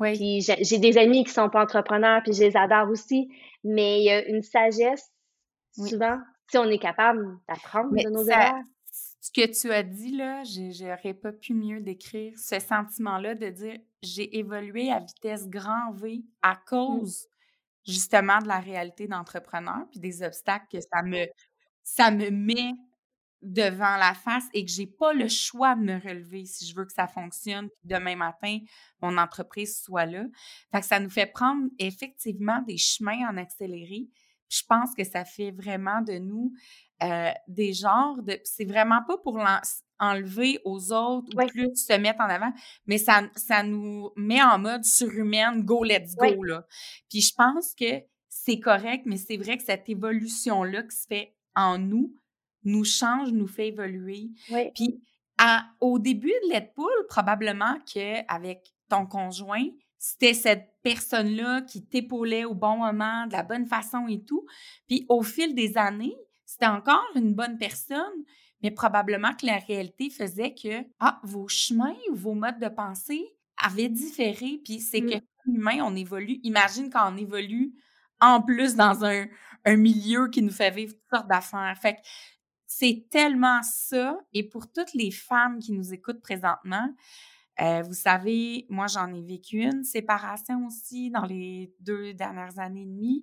Oui. 0.00 0.12
Puis 0.16 0.40
j'ai 0.60 0.78
des 0.78 0.96
amis 0.96 1.24
qui 1.24 1.32
sont 1.32 1.50
pas 1.50 1.62
entrepreneurs, 1.62 2.22
puis 2.22 2.32
je 2.32 2.44
les 2.44 2.56
adore 2.56 2.88
aussi, 2.88 3.28
mais 3.64 3.98
il 3.98 4.04
y 4.04 4.10
a 4.10 4.24
une 4.26 4.42
sagesse, 4.42 5.10
souvent, 5.72 6.18
si 6.50 6.58
on 6.58 6.70
est 6.70 6.78
capable 6.78 7.20
d'apprendre 7.48 7.90
de 7.90 8.08
nos 8.08 8.24
erreurs 8.28 8.62
ce 9.28 9.32
que 9.32 9.60
tu 9.60 9.70
as 9.70 9.82
dit, 9.82 10.16
là, 10.16 10.42
j'aurais 10.44 11.12
pas 11.12 11.32
pu 11.32 11.52
mieux 11.52 11.80
décrire 11.80 12.32
ce 12.38 12.58
sentiment-là 12.58 13.34
de 13.34 13.50
dire 13.50 13.78
j'ai 14.02 14.38
évolué 14.38 14.90
à 14.90 15.00
vitesse 15.00 15.48
grand 15.48 15.92
V 15.92 16.22
à 16.40 16.54
mmh. 16.54 16.58
cause 16.66 17.26
justement 17.86 18.38
de 18.38 18.48
la 18.48 18.58
réalité 18.58 19.06
d'entrepreneur 19.06 19.86
puis 19.90 20.00
des 20.00 20.22
obstacles 20.22 20.66
que 20.72 20.80
ça 20.80 21.02
me, 21.02 21.26
ça 21.82 22.10
me 22.10 22.30
met 22.30 22.72
devant 23.42 23.98
la 23.98 24.14
face 24.14 24.46
et 24.54 24.64
que 24.64 24.70
j'ai 24.70 24.86
pas 24.86 25.12
le 25.12 25.28
choix 25.28 25.74
de 25.74 25.82
me 25.82 26.00
relever 26.00 26.46
si 26.46 26.66
je 26.66 26.74
veux 26.74 26.86
que 26.86 26.92
ça 26.92 27.06
fonctionne, 27.06 27.68
demain 27.84 28.16
matin, 28.16 28.58
mon 29.02 29.18
entreprise 29.18 29.78
soit 29.82 30.06
là. 30.06 30.24
Fait 30.72 30.80
que 30.80 30.86
ça 30.86 31.00
nous 31.00 31.10
fait 31.10 31.26
prendre 31.26 31.68
effectivement 31.78 32.62
des 32.62 32.78
chemins 32.78 33.28
en 33.28 33.36
accéléré. 33.36 34.08
je 34.48 34.62
pense 34.66 34.94
que 34.94 35.04
ça 35.04 35.26
fait 35.26 35.50
vraiment 35.50 36.00
de 36.00 36.14
nous 36.14 36.54
euh, 37.02 37.30
des 37.46 37.72
genres 37.72 38.22
de. 38.22 38.38
C'est 38.44 38.64
vraiment 38.64 39.02
pas 39.06 39.18
pour 39.18 39.38
enlever 40.00 40.60
aux 40.64 40.92
autres 40.92 41.28
ou 41.34 41.46
plus 41.46 41.74
se 41.74 41.92
mettre 41.98 42.20
en 42.20 42.28
avant, 42.28 42.52
mais 42.86 42.98
ça, 42.98 43.22
ça 43.34 43.62
nous 43.62 44.10
met 44.16 44.42
en 44.42 44.58
mode 44.58 44.84
surhumaine, 44.84 45.62
go, 45.64 45.82
let's 45.82 46.14
go, 46.14 46.42
là. 46.42 46.64
Puis 47.10 47.20
je 47.20 47.34
pense 47.34 47.74
que 47.74 48.02
c'est 48.28 48.60
correct, 48.60 49.04
mais 49.06 49.16
c'est 49.16 49.36
vrai 49.36 49.56
que 49.56 49.64
cette 49.64 49.88
évolution-là 49.88 50.82
qui 50.84 50.96
se 50.96 51.06
fait 51.06 51.34
en 51.54 51.78
nous 51.78 52.14
nous 52.64 52.84
change, 52.84 53.32
nous 53.32 53.46
fait 53.46 53.68
évoluer. 53.68 54.30
Puis 54.74 55.02
à, 55.38 55.66
au 55.80 55.98
début 55.98 56.32
de 56.44 56.52
Letpool, 56.52 56.92
probablement 57.08 57.78
qu'avec 57.92 58.74
ton 58.88 59.06
conjoint, 59.06 59.66
c'était 59.98 60.34
cette 60.34 60.68
personne-là 60.82 61.62
qui 61.62 61.84
t'épaulait 61.84 62.44
au 62.44 62.54
bon 62.54 62.78
moment, 62.78 63.26
de 63.26 63.32
la 63.32 63.42
bonne 63.42 63.66
façon 63.66 64.06
et 64.08 64.22
tout. 64.24 64.46
Puis 64.86 65.06
au 65.08 65.22
fil 65.22 65.54
des 65.54 65.76
années, 65.76 66.16
c'était 66.48 66.66
encore 66.66 67.04
une 67.14 67.34
bonne 67.34 67.58
personne, 67.58 68.24
mais 68.62 68.70
probablement 68.70 69.34
que 69.34 69.44
la 69.44 69.58
réalité 69.58 70.08
faisait 70.08 70.54
que 70.54 70.82
ah, 70.98 71.20
vos 71.22 71.46
chemins, 71.46 71.94
vos 72.10 72.32
modes 72.32 72.58
de 72.58 72.68
pensée 72.68 73.22
avaient 73.58 73.90
différé. 73.90 74.58
Puis 74.64 74.80
c'est 74.80 75.02
que 75.02 75.18
comme 75.44 75.56
humain, 75.56 75.80
on 75.82 75.94
évolue. 75.94 76.40
Imagine 76.44 76.88
quand 76.88 77.12
on 77.12 77.18
évolue 77.18 77.74
en 78.22 78.40
plus 78.40 78.76
dans 78.76 79.04
un, 79.04 79.26
un 79.66 79.76
milieu 79.76 80.28
qui 80.28 80.40
nous 80.40 80.50
fait 80.50 80.70
vivre 80.70 80.94
toutes 80.94 81.18
sortes 81.18 81.28
d'affaires. 81.28 81.76
Fait 81.78 81.96
que 81.96 82.00
c'est 82.66 83.06
tellement 83.10 83.62
ça. 83.62 84.18
Et 84.32 84.42
pour 84.42 84.72
toutes 84.72 84.94
les 84.94 85.10
femmes 85.10 85.58
qui 85.58 85.72
nous 85.72 85.92
écoutent 85.92 86.22
présentement, 86.22 86.94
euh, 87.60 87.82
vous 87.82 87.94
savez, 87.94 88.64
moi, 88.70 88.86
j'en 88.86 89.12
ai 89.12 89.20
vécu 89.20 89.64
une 89.64 89.84
séparation 89.84 90.66
aussi 90.66 91.10
dans 91.10 91.26
les 91.26 91.74
deux 91.80 92.14
dernières 92.14 92.58
années 92.58 92.82
et 92.82 92.86
demie. 92.86 93.22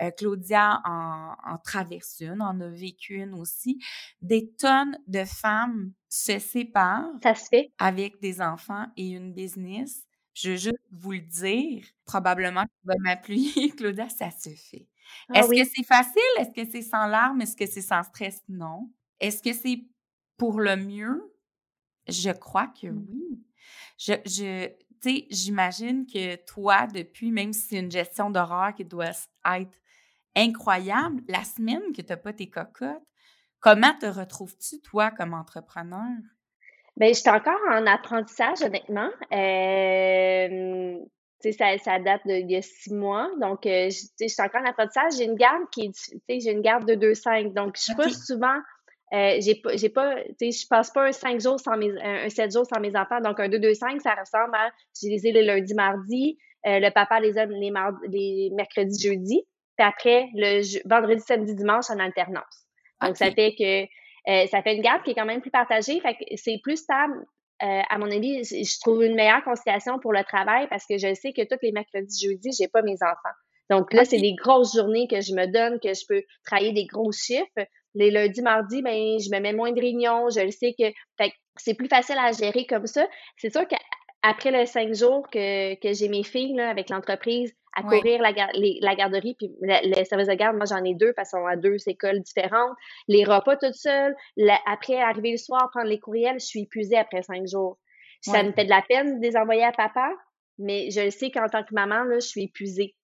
Euh, 0.00 0.10
Claudia 0.12 0.80
en, 0.84 1.34
en, 1.44 1.58
traverse 1.58 2.20
une, 2.20 2.40
en 2.40 2.60
a 2.60 2.68
vécu 2.68 3.14
une 3.14 3.34
aussi. 3.34 3.82
Des 4.22 4.50
tonnes 4.52 4.96
de 5.06 5.24
femmes 5.24 5.92
se 6.08 6.38
séparent. 6.38 7.10
Ça 7.22 7.34
se 7.34 7.48
fait. 7.48 7.72
Avec 7.78 8.20
des 8.20 8.40
enfants 8.40 8.86
et 8.96 9.10
une 9.10 9.32
business. 9.32 10.04
Je 10.34 10.50
veux 10.50 10.56
juste 10.56 10.78
vous 10.92 11.12
le 11.12 11.20
dire. 11.20 11.84
Probablement 12.04 12.62
que 12.62 12.70
tu 12.80 12.86
vas 12.86 12.98
m'appuyer, 13.00 13.70
Claudia, 13.76 14.08
ça 14.08 14.30
se 14.30 14.50
fait. 14.50 14.86
Ah 15.30 15.40
Est-ce 15.40 15.48
que 15.48 15.70
c'est 15.74 15.86
facile? 15.86 16.22
Est-ce 16.38 16.50
que 16.50 16.70
c'est 16.70 16.82
sans 16.82 17.06
larmes? 17.06 17.40
Est-ce 17.40 17.56
que 17.56 17.66
c'est 17.66 17.82
sans 17.82 18.02
stress? 18.04 18.42
Non. 18.48 18.90
Est-ce 19.18 19.42
que 19.42 19.52
c'est 19.52 19.84
pour 20.36 20.60
le 20.60 20.76
mieux? 20.76 21.34
Je 22.06 22.30
crois 22.30 22.68
que 22.68 22.86
mmh. 22.86 23.06
oui. 23.10 23.44
Je, 23.98 24.12
je 24.24 24.68
tu 25.00 25.10
sais, 25.10 25.26
j'imagine 25.30 26.06
que 26.06 26.36
toi, 26.44 26.86
depuis, 26.86 27.30
même 27.30 27.52
si 27.52 27.68
c'est 27.68 27.78
une 27.78 27.90
gestion 27.90 28.30
d'horreur 28.30 28.74
qui 28.74 28.84
doit 28.84 29.06
être 29.06 29.78
incroyable, 30.36 31.22
la 31.28 31.44
semaine 31.44 31.92
que 31.96 32.02
tu 32.02 32.08
n'as 32.08 32.16
pas 32.16 32.32
tes 32.32 32.48
cocottes, 32.48 33.02
comment 33.60 33.94
te 34.00 34.06
retrouves-tu, 34.06 34.80
toi, 34.82 35.10
comme 35.10 35.34
entrepreneur? 35.34 36.16
Bien, 36.96 37.08
je 37.08 37.20
suis 37.20 37.30
encore 37.30 37.60
en 37.70 37.86
apprentissage, 37.86 38.62
honnêtement. 38.62 39.10
Euh, 39.32 40.98
ça, 41.40 41.78
ça 41.78 41.98
date 42.00 42.22
d'il 42.26 42.50
y 42.50 42.56
a 42.56 42.62
six 42.62 42.92
mois. 42.92 43.30
Donc, 43.40 43.66
euh, 43.66 43.88
je, 43.90 44.26
suis 44.26 44.42
encore 44.42 44.62
en 44.62 44.68
apprentissage. 44.68 45.12
J'ai 45.16 45.24
une 45.24 45.36
garde 45.36 45.62
qui 45.70 45.92
est, 46.28 46.40
j'ai 46.40 46.50
une 46.50 46.62
garde 46.62 46.86
de 46.86 46.94
2-5. 46.94 47.52
Donc, 47.54 47.76
je 47.76 47.82
suis 47.82 47.94
pas 47.94 48.08
souvent, 48.10 48.56
euh, 49.12 49.36
j'ai 49.40 49.54
pas, 49.54 49.76
j'ai 49.76 49.88
pas, 49.88 50.16
je 50.40 50.66
passe 50.68 50.90
pas 50.90 51.06
un 51.06 51.12
5 51.12 51.40
jours 51.40 51.60
sans 51.60 51.76
mes, 51.76 51.90
un, 52.02 52.28
7 52.28 52.52
jours 52.52 52.66
sans 52.66 52.80
mes 52.80 52.96
enfants. 52.96 53.20
Donc, 53.20 53.38
un 53.38 53.48
2-2-5, 53.48 54.00
ça 54.00 54.14
ressemble 54.14 54.54
à, 54.54 54.70
je 55.00 55.08
les 55.08 55.26
ai 55.26 55.32
le 55.32 55.42
lundi, 55.42 55.74
mardi, 55.74 56.38
euh, 56.66 56.80
le 56.80 56.90
papa 56.90 57.20
les 57.20 57.38
a 57.38 57.46
les, 57.46 57.72
les 58.08 58.50
mercredis, 58.54 59.00
jeudi. 59.00 59.42
Puis 59.78 59.86
après, 59.86 60.28
le 60.34 60.62
vendredi, 60.88 61.22
samedi, 61.24 61.54
dimanche 61.54 61.88
en 61.90 61.98
alternance. 61.98 62.66
Donc, 63.00 63.16
ça 63.16 63.30
fait 63.30 63.54
que, 63.54 63.84
euh, 64.30 64.46
ça 64.48 64.60
fait 64.62 64.74
une 64.74 64.82
garde 64.82 65.02
qui 65.04 65.12
est 65.12 65.14
quand 65.14 65.24
même 65.24 65.40
plus 65.40 65.52
partagée. 65.52 66.00
Fait 66.00 66.14
que 66.14 66.24
c'est 66.36 66.58
plus 66.62 66.76
stable 66.76 67.24
euh, 67.62 67.82
à 67.90 67.98
mon 67.98 68.10
avis, 68.10 68.44
je 68.44 68.80
trouve 68.80 69.02
une 69.02 69.16
meilleure 69.16 69.42
conciliation 69.42 69.98
pour 69.98 70.12
le 70.12 70.22
travail 70.22 70.68
parce 70.68 70.86
que 70.86 70.96
je 70.96 71.12
sais 71.14 71.32
que 71.32 71.42
tous 71.42 71.58
les 71.62 71.72
mercredis, 71.72 72.26
jeudis, 72.26 72.56
j'ai 72.56 72.68
pas 72.68 72.82
mes 72.82 72.94
enfants. 73.02 73.34
Donc 73.68 73.92
là, 73.92 74.04
c'est 74.04 74.20
des 74.20 74.34
grosses 74.34 74.74
journées 74.74 75.08
que 75.08 75.20
je 75.20 75.34
me 75.34 75.46
donne, 75.46 75.80
que 75.80 75.92
je 75.92 76.04
peux 76.08 76.22
travailler 76.44 76.72
des 76.72 76.86
gros 76.86 77.10
chiffres. 77.12 77.66
Les 77.94 78.10
lundis, 78.10 78.42
mardis, 78.42 78.80
ben, 78.80 79.18
je 79.18 79.30
me 79.30 79.40
mets 79.40 79.52
moins 79.52 79.72
de 79.72 79.80
réunions. 79.80 80.30
Je 80.30 80.40
le 80.40 80.52
sais 80.52 80.74
que, 80.78 80.84
c'est 81.56 81.74
plus 81.74 81.88
facile 81.88 82.16
à 82.18 82.30
gérer 82.30 82.64
comme 82.66 82.86
ça. 82.86 83.06
C'est 83.36 83.50
sûr 83.50 83.66
qu'après 83.66 84.52
les 84.52 84.66
cinq 84.66 84.94
jours 84.94 85.28
que, 85.28 85.74
que 85.74 85.92
j'ai 85.92 86.08
mes 86.08 86.22
filles 86.22 86.54
là, 86.54 86.70
avec 86.70 86.90
l'entreprise, 86.90 87.52
à 87.76 87.82
courir 87.82 88.20
la, 88.20 88.32
la, 88.32 88.94
garderie, 88.94 89.34
puis 89.34 89.50
les 89.60 90.04
services 90.04 90.28
de 90.28 90.34
garde, 90.34 90.56
moi 90.56 90.66
j'en 90.66 90.82
ai 90.84 90.94
deux 90.94 91.12
parce 91.12 91.30
qu'on 91.30 91.46
a 91.46 91.56
deux 91.56 91.76
écoles 91.86 92.20
différentes. 92.20 92.76
Les 93.06 93.24
repas 93.24 93.56
toutes 93.56 93.74
seules. 93.74 94.14
après, 94.66 95.00
arriver 95.00 95.32
le 95.32 95.36
soir, 95.36 95.70
prendre 95.70 95.88
les 95.88 96.00
courriels, 96.00 96.40
je 96.40 96.46
suis 96.46 96.62
épuisée 96.62 96.96
après 96.96 97.22
cinq 97.22 97.46
jours. 97.46 97.78
Ça 98.20 98.42
me 98.42 98.52
fait 98.52 98.64
de 98.64 98.70
la 98.70 98.82
peine 98.82 99.20
de 99.20 99.26
les 99.26 99.36
envoyer 99.36 99.64
à 99.64 99.72
papa, 99.72 100.10
mais 100.58 100.90
je 100.90 101.00
le 101.00 101.10
sais 101.10 101.30
qu'en 101.30 101.48
tant 101.48 101.62
que 101.62 101.72
maman, 101.72 102.02
là, 102.04 102.16
je 102.16 102.26
suis 102.26 102.44
épuisée. 102.44 102.94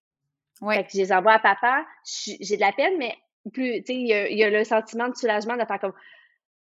Fait 0.61 0.85
que 0.85 0.91
je 0.93 0.99
les 0.99 1.13
envoie 1.13 1.35
à 1.35 1.39
papa, 1.39 1.85
j'ai 2.05 2.57
de 2.57 2.61
la 2.61 2.73
peine, 2.73 2.97
mais 2.99 3.15
plus, 3.53 3.83
tu 3.83 3.87
sais, 3.87 3.95
il 3.95 4.07
y, 4.07 4.37
y 4.37 4.45
a, 4.45 4.51
le 4.51 4.65
sentiment 4.65 5.09
de 5.09 5.15
soulagement 5.15 5.57
de 5.57 5.65
faire 5.65 5.81
comme 5.81 5.93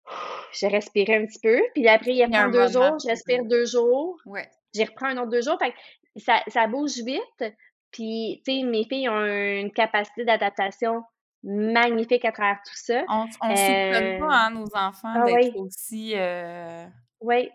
je 0.52 0.66
respirais 0.66 1.16
un 1.16 1.26
petit 1.26 1.40
peu, 1.40 1.60
puis 1.74 1.88
après, 1.88 2.10
il 2.10 2.16
y 2.16 2.22
a 2.22 2.48
deux 2.48 2.68
jours, 2.68 2.98
je 3.02 3.08
respire 3.08 3.44
deux 3.44 3.64
jours. 3.64 4.18
Ouais. 4.26 4.48
J'y 4.74 4.84
reprends 4.84 5.06
un 5.06 5.18
autre 5.18 5.30
deux 5.30 5.42
jours. 5.42 5.58
Fait 5.58 5.70
que 5.70 5.76
ça, 6.16 6.42
ça 6.48 6.66
bouge 6.66 6.98
vite, 7.04 7.54
puis, 7.94 8.42
tu 8.44 8.52
sais, 8.52 8.62
mes 8.64 8.84
filles 8.84 9.08
ont 9.08 9.24
une 9.24 9.72
capacité 9.72 10.24
d'adaptation 10.24 11.04
magnifique 11.44 12.24
à 12.24 12.32
travers 12.32 12.58
tout 12.66 12.74
ça. 12.74 13.04
On 13.08 13.24
ne 13.24 14.16
euh... 14.16 14.18
pas, 14.18 14.34
hein, 14.34 14.50
nos 14.50 14.66
enfants, 14.74 15.14
ah 15.14 15.24
d'être 15.24 15.56
aussi... 15.56 16.12
Euh... 16.16 16.84
Oui. 17.20 17.50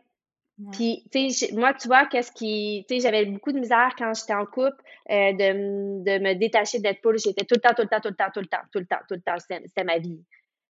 Puis, 0.71 1.03
tu 1.11 1.29
sais, 1.29 1.53
moi, 1.53 1.73
tu 1.73 1.87
vois, 1.87 2.05
qu'est-ce 2.05 2.31
qui... 2.31 2.85
Tu 2.87 2.95
sais, 2.95 3.01
j'avais 3.01 3.25
beaucoup 3.25 3.51
de 3.51 3.59
misère 3.59 3.93
quand 3.97 4.13
j'étais 4.13 4.33
en 4.33 4.45
couple 4.45 4.81
euh, 5.09 5.33
de, 5.33 6.03
de 6.03 6.23
me 6.23 6.33
détacher 6.35 6.79
d'être 6.79 7.01
poule. 7.01 7.17
J'étais 7.17 7.45
tout 7.45 7.55
le 7.55 7.61
temps, 7.61 7.73
tout 7.75 7.81
le 7.81 7.87
temps, 7.89 7.99
tout 8.01 8.09
le 8.09 8.15
temps, 8.15 8.31
tout 8.33 8.39
le 8.39 8.47
temps, 8.47 8.57
tout 8.71 8.79
le 8.79 8.85
temps, 8.85 9.03
tout 9.07 9.15
le 9.15 9.21
temps. 9.21 9.37
C'était 9.39 9.83
ma 9.83 9.97
vie. 9.97 10.23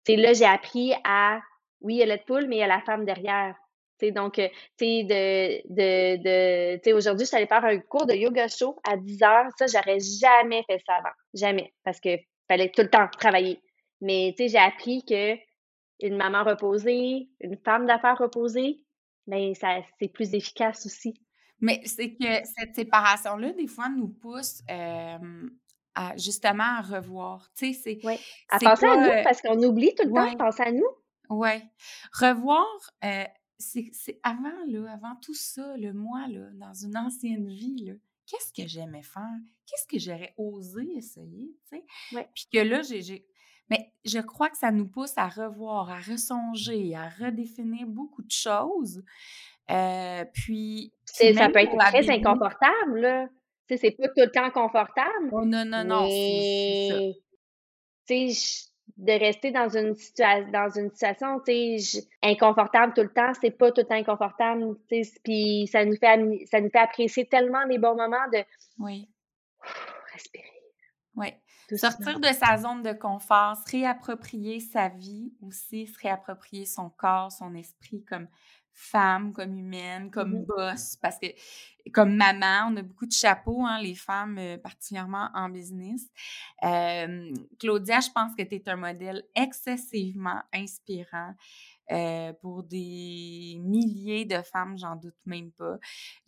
Tu 0.05 0.15
sais, 0.15 0.17
là, 0.21 0.33
j'ai 0.33 0.45
appris 0.45 0.93
à... 1.05 1.41
Oui, 1.81 1.95
il 1.95 1.99
y 1.99 2.03
a 2.03 2.07
le 2.07 2.21
poule, 2.25 2.47
mais 2.49 2.57
il 2.57 2.61
y 2.61 2.63
a 2.63 2.67
la 2.67 2.81
femme 2.81 3.05
derrière 3.05 3.55
donc, 4.03 4.39
euh, 4.39 4.49
de, 4.81 5.67
de, 5.69 6.93
aujourd'hui, 6.93 7.25
je 7.25 7.29
suis 7.29 7.37
allée 7.37 7.47
faire 7.47 7.65
un 7.65 7.79
cours 7.79 8.07
de 8.07 8.15
yoga 8.15 8.49
show 8.49 8.79
à 8.89 8.97
10 8.97 9.23
heures. 9.23 9.47
Ça, 9.59 9.67
j'aurais 9.67 9.99
jamais 10.01 10.63
fait 10.69 10.81
ça 10.87 10.95
avant. 10.97 11.15
Jamais. 11.35 11.73
Parce 11.85 12.01
que 12.01 12.11
fallait 12.49 12.71
tout 12.71 12.83
le 12.83 12.91
temps 12.91 13.09
travailler. 13.19 13.61
Mais, 14.01 14.35
tu 14.37 14.45
sais, 14.45 14.49
j'ai 14.51 14.59
appris 14.59 15.05
que 15.05 15.37
une 16.01 16.17
maman 16.17 16.45
reposée, 16.45 17.29
une 17.41 17.57
femme 17.65 17.87
d'affaires 17.87 18.19
reposée, 18.19 18.85
ben, 19.27 19.55
ça, 19.55 19.79
c'est 19.99 20.09
plus 20.09 20.35
efficace 20.35 20.85
aussi. 20.87 21.21
Mais 21.61 21.81
c'est 21.85 22.11
que 22.11 22.45
cette 22.59 22.75
séparation-là, 22.75 23.53
des 23.53 23.67
fois, 23.67 23.89
nous 23.89 24.09
pousse 24.09 24.63
à 24.69 25.19
justement 26.17 26.79
à 26.79 26.83
revoir. 26.83 27.49
Tu 27.57 27.73
sais, 27.73 27.81
c'est. 27.83 28.07
Oui. 28.07 28.19
À 28.51 28.59
penser 28.59 28.87
à 28.87 28.97
nous, 28.97 29.25
parce 29.25 29.41
qu'on 29.41 29.61
oublie 29.63 29.95
tout 29.95 30.07
le 30.07 30.13
temps 30.13 30.31
de 30.31 30.37
penser 30.37 30.63
à 30.63 30.73
nous. 30.73 30.89
Oui. 31.31 31.63
Revoir, 32.13 32.67
euh, 33.05 33.25
c'est 33.59 34.21
avant, 34.23 34.65
là, 34.67 34.93
avant 34.93 35.17
tout 35.17 35.35
ça, 35.35 35.77
le 35.77 35.93
moi, 35.93 36.27
là, 36.29 36.51
dans 36.55 36.75
une 36.75 36.97
ancienne 36.97 37.49
vie, 37.49 37.93
qu'est-ce 38.27 38.53
que 38.53 38.69
j'aimais 38.69 39.03
faire? 39.03 39.23
Qu'est-ce 39.67 39.87
que 39.87 39.99
j'aurais 39.99 40.35
osé 40.37 40.87
essayer, 40.97 41.55
tu 41.69 41.77
sais? 41.77 42.27
Puis 42.35 42.49
que 42.53 42.59
là, 42.59 42.83
j'ai... 42.83 43.27
Mais 43.69 43.93
je 44.05 44.21
crois 44.21 44.49
que 44.49 44.57
ça 44.57 44.71
nous 44.71 44.87
pousse 44.87 45.17
à 45.17 45.29
revoir, 45.29 45.91
à 45.91 45.99
ressonger, 45.99 46.95
à 46.95 47.09
redéfinir 47.09 47.87
beaucoup 47.87 48.23
de 48.23 48.31
choses. 48.31 49.03
Euh, 49.71 50.25
puis... 50.33 50.93
ça 51.05 51.49
peut 51.49 51.59
être 51.59 51.77
très 51.77 52.09
inconfortable, 52.11 53.01
là. 53.01 53.29
Tu 53.69 53.77
sais, 53.77 53.79
c'est 53.79 53.97
pas 53.97 54.07
tout 54.07 54.15
le 54.19 54.31
temps 54.31 54.51
confortable. 54.53 55.31
Oh 55.33 55.45
non, 55.45 55.65
non, 55.65 55.83
non, 55.83 56.07
Tu 58.07 58.31
sais, 58.31 58.69
de 58.97 59.13
rester 59.13 59.51
dans 59.51 59.69
une 59.69 59.95
situation 59.95 60.51
dans 60.53 60.71
une 60.71 60.91
situation 60.91 61.43
inconfortable 62.23 62.95
tout 62.95 63.03
le 63.03 63.13
temps. 63.13 63.33
C'est 63.41 63.51
pas 63.51 63.73
tout 63.73 63.87
inconfortable 63.91 64.77
puis 65.25 65.69
ça 65.71 65.85
nous 65.85 65.97
fait 65.97 66.47
ça 66.47 66.61
nous 66.61 66.71
fait 66.71 66.79
apprécier 66.79 67.27
tellement 67.27 67.65
les 67.65 67.79
bons 67.79 67.97
moments 67.97 68.29
de 68.33 68.43
oui. 68.79 69.09
respirer. 70.13 70.45
Oui 71.15 71.35
Sortir 71.75 72.21
de 72.21 72.29
sa 72.29 72.57
zone 72.59 72.83
de 72.83 72.93
confort, 72.93 73.57
se 73.57 73.73
réapproprier 73.73 74.61
sa 74.61 74.89
vie 74.89 75.33
aussi, 75.43 75.89
se 75.89 75.99
réapproprier 75.99 76.65
son 76.65 76.91
corps, 76.91 77.33
son 77.33 77.55
esprit 77.57 78.05
comme 78.05 78.29
femme, 78.77 79.33
comme 79.33 79.59
humaine, 79.59 80.11
comme 80.11 80.43
mmh 80.43 80.47
boss, 80.47 80.97
parce 81.01 81.19
que 81.19 81.27
comme 81.93 82.15
maman, 82.15 82.71
on 82.71 82.77
a 82.77 82.83
beaucoup 82.83 83.07
de 83.07 83.13
chapeaux, 83.13 83.65
hein, 83.65 83.81
les 83.81 83.95
femmes, 83.95 84.37
euh, 84.39 84.59
particulièrement 84.59 85.31
en 85.35 85.49
business. 85.49 86.03
Claudia, 87.59 88.01
je 88.01 88.11
pense 88.15 88.35
que 88.37 88.43
tu 88.43 88.57
es 88.57 88.69
un 88.69 88.77
modèle 88.77 89.25
excessivement 89.35 90.43
inspirant. 90.53 91.35
Euh, 91.93 92.33
pour 92.43 92.65
des 92.65 93.59
milliers 93.61 94.25
de 94.25 94.43
femmes, 94.43 94.77
j'en 94.77 94.97
doute 94.97 95.15
même 95.25 95.53
pas. 95.53 95.77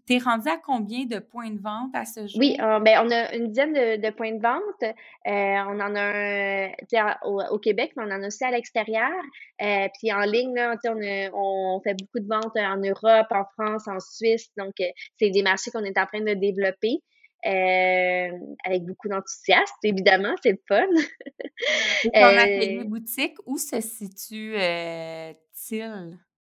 Tu 0.07 0.15
es 0.15 0.19
rendu 0.19 0.49
à 0.49 0.57
combien 0.57 1.05
de 1.05 1.19
points 1.19 1.51
de 1.51 1.61
vente 1.61 1.91
à 1.95 2.05
ce 2.05 2.21
jour? 2.29 2.39
Oui, 2.39 2.57
euh, 2.61 2.79
ben, 2.79 3.01
on 3.05 3.11
a 3.11 3.35
une 3.35 3.49
dizaine 3.49 3.73
de, 3.73 4.11
points 4.11 4.33
de 4.33 4.41
vente. 4.41 4.83
Euh, 4.83 4.93
on 5.27 5.81
en 5.81 5.97
a 5.97 6.01
un 6.01 7.17
au, 7.25 7.59
Québec, 7.59 7.93
mais 7.97 8.05
on 8.07 8.11
en 8.11 8.23
a 8.23 8.27
aussi 8.29 8.45
à 8.45 8.53
l'extérieur. 8.53 9.11
puis 9.59 10.13
en 10.13 10.21
ligne, 10.21 10.55
là, 10.55 10.77
on, 10.85 11.77
on, 11.77 11.81
fait 11.81 11.95
beaucoup 11.95 12.25
de 12.25 12.29
ventes 12.29 12.57
en 12.57 12.77
Europe, 12.77 13.27
en 13.31 13.45
France, 13.59 13.89
en 13.89 13.99
Suisse. 13.99 14.51
Donc, 14.57 14.75
c'est 15.19 15.31
des 15.31 15.43
marchés 15.43 15.73
qu'on 15.73 15.85
est 15.85 15.99
en 15.99 16.07
train 16.07 16.21
de 16.21 16.35
développer. 16.35 17.03
Avec 17.45 18.84
beaucoup 18.84 19.09
d'enthousiasme, 19.09 19.74
évidemment, 19.82 20.34
c'est 20.43 20.53
le 20.53 20.61
fun. 20.66 20.86
Ton 22.14 22.39
atelier 22.39 22.84
boutique, 22.84 23.36
où 23.47 23.59
se 23.59 23.80
situe 23.80 24.55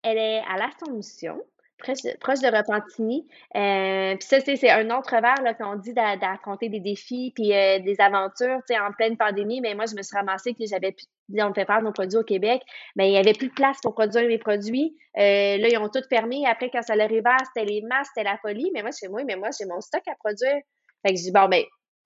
elle 0.05 0.18
est 0.18 0.43
à 0.47 0.59
l'Assomption, 0.59 1.43
proche, 1.79 1.99
proche 2.20 2.41
de 2.41 2.47
Repentigny. 2.47 3.27
Euh, 3.57 4.16
puis 4.16 4.27
ça, 4.27 4.41
c'est 4.41 4.70
un 4.70 4.91
autre 4.91 5.14
là, 5.14 5.55
qu'on 5.55 5.77
dit 5.77 5.93
d'affronter 5.93 6.68
des 6.68 6.81
défis 6.81 7.33
puis 7.35 7.53
euh, 7.53 7.79
des 7.81 8.01
aventures, 8.01 8.61
en 8.70 8.93
pleine 8.93 9.16
pandémie. 9.16 9.61
Mais 9.61 9.75
moi, 9.75 9.87
je 9.87 9.95
me 9.95 10.03
suis 10.03 10.16
ramassée 10.16 10.55
que 10.55 10.64
j'avais 10.66 10.93
plus 10.93 11.07
on 11.39 11.55
fait 11.55 11.64
faire 11.64 11.83
nos 11.83 11.93
produits 11.93 12.18
au 12.18 12.22
Québec, 12.22 12.62
mais 12.97 13.09
il 13.09 13.12
n'y 13.12 13.18
avait 13.18 13.33
plus 13.33 13.49
de 13.49 13.55
place 13.55 13.79
pour 13.83 13.95
produire 13.95 14.29
mes 14.29 14.39
produits. 14.39 14.95
Euh, 15.16 15.57
là, 15.57 15.68
ils 15.68 15.79
ont 15.79 15.89
tout 15.89 16.03
fermé. 16.11 16.45
Après, 16.47 16.70
quand 16.70 16.83
ça 16.83 16.97
l'arrivait, 16.97 17.31
c'était 17.47 17.64
les 17.64 17.81
masques, 17.83 18.12
c'était 18.14 18.29
la 18.29 18.37
folie. 18.39 18.70
Mais 18.75 18.83
moi, 18.83 18.91
chez 18.91 19.09
moi, 19.09 19.22
mais 19.25 19.37
moi, 19.37 19.49
j'ai 19.59 19.64
mon 19.66 19.81
stock 19.81 20.03
à 20.07 20.14
produire. 20.16 20.61
Fait 21.03 21.14
que 21.14 21.18
je 21.18 21.25
dis, 21.25 21.33
bon, 21.33 21.49
ben, 21.49 21.62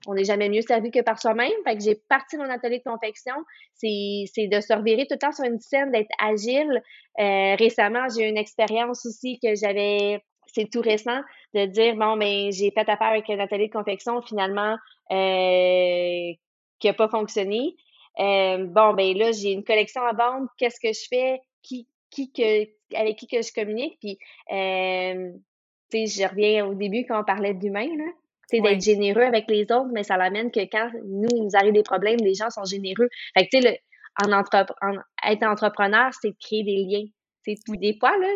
on 0.07 0.15
n'est 0.15 0.25
jamais 0.25 0.49
mieux 0.49 0.63
servi 0.63 0.91
que 0.91 1.01
par 1.03 1.21
soi-même. 1.21 1.51
Fait 1.65 1.77
que 1.77 1.83
j'ai 1.83 1.97
parti 2.09 2.37
mon 2.37 2.49
atelier 2.49 2.79
de 2.79 2.85
confection. 2.85 3.35
C'est 3.75 4.47
de 4.47 4.61
se 4.61 4.73
revirer 4.73 5.07
tout 5.07 5.15
le 5.15 5.19
temps 5.19 5.33
sur 5.33 5.45
une 5.45 5.59
scène, 5.59 5.91
d'être 5.91 6.11
agile. 6.21 6.83
Euh, 7.19 7.57
récemment, 7.57 8.07
j'ai 8.15 8.27
eu 8.27 8.29
une 8.29 8.39
expérience 8.39 9.05
aussi 9.07 9.39
que 9.41 9.55
j'avais, 9.55 10.23
c'est 10.47 10.71
tout 10.71 10.81
récent, 10.81 11.21
de 11.55 11.67
dire, 11.67 11.97
bon, 11.97 12.17
ben, 12.17 12.53
j'ai 12.53 12.71
fait 12.71 12.89
affaire 12.89 13.09
avec 13.09 13.29
un 13.29 13.39
atelier 13.41 13.67
de 13.67 13.73
confection, 13.73 14.23
finalement, 14.23 14.77
euh, 15.11 16.33
qui 16.79 16.87
n'a 16.87 16.93
pas 16.95 17.09
fonctionné. 17.09 17.75
Euh, 18.21 18.67
bon, 18.67 18.95
ben 18.95 19.17
là, 19.17 19.33
j'ai 19.33 19.53
une 19.53 19.65
collection 19.65 20.03
à 20.03 20.13
vendre. 20.13 20.49
Qu'est-ce 20.59 20.81
que 20.81 20.93
je 20.93 21.07
fais? 21.09 21.41
Qui, 21.63 21.89
qui 22.11 22.33
que, 22.33 22.67
avec 22.97 23.17
qui 23.17 23.27
que 23.27 23.43
je 23.43 23.53
communique? 23.53 23.99
Puis, 24.01 24.17
tu 24.49 26.07
sais, 26.07 26.23
je 26.23 26.29
reviens 26.29 26.67
au 26.67 26.75
début 26.75 27.05
quand 27.07 27.21
on 27.21 27.25
parlait 27.25 27.55
d'humain, 27.55 27.89
là 27.97 28.13
c'est 28.49 28.61
d'être 28.61 28.81
généreux 28.81 29.23
avec 29.23 29.45
les 29.49 29.63
autres, 29.65 29.91
mais 29.93 30.03
ça 30.03 30.17
l'amène 30.17 30.51
que 30.51 30.61
quand 30.61 30.91
nous, 31.05 31.29
il 31.35 31.45
nous 31.45 31.55
arrive 31.55 31.73
des 31.75 31.83
problèmes, 31.83 32.19
les 32.21 32.35
gens 32.35 32.51
sont 32.51 32.65
généreux. 32.65 33.09
Fait 33.37 33.47
que, 33.47 33.57
tu 33.57 33.63
sais, 33.63 33.81
en, 34.25 34.31
être 34.31 35.43
entrepreneur, 35.45 36.11
c'est 36.21 36.31
de 36.31 36.37
créer 36.43 36.65
des 36.65 36.85
liens. 36.85 37.05
C'est 37.45 37.57
des 37.69 37.97
fois, 37.99 38.17
là, 38.19 38.29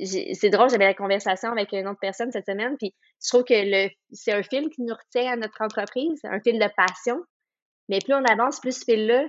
c'est 0.00 0.50
drôle, 0.50 0.70
j'avais 0.70 0.84
la 0.84 0.94
conversation 0.94 1.50
avec 1.50 1.72
une 1.72 1.88
autre 1.88 2.00
personne 2.00 2.30
cette 2.30 2.46
semaine, 2.46 2.76
puis 2.78 2.94
je 3.22 3.28
trouve 3.28 3.44
que 3.44 3.54
le 3.54 3.90
c'est 4.12 4.32
un 4.32 4.42
fil 4.42 4.68
qui 4.70 4.82
nous 4.82 4.94
retient 4.94 5.32
à 5.32 5.36
notre 5.36 5.60
entreprise, 5.60 6.20
un 6.24 6.40
fil 6.40 6.58
de 6.58 6.68
passion. 6.76 7.20
Mais 7.88 7.98
plus 7.98 8.14
on 8.14 8.24
avance, 8.24 8.60
plus 8.60 8.78
ce 8.78 8.84
fil-là, 8.84 9.26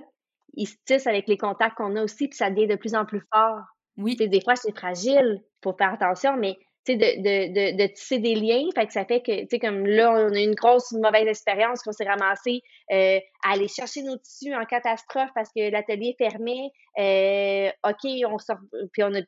il 0.54 0.66
se 0.66 0.76
tisse 0.86 1.06
avec 1.06 1.28
les 1.28 1.36
contacts 1.36 1.76
qu'on 1.76 1.96
a 1.96 2.02
aussi, 2.02 2.28
puis 2.28 2.36
ça 2.36 2.50
devient 2.50 2.68
de 2.68 2.76
plus 2.76 2.94
en 2.94 3.04
plus 3.04 3.22
fort. 3.32 3.60
Oui. 3.96 4.16
des 4.16 4.40
fois, 4.40 4.56
c'est 4.56 4.76
fragile, 4.76 5.42
faut 5.62 5.74
faire 5.76 5.92
attention, 5.92 6.36
mais 6.36 6.56
de, 6.92 6.94
de, 6.94 7.76
de, 7.76 7.86
tisser 7.94 8.18
des 8.18 8.34
liens. 8.34 8.68
Fait 8.74 8.86
que 8.86 8.92
ça 8.92 9.04
fait 9.04 9.22
que, 9.22 9.40
tu 9.42 9.46
sais, 9.50 9.58
comme 9.58 9.86
là, 9.86 10.12
on 10.12 10.34
a 10.34 10.40
une 10.40 10.54
grosse 10.54 10.92
mauvaise 10.92 11.26
expérience 11.26 11.82
qu'on 11.82 11.92
s'est 11.92 12.04
ramassé 12.04 12.60
euh, 12.92 13.18
à 13.42 13.52
aller 13.52 13.68
chercher 13.68 14.02
nos 14.02 14.16
tissus 14.18 14.54
en 14.54 14.64
catastrophe 14.64 15.30
parce 15.34 15.50
que 15.54 15.70
l'atelier 15.70 16.14
fermait. 16.18 16.70
Euh, 16.98 17.70
OK, 17.88 18.10
on 18.30 18.38
sort, 18.38 18.58
puis 18.92 19.02
on 19.02 19.14
a 19.14 19.20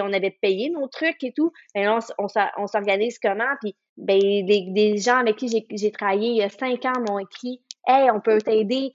on 0.00 0.12
avait 0.12 0.36
payé 0.40 0.70
nos 0.70 0.88
trucs 0.88 1.22
et 1.24 1.32
tout. 1.32 1.52
Mais 1.74 1.88
on, 1.88 1.98
on 2.18 2.66
s'organise 2.66 3.18
comment? 3.18 3.52
Puis, 3.60 3.74
ben, 3.96 4.18
des 4.18 4.96
gens 4.98 5.18
avec 5.18 5.36
qui 5.36 5.48
j'ai 5.48 5.90
travaillé 5.90 6.28
il 6.28 6.36
y 6.36 6.42
a 6.42 6.48
cinq 6.48 6.84
ans 6.84 7.00
m'ont 7.08 7.18
écrit 7.18 7.60
Hey, 7.86 8.10
on 8.10 8.20
peut 8.20 8.38
t'aider. 8.38 8.94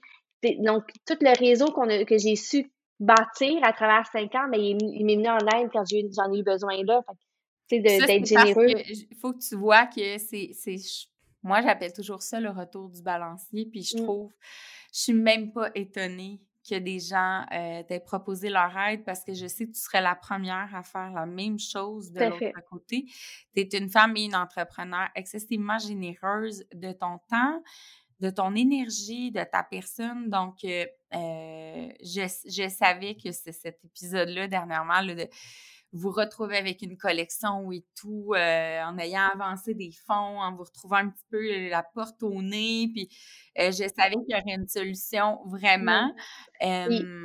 Donc, 0.58 0.84
tout 1.06 1.18
le 1.20 1.38
réseau 1.38 1.66
qu'on 1.66 1.86
que 1.86 2.18
j'ai 2.18 2.36
su 2.36 2.72
bâtir 2.98 3.58
à 3.62 3.72
travers 3.72 4.06
cinq 4.06 4.34
ans, 4.34 4.48
ben, 4.50 4.60
il, 4.60 4.76
il 4.80 5.04
m'est 5.04 5.16
venu 5.16 5.28
en 5.28 5.38
aide 5.58 5.70
quand 5.72 5.84
j'en 5.86 6.32
ai, 6.32 6.38
eu 6.38 6.42
besoin 6.42 6.82
là 6.84 7.02
d'être 7.78 8.26
généreux. 8.26 8.66
Il 8.88 9.16
faut 9.20 9.32
que 9.32 9.38
tu 9.38 9.56
vois 9.56 9.86
que 9.86 10.18
c'est. 10.18 10.50
Moi, 11.42 11.62
j'appelle 11.62 11.92
toujours 11.92 12.22
ça 12.22 12.40
le 12.40 12.50
retour 12.50 12.90
du 12.90 13.02
balancier. 13.02 13.66
Puis 13.66 13.82
je 13.82 13.96
mmh. 13.96 14.04
trouve, 14.04 14.32
je 14.92 15.00
suis 15.00 15.12
même 15.12 15.52
pas 15.52 15.70
étonnée 15.74 16.40
que 16.68 16.78
des 16.78 17.00
gens 17.00 17.44
euh, 17.52 17.82
t'aient 17.84 18.00
proposé 18.00 18.50
leur 18.50 18.76
aide 18.76 19.04
parce 19.04 19.24
que 19.24 19.32
je 19.32 19.46
sais 19.46 19.66
que 19.66 19.72
tu 19.72 19.80
serais 19.80 20.02
la 20.02 20.14
première 20.14 20.74
à 20.74 20.82
faire 20.82 21.10
la 21.12 21.26
même 21.26 21.58
chose 21.58 22.12
de 22.12 22.24
l'autre 22.24 22.60
côté. 22.68 23.06
Tu 23.54 23.62
es 23.62 23.78
une 23.78 23.88
femme 23.88 24.16
et 24.16 24.24
une 24.24 24.36
entrepreneur 24.36 25.08
excessivement 25.14 25.78
généreuse 25.78 26.64
de 26.74 26.92
ton 26.92 27.18
temps, 27.30 27.62
de 28.20 28.30
ton 28.30 28.54
énergie, 28.54 29.30
de 29.30 29.42
ta 29.42 29.62
personne. 29.62 30.28
Donc, 30.28 30.62
euh, 30.64 30.84
euh, 31.14 31.88
je, 32.02 32.28
je, 32.46 32.68
savais 32.68 33.14
que 33.14 33.32
c'est 33.32 33.52
cet 33.52 33.82
épisode-là, 33.84 34.46
dernièrement, 34.46 35.00
là, 35.00 35.14
de, 35.14 35.28
vous 35.92 36.10
retrouvez 36.12 36.56
avec 36.56 36.82
une 36.82 36.96
collection 36.96 37.72
et 37.72 37.84
tout, 38.00 38.32
euh, 38.34 38.82
en 38.82 38.96
ayant 38.98 39.28
avancé 39.34 39.74
des 39.74 39.90
fonds, 40.06 40.40
en 40.40 40.54
vous 40.54 40.62
retrouvant 40.62 40.96
un 40.96 41.08
petit 41.08 41.24
peu 41.30 41.68
la 41.68 41.82
porte 41.82 42.22
au 42.22 42.42
nez, 42.42 42.88
puis 42.94 43.08
euh, 43.58 43.72
je 43.72 43.88
savais 43.96 44.14
qu'il 44.14 44.28
y 44.28 44.34
aurait 44.34 44.56
une 44.56 44.68
solution 44.68 45.40
vraiment. 45.46 46.12
tu 46.60 46.68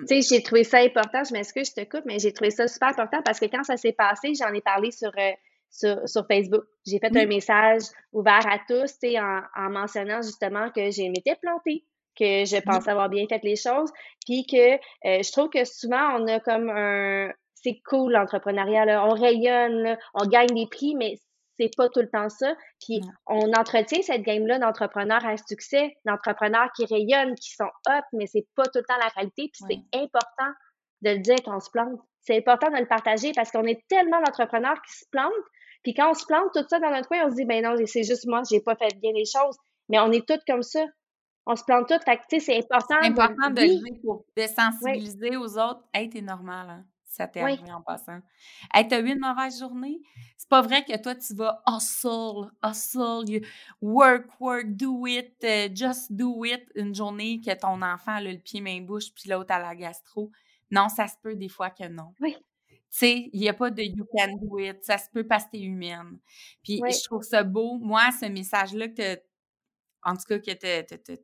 sais, 0.07 0.21
j'ai 0.21 0.41
trouvé 0.41 0.63
ça 0.63 0.79
important, 0.79 1.23
je 1.23 1.33
m'excuse, 1.33 1.71
je 1.75 1.83
te 1.83 1.89
coupe, 1.89 2.05
mais 2.05 2.17
j'ai 2.17 2.33
trouvé 2.33 2.49
ça 2.49 2.67
super 2.67 2.89
important 2.89 3.21
parce 3.23 3.39
que 3.39 3.45
quand 3.45 3.63
ça 3.63 3.77
s'est 3.77 3.93
passé, 3.93 4.33
j'en 4.33 4.51
ai 4.53 4.61
parlé 4.61 4.89
sur, 4.89 5.11
euh, 5.17 5.31
sur, 5.69 6.07
sur, 6.07 6.25
Facebook. 6.25 6.63
J'ai 6.87 6.99
fait 6.99 7.15
un 7.15 7.27
message 7.27 7.83
ouvert 8.13 8.47
à 8.47 8.57
tous, 8.67 8.97
tu 8.99 9.11
sais, 9.11 9.19
en, 9.19 9.41
en, 9.55 9.69
mentionnant 9.69 10.21
justement 10.23 10.71
que 10.71 10.89
j'ai 10.89 11.09
m'étais 11.09 11.35
plantée 11.35 11.85
que 12.17 12.45
je 12.45 12.61
pense 12.61 12.87
avoir 12.87 13.09
bien 13.09 13.25
fait 13.27 13.43
les 13.43 13.57
choses, 13.57 13.91
puis 14.25 14.45
que 14.45 14.77
je 15.03 15.31
trouve 15.33 15.49
que 15.49 15.65
souvent 15.65 16.17
on 16.17 16.25
a 16.27 16.39
comme 16.39 16.69
un, 16.69 17.29
c'est 17.65 17.81
cool 17.87 18.11
l'entrepreneuriat, 18.11 19.03
on 19.05 19.13
rayonne, 19.13 19.97
on 20.13 20.25
gagne 20.27 20.53
des 20.53 20.67
prix, 20.67 20.93
mais 20.95 21.15
c'est 21.57 21.71
pas 21.75 21.89
tout 21.89 22.01
le 22.01 22.09
temps 22.09 22.29
ça. 22.29 22.53
Puis 22.79 23.01
on 23.25 23.51
entretient 23.53 24.01
cette 24.03 24.21
game-là 24.21 24.59
d'entrepreneurs 24.59 25.25
à 25.25 25.35
succès, 25.37 25.95
d'entrepreneurs 26.05 26.69
qui 26.75 26.85
rayonnent, 26.85 27.33
qui 27.35 27.55
sont 27.55 27.69
hot, 27.87 28.03
mais 28.13 28.27
c'est 28.27 28.45
pas 28.55 28.65
tout 28.65 28.79
le 28.79 28.83
temps 28.83 28.97
la 28.99 29.07
réalité. 29.07 29.49
Puis 29.51 29.65
c'est 29.67 29.99
important 29.99 30.51
de 31.01 31.09
le 31.11 31.19
dire 31.19 31.37
quand 31.43 31.57
on 31.57 31.59
se 31.59 31.71
plante. 31.71 31.99
C'est 32.21 32.37
important 32.37 32.69
de 32.69 32.77
le 32.77 32.87
partager 32.87 33.31
parce 33.33 33.51
qu'on 33.51 33.63
est 33.63 33.83
tellement 33.89 34.21
d'entrepreneurs 34.21 34.81
qui 34.81 34.97
se 34.97 35.05
plantent. 35.11 35.31
Puis 35.83 35.93
quand 35.93 36.11
on 36.11 36.13
se 36.13 36.25
plante 36.25 36.49
tout 36.53 36.65
ça 36.69 36.79
dans 36.79 36.91
notre 36.91 37.07
coin, 37.07 37.25
on 37.25 37.31
se 37.31 37.35
dit 37.35 37.45
ben 37.45 37.63
non, 37.63 37.75
c'est 37.85 38.03
juste 38.03 38.27
moi, 38.27 38.41
j'ai 38.49 38.61
pas 38.61 38.75
fait 38.75 38.95
bien 38.99 39.11
les 39.13 39.25
choses. 39.25 39.57
Mais 39.89 39.99
on 39.99 40.11
est 40.11 40.27
toutes 40.27 40.43
comme 40.47 40.63
ça. 40.63 40.83
On 41.47 41.55
se 41.55 41.63
plante 41.63 41.87
toutes. 41.87 42.03
Fait 42.03 42.17
que, 42.17 42.39
c'est 42.39 42.57
important. 42.57 42.95
C'est 43.01 43.07
important 43.07 43.49
de, 43.51 43.61
le 43.61 44.01
pour 44.01 44.25
de 44.35 44.43
sensibiliser 44.43 45.37
aux 45.37 45.57
autres. 45.59 45.83
Hey, 45.93 46.09
t'es 46.09 46.21
normal. 46.21 46.69
Hein? 46.69 46.85
Ça 47.15 47.27
t'est 47.27 47.41
arrivé 47.41 47.71
en 47.71 47.81
passant. 47.81 48.19
Hey, 48.73 48.87
t'as 48.87 48.99
eu 48.99 49.07
une 49.07 49.19
mauvaise 49.19 49.59
journée? 49.59 50.01
C'est 50.37 50.49
pas 50.49 50.61
vrai 50.61 50.83
que 50.83 50.95
toi, 51.01 51.15
tu 51.15 51.33
vas 51.33 51.61
hustle, 51.67 52.51
hustle, 52.63 53.41
work, 53.81 54.29
work, 54.39 54.75
do 54.75 55.07
it, 55.07 55.33
euh, 55.43 55.69
just 55.73 56.11
do 56.11 56.43
it, 56.45 56.63
une 56.75 56.93
journée 56.93 57.39
que 57.39 57.53
ton 57.53 57.81
enfant 57.81 58.13
a 58.13 58.21
le 58.21 58.37
pied 58.37 58.61
main 58.61 58.81
bouche 58.81 59.13
puis 59.13 59.29
l'autre 59.29 59.53
à 59.53 59.59
la 59.59 59.75
gastro. 59.75 60.31
Non, 60.71 60.89
ça 60.89 61.07
se 61.07 61.15
peut 61.21 61.35
des 61.35 61.49
fois 61.49 61.69
que 61.69 61.87
non. 61.87 62.13
Oui. 62.19 62.35
Tu 62.69 62.99
sais, 62.99 63.29
il 63.33 63.39
n'y 63.39 63.49
a 63.49 63.53
pas 63.53 63.71
de 63.71 63.81
you 63.81 64.05
can 64.15 64.35
do 64.41 64.59
it. 64.59 64.83
Ça 64.83 64.97
se 64.97 65.09
peut 65.09 65.25
parce 65.25 65.45
que 65.45 65.51
t'es 65.51 65.61
humaine. 65.61 66.19
Puis 66.63 66.81
je 66.85 67.03
trouve 67.03 67.23
ça 67.23 67.43
beau. 67.43 67.77
Moi, 67.79 68.01
ce 68.19 68.25
message-là 68.25 68.89
que 68.89 69.19
en 70.03 70.15
tout 70.15 70.23
cas, 70.27 70.39
que 70.39 70.51
tu 70.95 71.17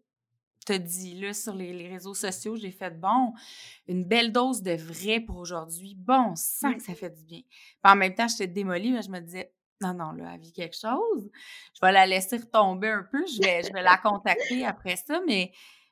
te 0.66 0.74
dit 0.74 1.20
là 1.20 1.34
sur 1.34 1.56
les, 1.56 1.88
réseaux 1.88 2.14
sociaux, 2.14 2.56
j'ai 2.56 2.72
fait 2.72 2.92
bon, 3.00 3.34
une 3.88 4.04
belle 4.04 4.32
dose 4.32 4.62
de 4.62 4.74
vrai 4.74 5.20
pour 5.20 5.38
aujourd'hui. 5.38 5.96
Bon, 5.96 6.34
sans 6.36 6.74
que 6.74 6.84
ça 6.84 6.94
fait 6.94 7.10
du 7.10 7.24
bien. 7.24 7.42
en 7.84 7.96
même 7.96 8.14
temps, 8.14 8.28
j'étais 8.28 8.48
démolie, 8.48 8.92
mais 8.92 9.02
je 9.02 9.10
me 9.10 9.20
disais, 9.20 9.54
non, 9.82 9.94
non, 9.94 10.12
là, 10.12 10.32
elle 10.36 10.40
vit 10.40 10.54
quelque 10.54 10.78
chose. 10.78 11.32
Je 11.74 11.80
vais 11.82 11.92
la 11.92 12.06
laisser 12.06 12.38
retomber 12.38 12.90
un 12.90 13.08
peu. 13.12 13.26
Je 13.26 13.42
vais, 13.42 13.64
je 13.64 13.74
vais 13.74 13.82
la 13.82 13.98
contacter 13.98 14.64
après 14.66 14.96
ça, 14.96 15.20
mais 15.26 15.52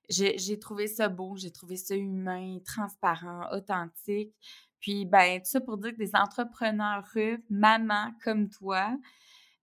j'ai 0.09 0.59
trouvé 0.59 0.87
ça 0.87 1.09
beau, 1.09 1.35
j'ai 1.35 1.51
trouvé 1.51 1.75
ça 1.75 1.95
humain, 1.95 2.59
transparent, 2.65 3.51
authentique. 3.51 4.33
Puis, 4.79 5.05
ben, 5.05 5.39
tout 5.39 5.49
ça 5.49 5.59
pour 5.59 5.77
dire 5.77 5.91
que 5.91 5.97
des 5.97 6.15
entrepreneurs, 6.15 7.05
mamans 7.49 8.11
comme 8.23 8.49
toi, 8.49 8.95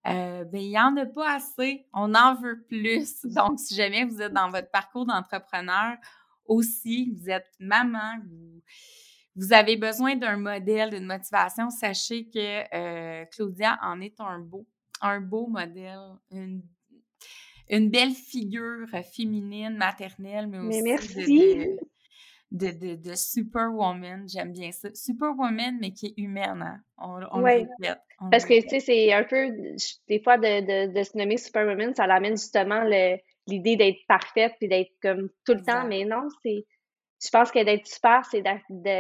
euh, 0.09 0.45
ben, 0.45 0.61
il 0.61 0.69
n'y 0.69 0.79
en 0.79 0.97
a 0.97 1.07
pas 1.07 1.37
assez. 1.37 1.87
On 1.93 2.15
en 2.15 2.35
veut 2.35 2.63
plus. 2.69 3.23
Donc, 3.25 3.59
si 3.59 3.75
jamais 3.75 4.05
vous 4.05 4.21
êtes 4.21 4.33
dans 4.33 4.51
votre 4.51 4.71
parcours 4.71 5.07
d'entrepreneur 5.07 5.97
aussi, 6.45 7.13
vous 7.17 7.29
êtes 7.29 7.51
maman, 7.59 8.19
vous, 8.25 8.63
vous 9.35 9.53
avez 9.53 9.77
besoin 9.77 10.17
d'un 10.17 10.37
modèle, 10.37 10.91
d'une 10.91 11.07
motivation, 11.07 11.71
sachez 11.71 12.29
que 12.29 12.75
euh, 12.75 13.25
Claudia 13.27 13.79
en 13.83 14.01
est 14.01 14.19
un 14.21 14.39
beau, 14.39 14.67
un 15.01 15.21
beau 15.21 15.47
modèle, 15.49 16.15
une, 16.31 16.63
une 17.69 17.91
belle 17.91 18.15
figure 18.15 18.89
féminine, 19.13 19.77
maternelle, 19.77 20.47
mais 20.47 20.59
aussi 20.59 20.83
merci 20.83 21.15
de, 21.15 21.65
de, 21.65 21.81
de 22.51 23.15
superwoman. 23.15 24.29
J'aime 24.29 24.53
bien 24.53 24.73
ça. 24.73 24.89
Superwoman, 24.95 25.79
mais 25.81 25.91
qui 25.93 26.07
est 26.07 26.15
humaine. 26.21 26.63
Hein? 26.63 26.81
On, 26.99 27.21
on 27.33 27.41
le 27.41 27.45
répète. 27.45 27.99
Parce 28.31 28.45
que, 28.45 28.61
tu 28.63 28.69
sais, 28.69 28.81
c'est 28.81 29.13
un 29.13 29.25
peu, 29.25 29.51
des 30.09 30.23
fois, 30.23 30.39
de, 30.39 30.89
de, 30.89 30.93
de 30.93 31.03
se 31.03 31.19
nommer 31.19 31.37
superwoman, 31.37 31.95
ça 31.95 32.07
l'amène 32.07 32.37
justement 32.37 32.83
l'idée 33.47 33.77
d'être 33.77 33.99
parfaite 34.09 34.53
puis 34.59 34.69
d'être 34.69 34.93
comme 35.03 35.29
tout 35.45 35.55
le 35.55 35.63
temps. 35.63 35.87
Mais 35.87 36.05
non, 36.05 36.29
c'est 36.43 36.65
je 37.27 37.31
pense 37.31 37.51
que 37.51 37.63
d'être 37.65 37.87
super, 37.87 38.25
c'est 38.31 38.43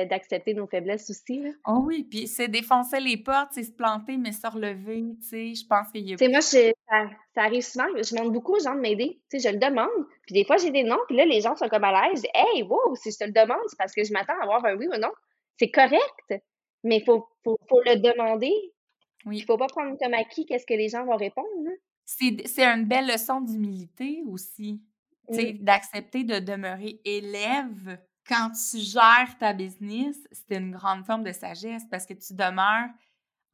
d'accepter 0.08 0.52
nos 0.52 0.66
faiblesses 0.66 1.08
aussi. 1.10 1.44
Oh 1.64 1.82
oui, 1.84 2.02
puis 2.02 2.26
c'est 2.26 2.48
défoncer 2.48 2.98
les 2.98 3.16
portes, 3.16 3.50
c'est 3.52 3.62
se 3.62 3.70
planter, 3.70 4.16
mais 4.16 4.32
se 4.32 4.46
relever, 4.46 5.04
tu 5.20 5.28
sais, 5.28 5.54
je 5.54 5.64
pense 5.64 5.92
qu'il 5.92 6.08
y 6.08 6.12
a... 6.12 6.16
Tu 6.16 6.24
sais, 6.24 6.30
moi, 6.30 6.40
ça, 6.40 7.42
arrive 7.42 7.62
souvent, 7.62 7.86
je 7.96 8.14
demande 8.14 8.32
beaucoup 8.32 8.56
aux 8.56 8.60
gens 8.60 8.74
de 8.74 8.80
m'aider, 8.80 9.20
tu 9.30 9.38
sais, 9.38 9.48
je 9.48 9.54
le 9.54 9.60
demande, 9.60 10.06
puis 10.26 10.34
des 10.34 10.44
fois, 10.44 10.56
j'ai 10.56 10.72
des 10.72 10.82
noms, 10.82 10.98
puis 11.06 11.16
là, 11.16 11.24
les 11.24 11.40
gens 11.40 11.54
sont 11.54 11.68
comme 11.68 11.84
à 11.84 12.08
l'aise, 12.08 12.24
Hey, 12.34 12.64
wow, 12.64 12.96
si 12.96 13.12
je 13.12 13.18
te 13.18 13.24
le 13.24 13.32
demande, 13.32 13.62
c'est 13.68 13.78
parce 13.78 13.94
que 13.94 14.02
je 14.02 14.12
m'attends 14.12 14.38
à 14.40 14.42
avoir 14.42 14.64
un 14.64 14.74
oui 14.76 14.88
ou 14.88 14.98
non. 14.98 15.12
C'est 15.58 15.70
correct, 15.70 16.42
mais 16.82 16.96
il 16.96 17.04
faut, 17.04 17.28
faut, 17.44 17.56
faut, 17.68 17.80
le 17.84 17.96
demander. 17.96 18.52
Oui. 19.24 19.38
Il 19.38 19.44
faut 19.44 19.56
pas 19.56 19.68
prendre 19.68 19.96
comme 19.98 20.14
acquis 20.14 20.46
qu'est-ce 20.46 20.66
que 20.66 20.74
les 20.74 20.88
gens 20.88 21.04
vont 21.04 21.16
répondre. 21.16 21.46
C'est 22.04 22.64
une 22.64 22.84
belle 22.84 23.06
leçon 23.06 23.40
d'humilité 23.40 24.22
aussi 24.28 24.80
d'accepter 25.28 26.24
de 26.24 26.38
demeurer 26.38 27.00
élève 27.04 27.98
quand 28.28 28.50
tu 28.50 28.78
gères 28.78 29.36
ta 29.38 29.52
business, 29.52 30.16
c'est 30.32 30.56
une 30.56 30.72
grande 30.72 31.04
forme 31.04 31.22
de 31.22 31.32
sagesse 31.32 31.82
parce 31.90 32.06
que 32.06 32.14
tu 32.14 32.34
demeures 32.34 32.90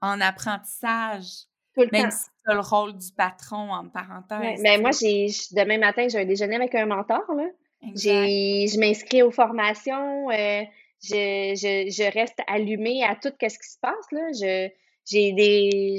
en 0.01 0.21
apprentissage. 0.21 1.47
même 1.77 2.11
si 2.11 2.27
tu 2.27 2.51
as 2.51 2.55
le 2.55 2.61
rôle 2.61 2.97
du 2.97 3.13
patron, 3.13 3.73
en 3.73 3.89
parenthèse. 3.89 4.61
mais 4.63 4.79
moi, 4.79 4.91
j'ai 4.91 5.29
demain 5.53 5.79
matin, 5.79 6.09
j'ai 6.09 6.21
un 6.21 6.25
déjeuner 6.25 6.57
avec 6.57 6.75
un 6.75 6.87
mentor. 6.87 7.23
Là. 7.35 7.49
Je 7.83 8.79
m'inscris 8.79 9.23
aux 9.23 9.31
formations. 9.31 10.31
Euh, 10.31 10.63
je, 11.03 11.55
je, 11.57 11.91
je, 11.91 12.13
reste 12.13 12.39
allumée 12.47 13.03
à 13.05 13.17
tout 13.17 13.33
ce 13.41 13.59
qui 13.59 13.69
se 13.69 13.79
passe. 13.81 14.07
Là. 14.13 14.21
Je, 14.33 14.69
j'ai 15.05 15.33
des. 15.33 15.97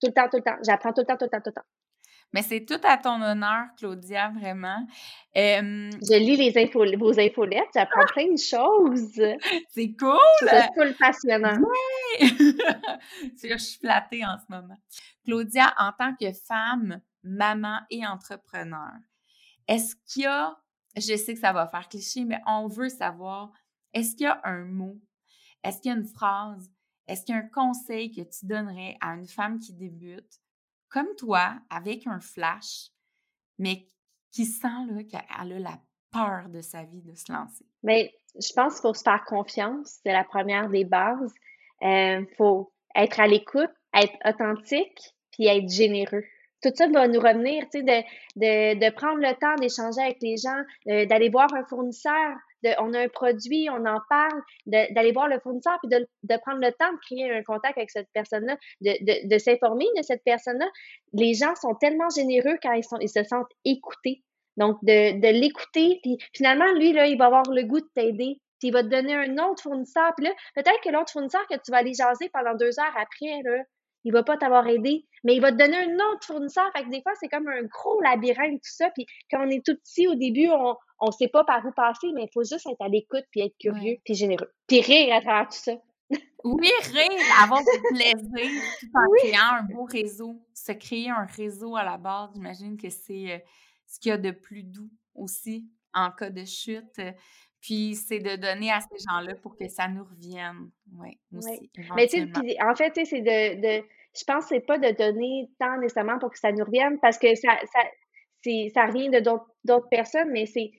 tout 0.00 0.06
le 0.06 0.12
temps, 0.12 0.28
tout 0.30 0.38
le 0.38 0.42
temps. 0.42 0.56
J'apprends 0.64 0.92
tout 0.92 1.02
le 1.02 1.06
temps, 1.06 1.16
tout 1.16 1.24
le 1.24 1.30
temps, 1.30 1.40
tout 1.40 1.50
le 1.50 1.52
temps. 1.52 1.66
Mais 2.32 2.42
c'est 2.42 2.64
tout 2.66 2.80
à 2.84 2.98
ton 2.98 3.22
honneur, 3.22 3.68
Claudia, 3.78 4.30
vraiment. 4.30 4.86
je 5.34 6.18
lis 6.18 6.36
les 6.36 6.62
infos, 6.62 6.84
vos 6.98 7.18
infolettes, 7.18 7.68
j'apprends 7.74 8.02
ah! 8.02 8.12
plein 8.12 8.32
de 8.32 8.38
choses. 8.38 9.20
C'est 9.70 9.94
cool! 9.98 10.18
C'est 10.48 10.68
cool, 10.74 10.94
passionnant. 10.94 11.58
Oui! 11.58 12.28
je 13.42 13.56
suis 13.56 13.78
flattée 13.78 14.24
en 14.26 14.36
ce 14.38 14.44
moment. 14.50 14.76
Claudia, 15.24 15.74
en 15.78 15.92
tant 15.92 16.14
que 16.14 16.32
femme, 16.32 17.00
maman 17.22 17.80
et 17.90 18.06
entrepreneur, 18.06 18.92
est-ce 19.66 19.96
qu'il 20.06 20.22
y 20.22 20.26
a, 20.26 20.56
je 20.96 21.16
sais 21.16 21.34
que 21.34 21.40
ça 21.40 21.52
va 21.52 21.66
faire 21.66 21.88
cliché, 21.88 22.24
mais 22.24 22.40
on 22.46 22.68
veut 22.68 22.90
savoir, 22.90 23.52
est-ce 23.94 24.16
qu'il 24.16 24.24
y 24.24 24.26
a 24.26 24.40
un 24.44 24.64
mot, 24.64 24.98
est-ce 25.64 25.80
qu'il 25.80 25.90
y 25.90 25.94
a 25.94 25.96
une 25.96 26.06
phrase, 26.06 26.70
est-ce 27.06 27.24
qu'il 27.24 27.34
y 27.34 27.38
a 27.38 27.40
un 27.40 27.48
conseil 27.48 28.10
que 28.10 28.20
tu 28.20 28.44
donnerais 28.44 28.96
à 29.00 29.14
une 29.14 29.26
femme 29.26 29.58
qui 29.58 29.72
débute 29.72 30.40
comme 30.88 31.14
toi, 31.16 31.54
avec 31.70 32.06
un 32.06 32.20
flash, 32.20 32.90
mais 33.58 33.86
qui 34.32 34.44
sent 34.44 35.06
qu'elle 35.10 35.20
a 35.28 35.44
la 35.44 35.78
peur 36.12 36.48
de 36.48 36.60
sa 36.60 36.84
vie 36.84 37.02
de 37.02 37.14
se 37.14 37.32
lancer? 37.32 37.66
Mais 37.82 38.14
je 38.40 38.52
pense 38.52 38.74
qu'il 38.74 38.82
faut 38.82 38.94
se 38.94 39.02
faire 39.02 39.24
confiance. 39.24 39.98
C'est 40.02 40.12
la 40.12 40.24
première 40.24 40.68
des 40.68 40.84
bases. 40.84 41.32
Il 41.80 41.88
euh, 41.88 42.24
faut 42.36 42.72
être 42.94 43.20
à 43.20 43.26
l'écoute, 43.26 43.70
être 43.94 44.14
authentique, 44.24 45.14
puis 45.32 45.46
être 45.46 45.68
généreux. 45.68 46.24
Tout 46.62 46.70
ça 46.74 46.88
va 46.88 47.06
nous 47.06 47.20
revenir, 47.20 47.64
tu 47.70 47.84
sais, 47.86 48.04
de, 48.36 48.90
prendre 48.90 49.18
le 49.18 49.34
temps 49.38 49.54
d'échanger 49.60 50.00
avec 50.00 50.18
les 50.20 50.36
gens, 50.36 50.60
euh, 50.88 51.06
d'aller 51.06 51.28
voir 51.28 51.52
un 51.54 51.64
fournisseur, 51.64 52.36
on 52.78 52.92
a 52.94 53.00
un 53.00 53.08
produit, 53.08 53.68
on 53.70 53.84
en 53.86 54.00
parle, 54.08 54.40
d'aller 54.66 55.12
voir 55.12 55.28
le 55.28 55.38
fournisseur, 55.40 55.78
puis 55.82 55.90
de, 55.90 56.36
prendre 56.42 56.60
le 56.60 56.72
temps 56.72 56.92
de 56.92 56.98
créer 57.06 57.30
un 57.30 57.42
contact 57.42 57.78
avec 57.78 57.90
cette 57.90 58.08
personne-là, 58.12 58.56
de, 58.80 59.38
s'informer 59.38 59.86
de 59.96 60.02
cette 60.02 60.22
personne-là. 60.24 60.68
Les 61.12 61.34
gens 61.34 61.54
sont 61.54 61.74
tellement 61.74 62.08
généreux 62.14 62.58
quand 62.62 62.72
ils, 62.72 62.84
sont, 62.84 62.98
ils 63.00 63.08
se 63.08 63.24
sentent 63.24 63.52
écoutés. 63.64 64.22
Donc, 64.56 64.76
de, 64.82 65.20
de 65.20 65.40
l'écouter, 65.40 66.00
puis 66.02 66.18
finalement, 66.34 66.70
lui, 66.72 66.92
là, 66.92 67.06
il 67.06 67.16
va 67.16 67.26
avoir 67.26 67.44
le 67.48 67.62
goût 67.62 67.80
de 67.80 67.88
t'aider, 67.94 68.40
puis 68.58 68.68
il 68.68 68.72
va 68.72 68.82
te 68.82 68.88
donner 68.88 69.14
un 69.14 69.38
autre 69.38 69.62
fournisseur, 69.62 70.12
puis 70.16 70.26
là, 70.26 70.32
peut-être 70.54 70.80
que 70.82 70.90
l'autre 70.90 71.12
fournisseur 71.12 71.46
que 71.48 71.54
tu 71.54 71.70
vas 71.70 71.78
aller 71.78 71.94
jaser 71.94 72.28
pendant 72.32 72.54
deux 72.54 72.78
heures 72.80 72.96
après, 72.96 73.40
là, 73.44 73.62
il 74.04 74.12
va 74.12 74.22
pas 74.22 74.36
t'avoir 74.36 74.66
aidé, 74.66 75.06
mais 75.24 75.34
il 75.34 75.40
va 75.40 75.52
te 75.52 75.56
donner 75.56 75.76
un 75.76 75.94
autre 75.94 76.26
fournisseur. 76.26 76.64
Fait 76.76 76.84
que 76.84 76.90
des 76.90 77.02
fois, 77.02 77.12
c'est 77.20 77.28
comme 77.28 77.48
un 77.48 77.62
gros 77.62 78.00
labyrinthe, 78.00 78.60
tout 78.62 78.70
ça. 78.70 78.90
Puis 78.90 79.06
quand 79.30 79.44
on 79.44 79.50
est 79.50 79.64
tout 79.64 79.76
petit, 79.76 80.06
au 80.08 80.14
début, 80.14 80.48
on 80.50 80.76
on 81.00 81.10
sait 81.10 81.28
pas 81.28 81.44
par 81.44 81.64
où 81.64 81.72
passer, 81.72 82.08
mais 82.14 82.24
il 82.24 82.30
faut 82.32 82.42
juste 82.42 82.66
être 82.66 82.80
à 82.80 82.88
l'écoute, 82.88 83.24
puis 83.30 83.40
être 83.40 83.56
curieux, 83.58 83.98
puis 84.04 84.14
généreux. 84.14 84.52
Puis 84.66 84.80
rire 84.80 85.14
à 85.14 85.20
travers 85.20 85.48
tout 85.48 85.58
ça. 85.58 85.72
oui, 86.44 86.70
rire, 86.82 87.42
avoir 87.42 87.60
du 87.60 87.94
plaisir, 87.94 88.62
tout 88.80 88.86
en 88.94 89.16
créant 89.18 89.54
un 89.58 89.62
beau 89.62 89.84
réseau. 89.84 90.42
Se 90.54 90.72
créer 90.72 91.10
un 91.10 91.26
réseau 91.26 91.76
à 91.76 91.84
la 91.84 91.98
base, 91.98 92.30
j'imagine 92.34 92.76
que 92.76 92.90
c'est 92.90 93.32
euh, 93.32 93.38
ce 93.86 94.00
qu'il 94.00 94.10
y 94.10 94.12
a 94.12 94.18
de 94.18 94.30
plus 94.30 94.64
doux 94.64 94.90
aussi 95.14 95.68
en 95.94 96.10
cas 96.10 96.30
de 96.30 96.44
chute. 96.44 97.00
Puis 97.60 97.96
c'est 97.96 98.20
de 98.20 98.36
donner 98.36 98.70
à 98.70 98.80
ces 98.80 98.98
gens-là 99.08 99.34
pour 99.42 99.56
que 99.56 99.68
ça 99.68 99.88
nous 99.88 100.04
revienne. 100.04 100.70
Oui, 100.96 101.18
aussi. 101.36 101.70
Mais 101.96 102.06
tu 102.06 102.18
sais, 102.18 102.62
en 102.62 102.74
fait, 102.74 102.92
c'est 103.04 103.20
de, 103.20 103.60
de, 103.60 103.84
Je 104.16 104.24
pense 104.24 104.44
que 104.44 104.48
c'est 104.50 104.66
pas 104.66 104.78
de 104.78 104.96
donner 104.96 105.50
tant 105.58 105.78
nécessairement 105.78 106.18
pour 106.18 106.30
que 106.30 106.38
ça 106.38 106.52
nous 106.52 106.64
revienne 106.64 106.98
parce 107.00 107.18
que 107.18 107.34
ça, 107.34 107.58
ça, 107.72 107.80
ça 108.74 108.86
revient 108.86 109.10
de 109.10 109.20
d'autres 109.20 109.88
personnes, 109.90 110.30
mais 110.30 110.46
c'est. 110.46 110.70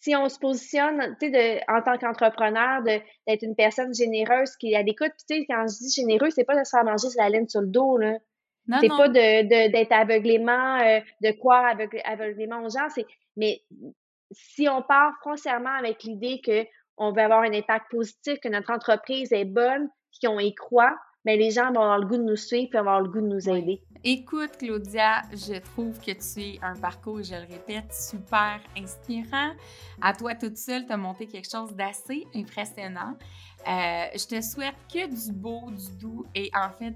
Si 0.00 0.14
on 0.14 0.28
se 0.28 0.38
positionne 0.38 1.16
de, 1.20 1.58
en 1.70 1.82
tant 1.82 1.98
qu'entrepreneur, 1.98 2.82
d'être 2.84 3.42
une 3.42 3.56
personne 3.56 3.92
généreuse 3.92 4.54
qui 4.56 4.74
a 4.76 4.82
l'écoute, 4.82 5.10
tu 5.28 5.34
sais, 5.40 5.46
quand 5.46 5.66
je 5.66 5.76
dis 5.76 5.92
généreux, 5.92 6.30
c'est 6.30 6.44
pas 6.44 6.56
de 6.56 6.64
se 6.64 6.70
faire 6.70 6.84
manger 6.84 7.08
la 7.16 7.28
laine 7.28 7.48
sur 7.48 7.60
le 7.60 7.66
dos, 7.66 7.98
là. 7.98 8.16
C'est 8.80 8.88
pas 8.88 9.08
de, 9.08 9.70
d'être 9.70 9.92
aveuglément, 9.92 10.78
euh, 10.78 11.00
de 11.22 11.30
croire 11.32 11.74
aveuglément 12.04 12.62
aux 12.62 12.68
gens. 12.68 12.88
C'est, 12.94 13.06
mais 13.36 13.62
si 14.30 14.68
on 14.68 14.82
part 14.82 15.12
foncièrement 15.22 15.74
avec 15.78 16.02
l'idée 16.02 16.40
qu'on 16.44 17.12
veut 17.12 17.22
avoir 17.22 17.42
un 17.42 17.52
impact 17.52 17.90
positif, 17.90 18.38
que 18.42 18.48
notre 18.48 18.70
entreprise 18.70 19.32
est 19.32 19.44
bonne, 19.44 19.88
qu'on 20.22 20.38
y 20.38 20.54
croit, 20.54 20.96
mais 21.24 21.36
les 21.36 21.50
gens 21.50 21.72
vont 21.72 21.80
avoir 21.80 21.98
le 21.98 22.06
goût 22.06 22.16
de 22.16 22.22
nous 22.22 22.36
suivre 22.36 22.70
et 22.74 22.78
avoir 22.78 23.00
le 23.00 23.08
goût 23.08 23.20
de 23.20 23.26
nous 23.26 23.48
aider. 23.48 23.82
Écoute, 24.04 24.56
Claudia, 24.58 25.22
je 25.32 25.58
trouve 25.58 25.98
que 25.98 26.12
tu 26.12 26.40
es 26.40 26.58
un 26.62 26.74
parcours, 26.74 27.22
je 27.22 27.34
le 27.34 27.52
répète, 27.52 27.92
super 27.92 28.60
inspirant. 28.76 29.52
À 30.00 30.12
toi 30.12 30.34
toute 30.34 30.56
seule, 30.56 30.86
tu 30.86 30.92
as 30.92 30.96
monté 30.96 31.26
quelque 31.26 31.50
chose 31.50 31.74
d'assez 31.74 32.24
impressionnant. 32.34 33.16
Euh, 33.66 34.04
je 34.14 34.26
te 34.26 34.40
souhaite 34.40 34.76
que 34.92 35.06
du 35.06 35.32
beau, 35.32 35.70
du 35.70 35.96
doux 35.98 36.24
et 36.34 36.50
en 36.54 36.70
fait 36.70 36.94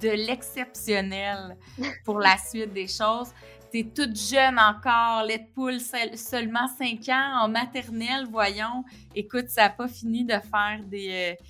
de 0.00 0.08
l'exceptionnel 0.08 1.56
pour 2.04 2.18
la 2.18 2.36
suite 2.50 2.72
des 2.72 2.88
choses. 2.88 3.32
Tu 3.72 3.80
es 3.80 3.84
toute 3.84 4.16
jeune 4.16 4.58
encore, 4.58 5.26
Poule, 5.54 5.80
seulement 5.80 6.68
5 6.68 7.08
ans, 7.08 7.44
en 7.44 7.48
maternelle, 7.48 8.26
voyons. 8.30 8.84
Écoute, 9.14 9.48
ça 9.48 9.62
n'a 9.62 9.70
pas 9.70 9.88
fini 9.88 10.24
de 10.24 10.34
faire 10.34 10.80
des... 10.86 11.36
Euh, 11.38 11.44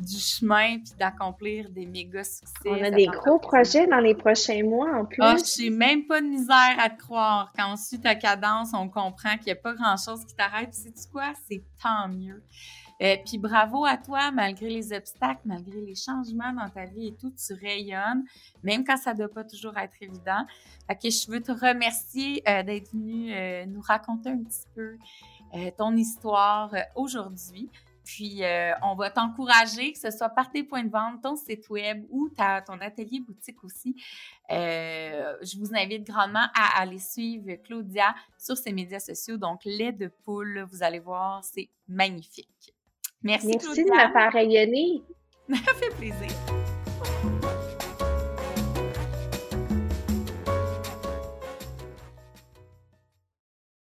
du 0.00 0.18
chemin 0.18 0.78
puis 0.78 0.94
d'accomplir 0.98 1.68
des 1.70 1.86
méga 1.86 2.24
succès. 2.24 2.52
On 2.64 2.82
a 2.82 2.90
des 2.90 3.06
gros 3.06 3.38
projets 3.38 3.86
dans 3.86 3.98
les 3.98 4.14
prochains 4.14 4.62
mois 4.62 4.88
en 4.94 5.04
plus. 5.04 5.22
Ah, 5.22 5.36
je 5.36 5.62
n'ai 5.62 5.70
même 5.70 6.06
pas 6.06 6.20
de 6.20 6.26
misère 6.26 6.76
à 6.78 6.88
te 6.88 6.98
croire. 6.98 7.52
Quand 7.56 7.72
on 7.72 7.76
suit 7.76 8.00
ta 8.00 8.14
cadence, 8.14 8.70
on 8.72 8.88
comprend 8.88 9.36
qu'il 9.36 9.46
n'y 9.46 9.52
a 9.52 9.56
pas 9.56 9.74
grand-chose 9.74 10.24
qui 10.24 10.34
t'arrête. 10.34 10.70
Puis 10.70 10.80
sais-tu 10.80 11.10
quoi? 11.12 11.32
C'est 11.48 11.62
tant 11.82 12.08
mieux. 12.08 12.42
Euh, 13.02 13.16
puis 13.24 13.38
bravo 13.38 13.84
à 13.84 13.96
toi, 13.96 14.30
malgré 14.30 14.68
les 14.68 14.92
obstacles, 14.92 15.42
malgré 15.44 15.80
les 15.80 15.94
changements 15.94 16.52
dans 16.52 16.68
ta 16.68 16.86
vie 16.86 17.08
et 17.08 17.14
tout, 17.14 17.30
tu 17.30 17.54
rayonnes, 17.54 18.24
même 18.62 18.84
quand 18.84 18.96
ça 18.96 19.12
ne 19.12 19.18
doit 19.18 19.28
pas 19.32 19.44
toujours 19.44 19.76
être 19.78 19.94
évident. 20.00 20.44
Fait 20.86 20.96
que 20.96 21.10
je 21.10 21.30
veux 21.30 21.40
te 21.40 21.52
remercier 21.52 22.42
euh, 22.48 22.62
d'être 22.62 22.92
venu 22.92 23.32
euh, 23.32 23.66
nous 23.66 23.80
raconter 23.80 24.30
un 24.30 24.42
petit 24.42 24.66
peu 24.74 24.96
ton 25.76 25.96
histoire 25.96 26.72
aujourd'hui. 26.94 27.68
Puis, 28.04 28.42
euh, 28.42 28.72
on 28.82 28.96
va 28.96 29.08
t'encourager, 29.10 29.92
que 29.92 29.98
ce 29.98 30.10
soit 30.10 30.30
par 30.30 30.50
tes 30.50 30.64
points 30.64 30.82
de 30.82 30.90
vente, 30.90 31.22
ton 31.22 31.36
site 31.36 31.68
web 31.70 32.04
ou 32.10 32.28
ta, 32.28 32.60
ton 32.60 32.80
atelier 32.80 33.20
boutique 33.20 33.62
aussi. 33.62 33.94
Euh, 34.50 35.36
je 35.42 35.56
vous 35.58 35.74
invite 35.76 36.04
grandement 36.04 36.46
à 36.54 36.80
aller 36.80 36.98
suivre 36.98 37.52
Claudia 37.62 38.14
sur 38.36 38.56
ses 38.56 38.72
médias 38.72 38.98
sociaux. 38.98 39.36
Donc, 39.36 39.60
lait 39.64 39.92
de 39.92 40.08
poule, 40.08 40.66
vous 40.72 40.82
allez 40.82 40.98
voir, 40.98 41.44
c'est 41.44 41.68
magnifique. 41.86 42.74
Merci, 43.22 43.48
Merci 43.48 43.84
de 43.84 43.90
me 43.90 44.12
faire 44.12 44.32
rayonner. 44.32 45.02
Ça 45.50 45.74
fait 45.74 45.90
plaisir. 45.96 46.30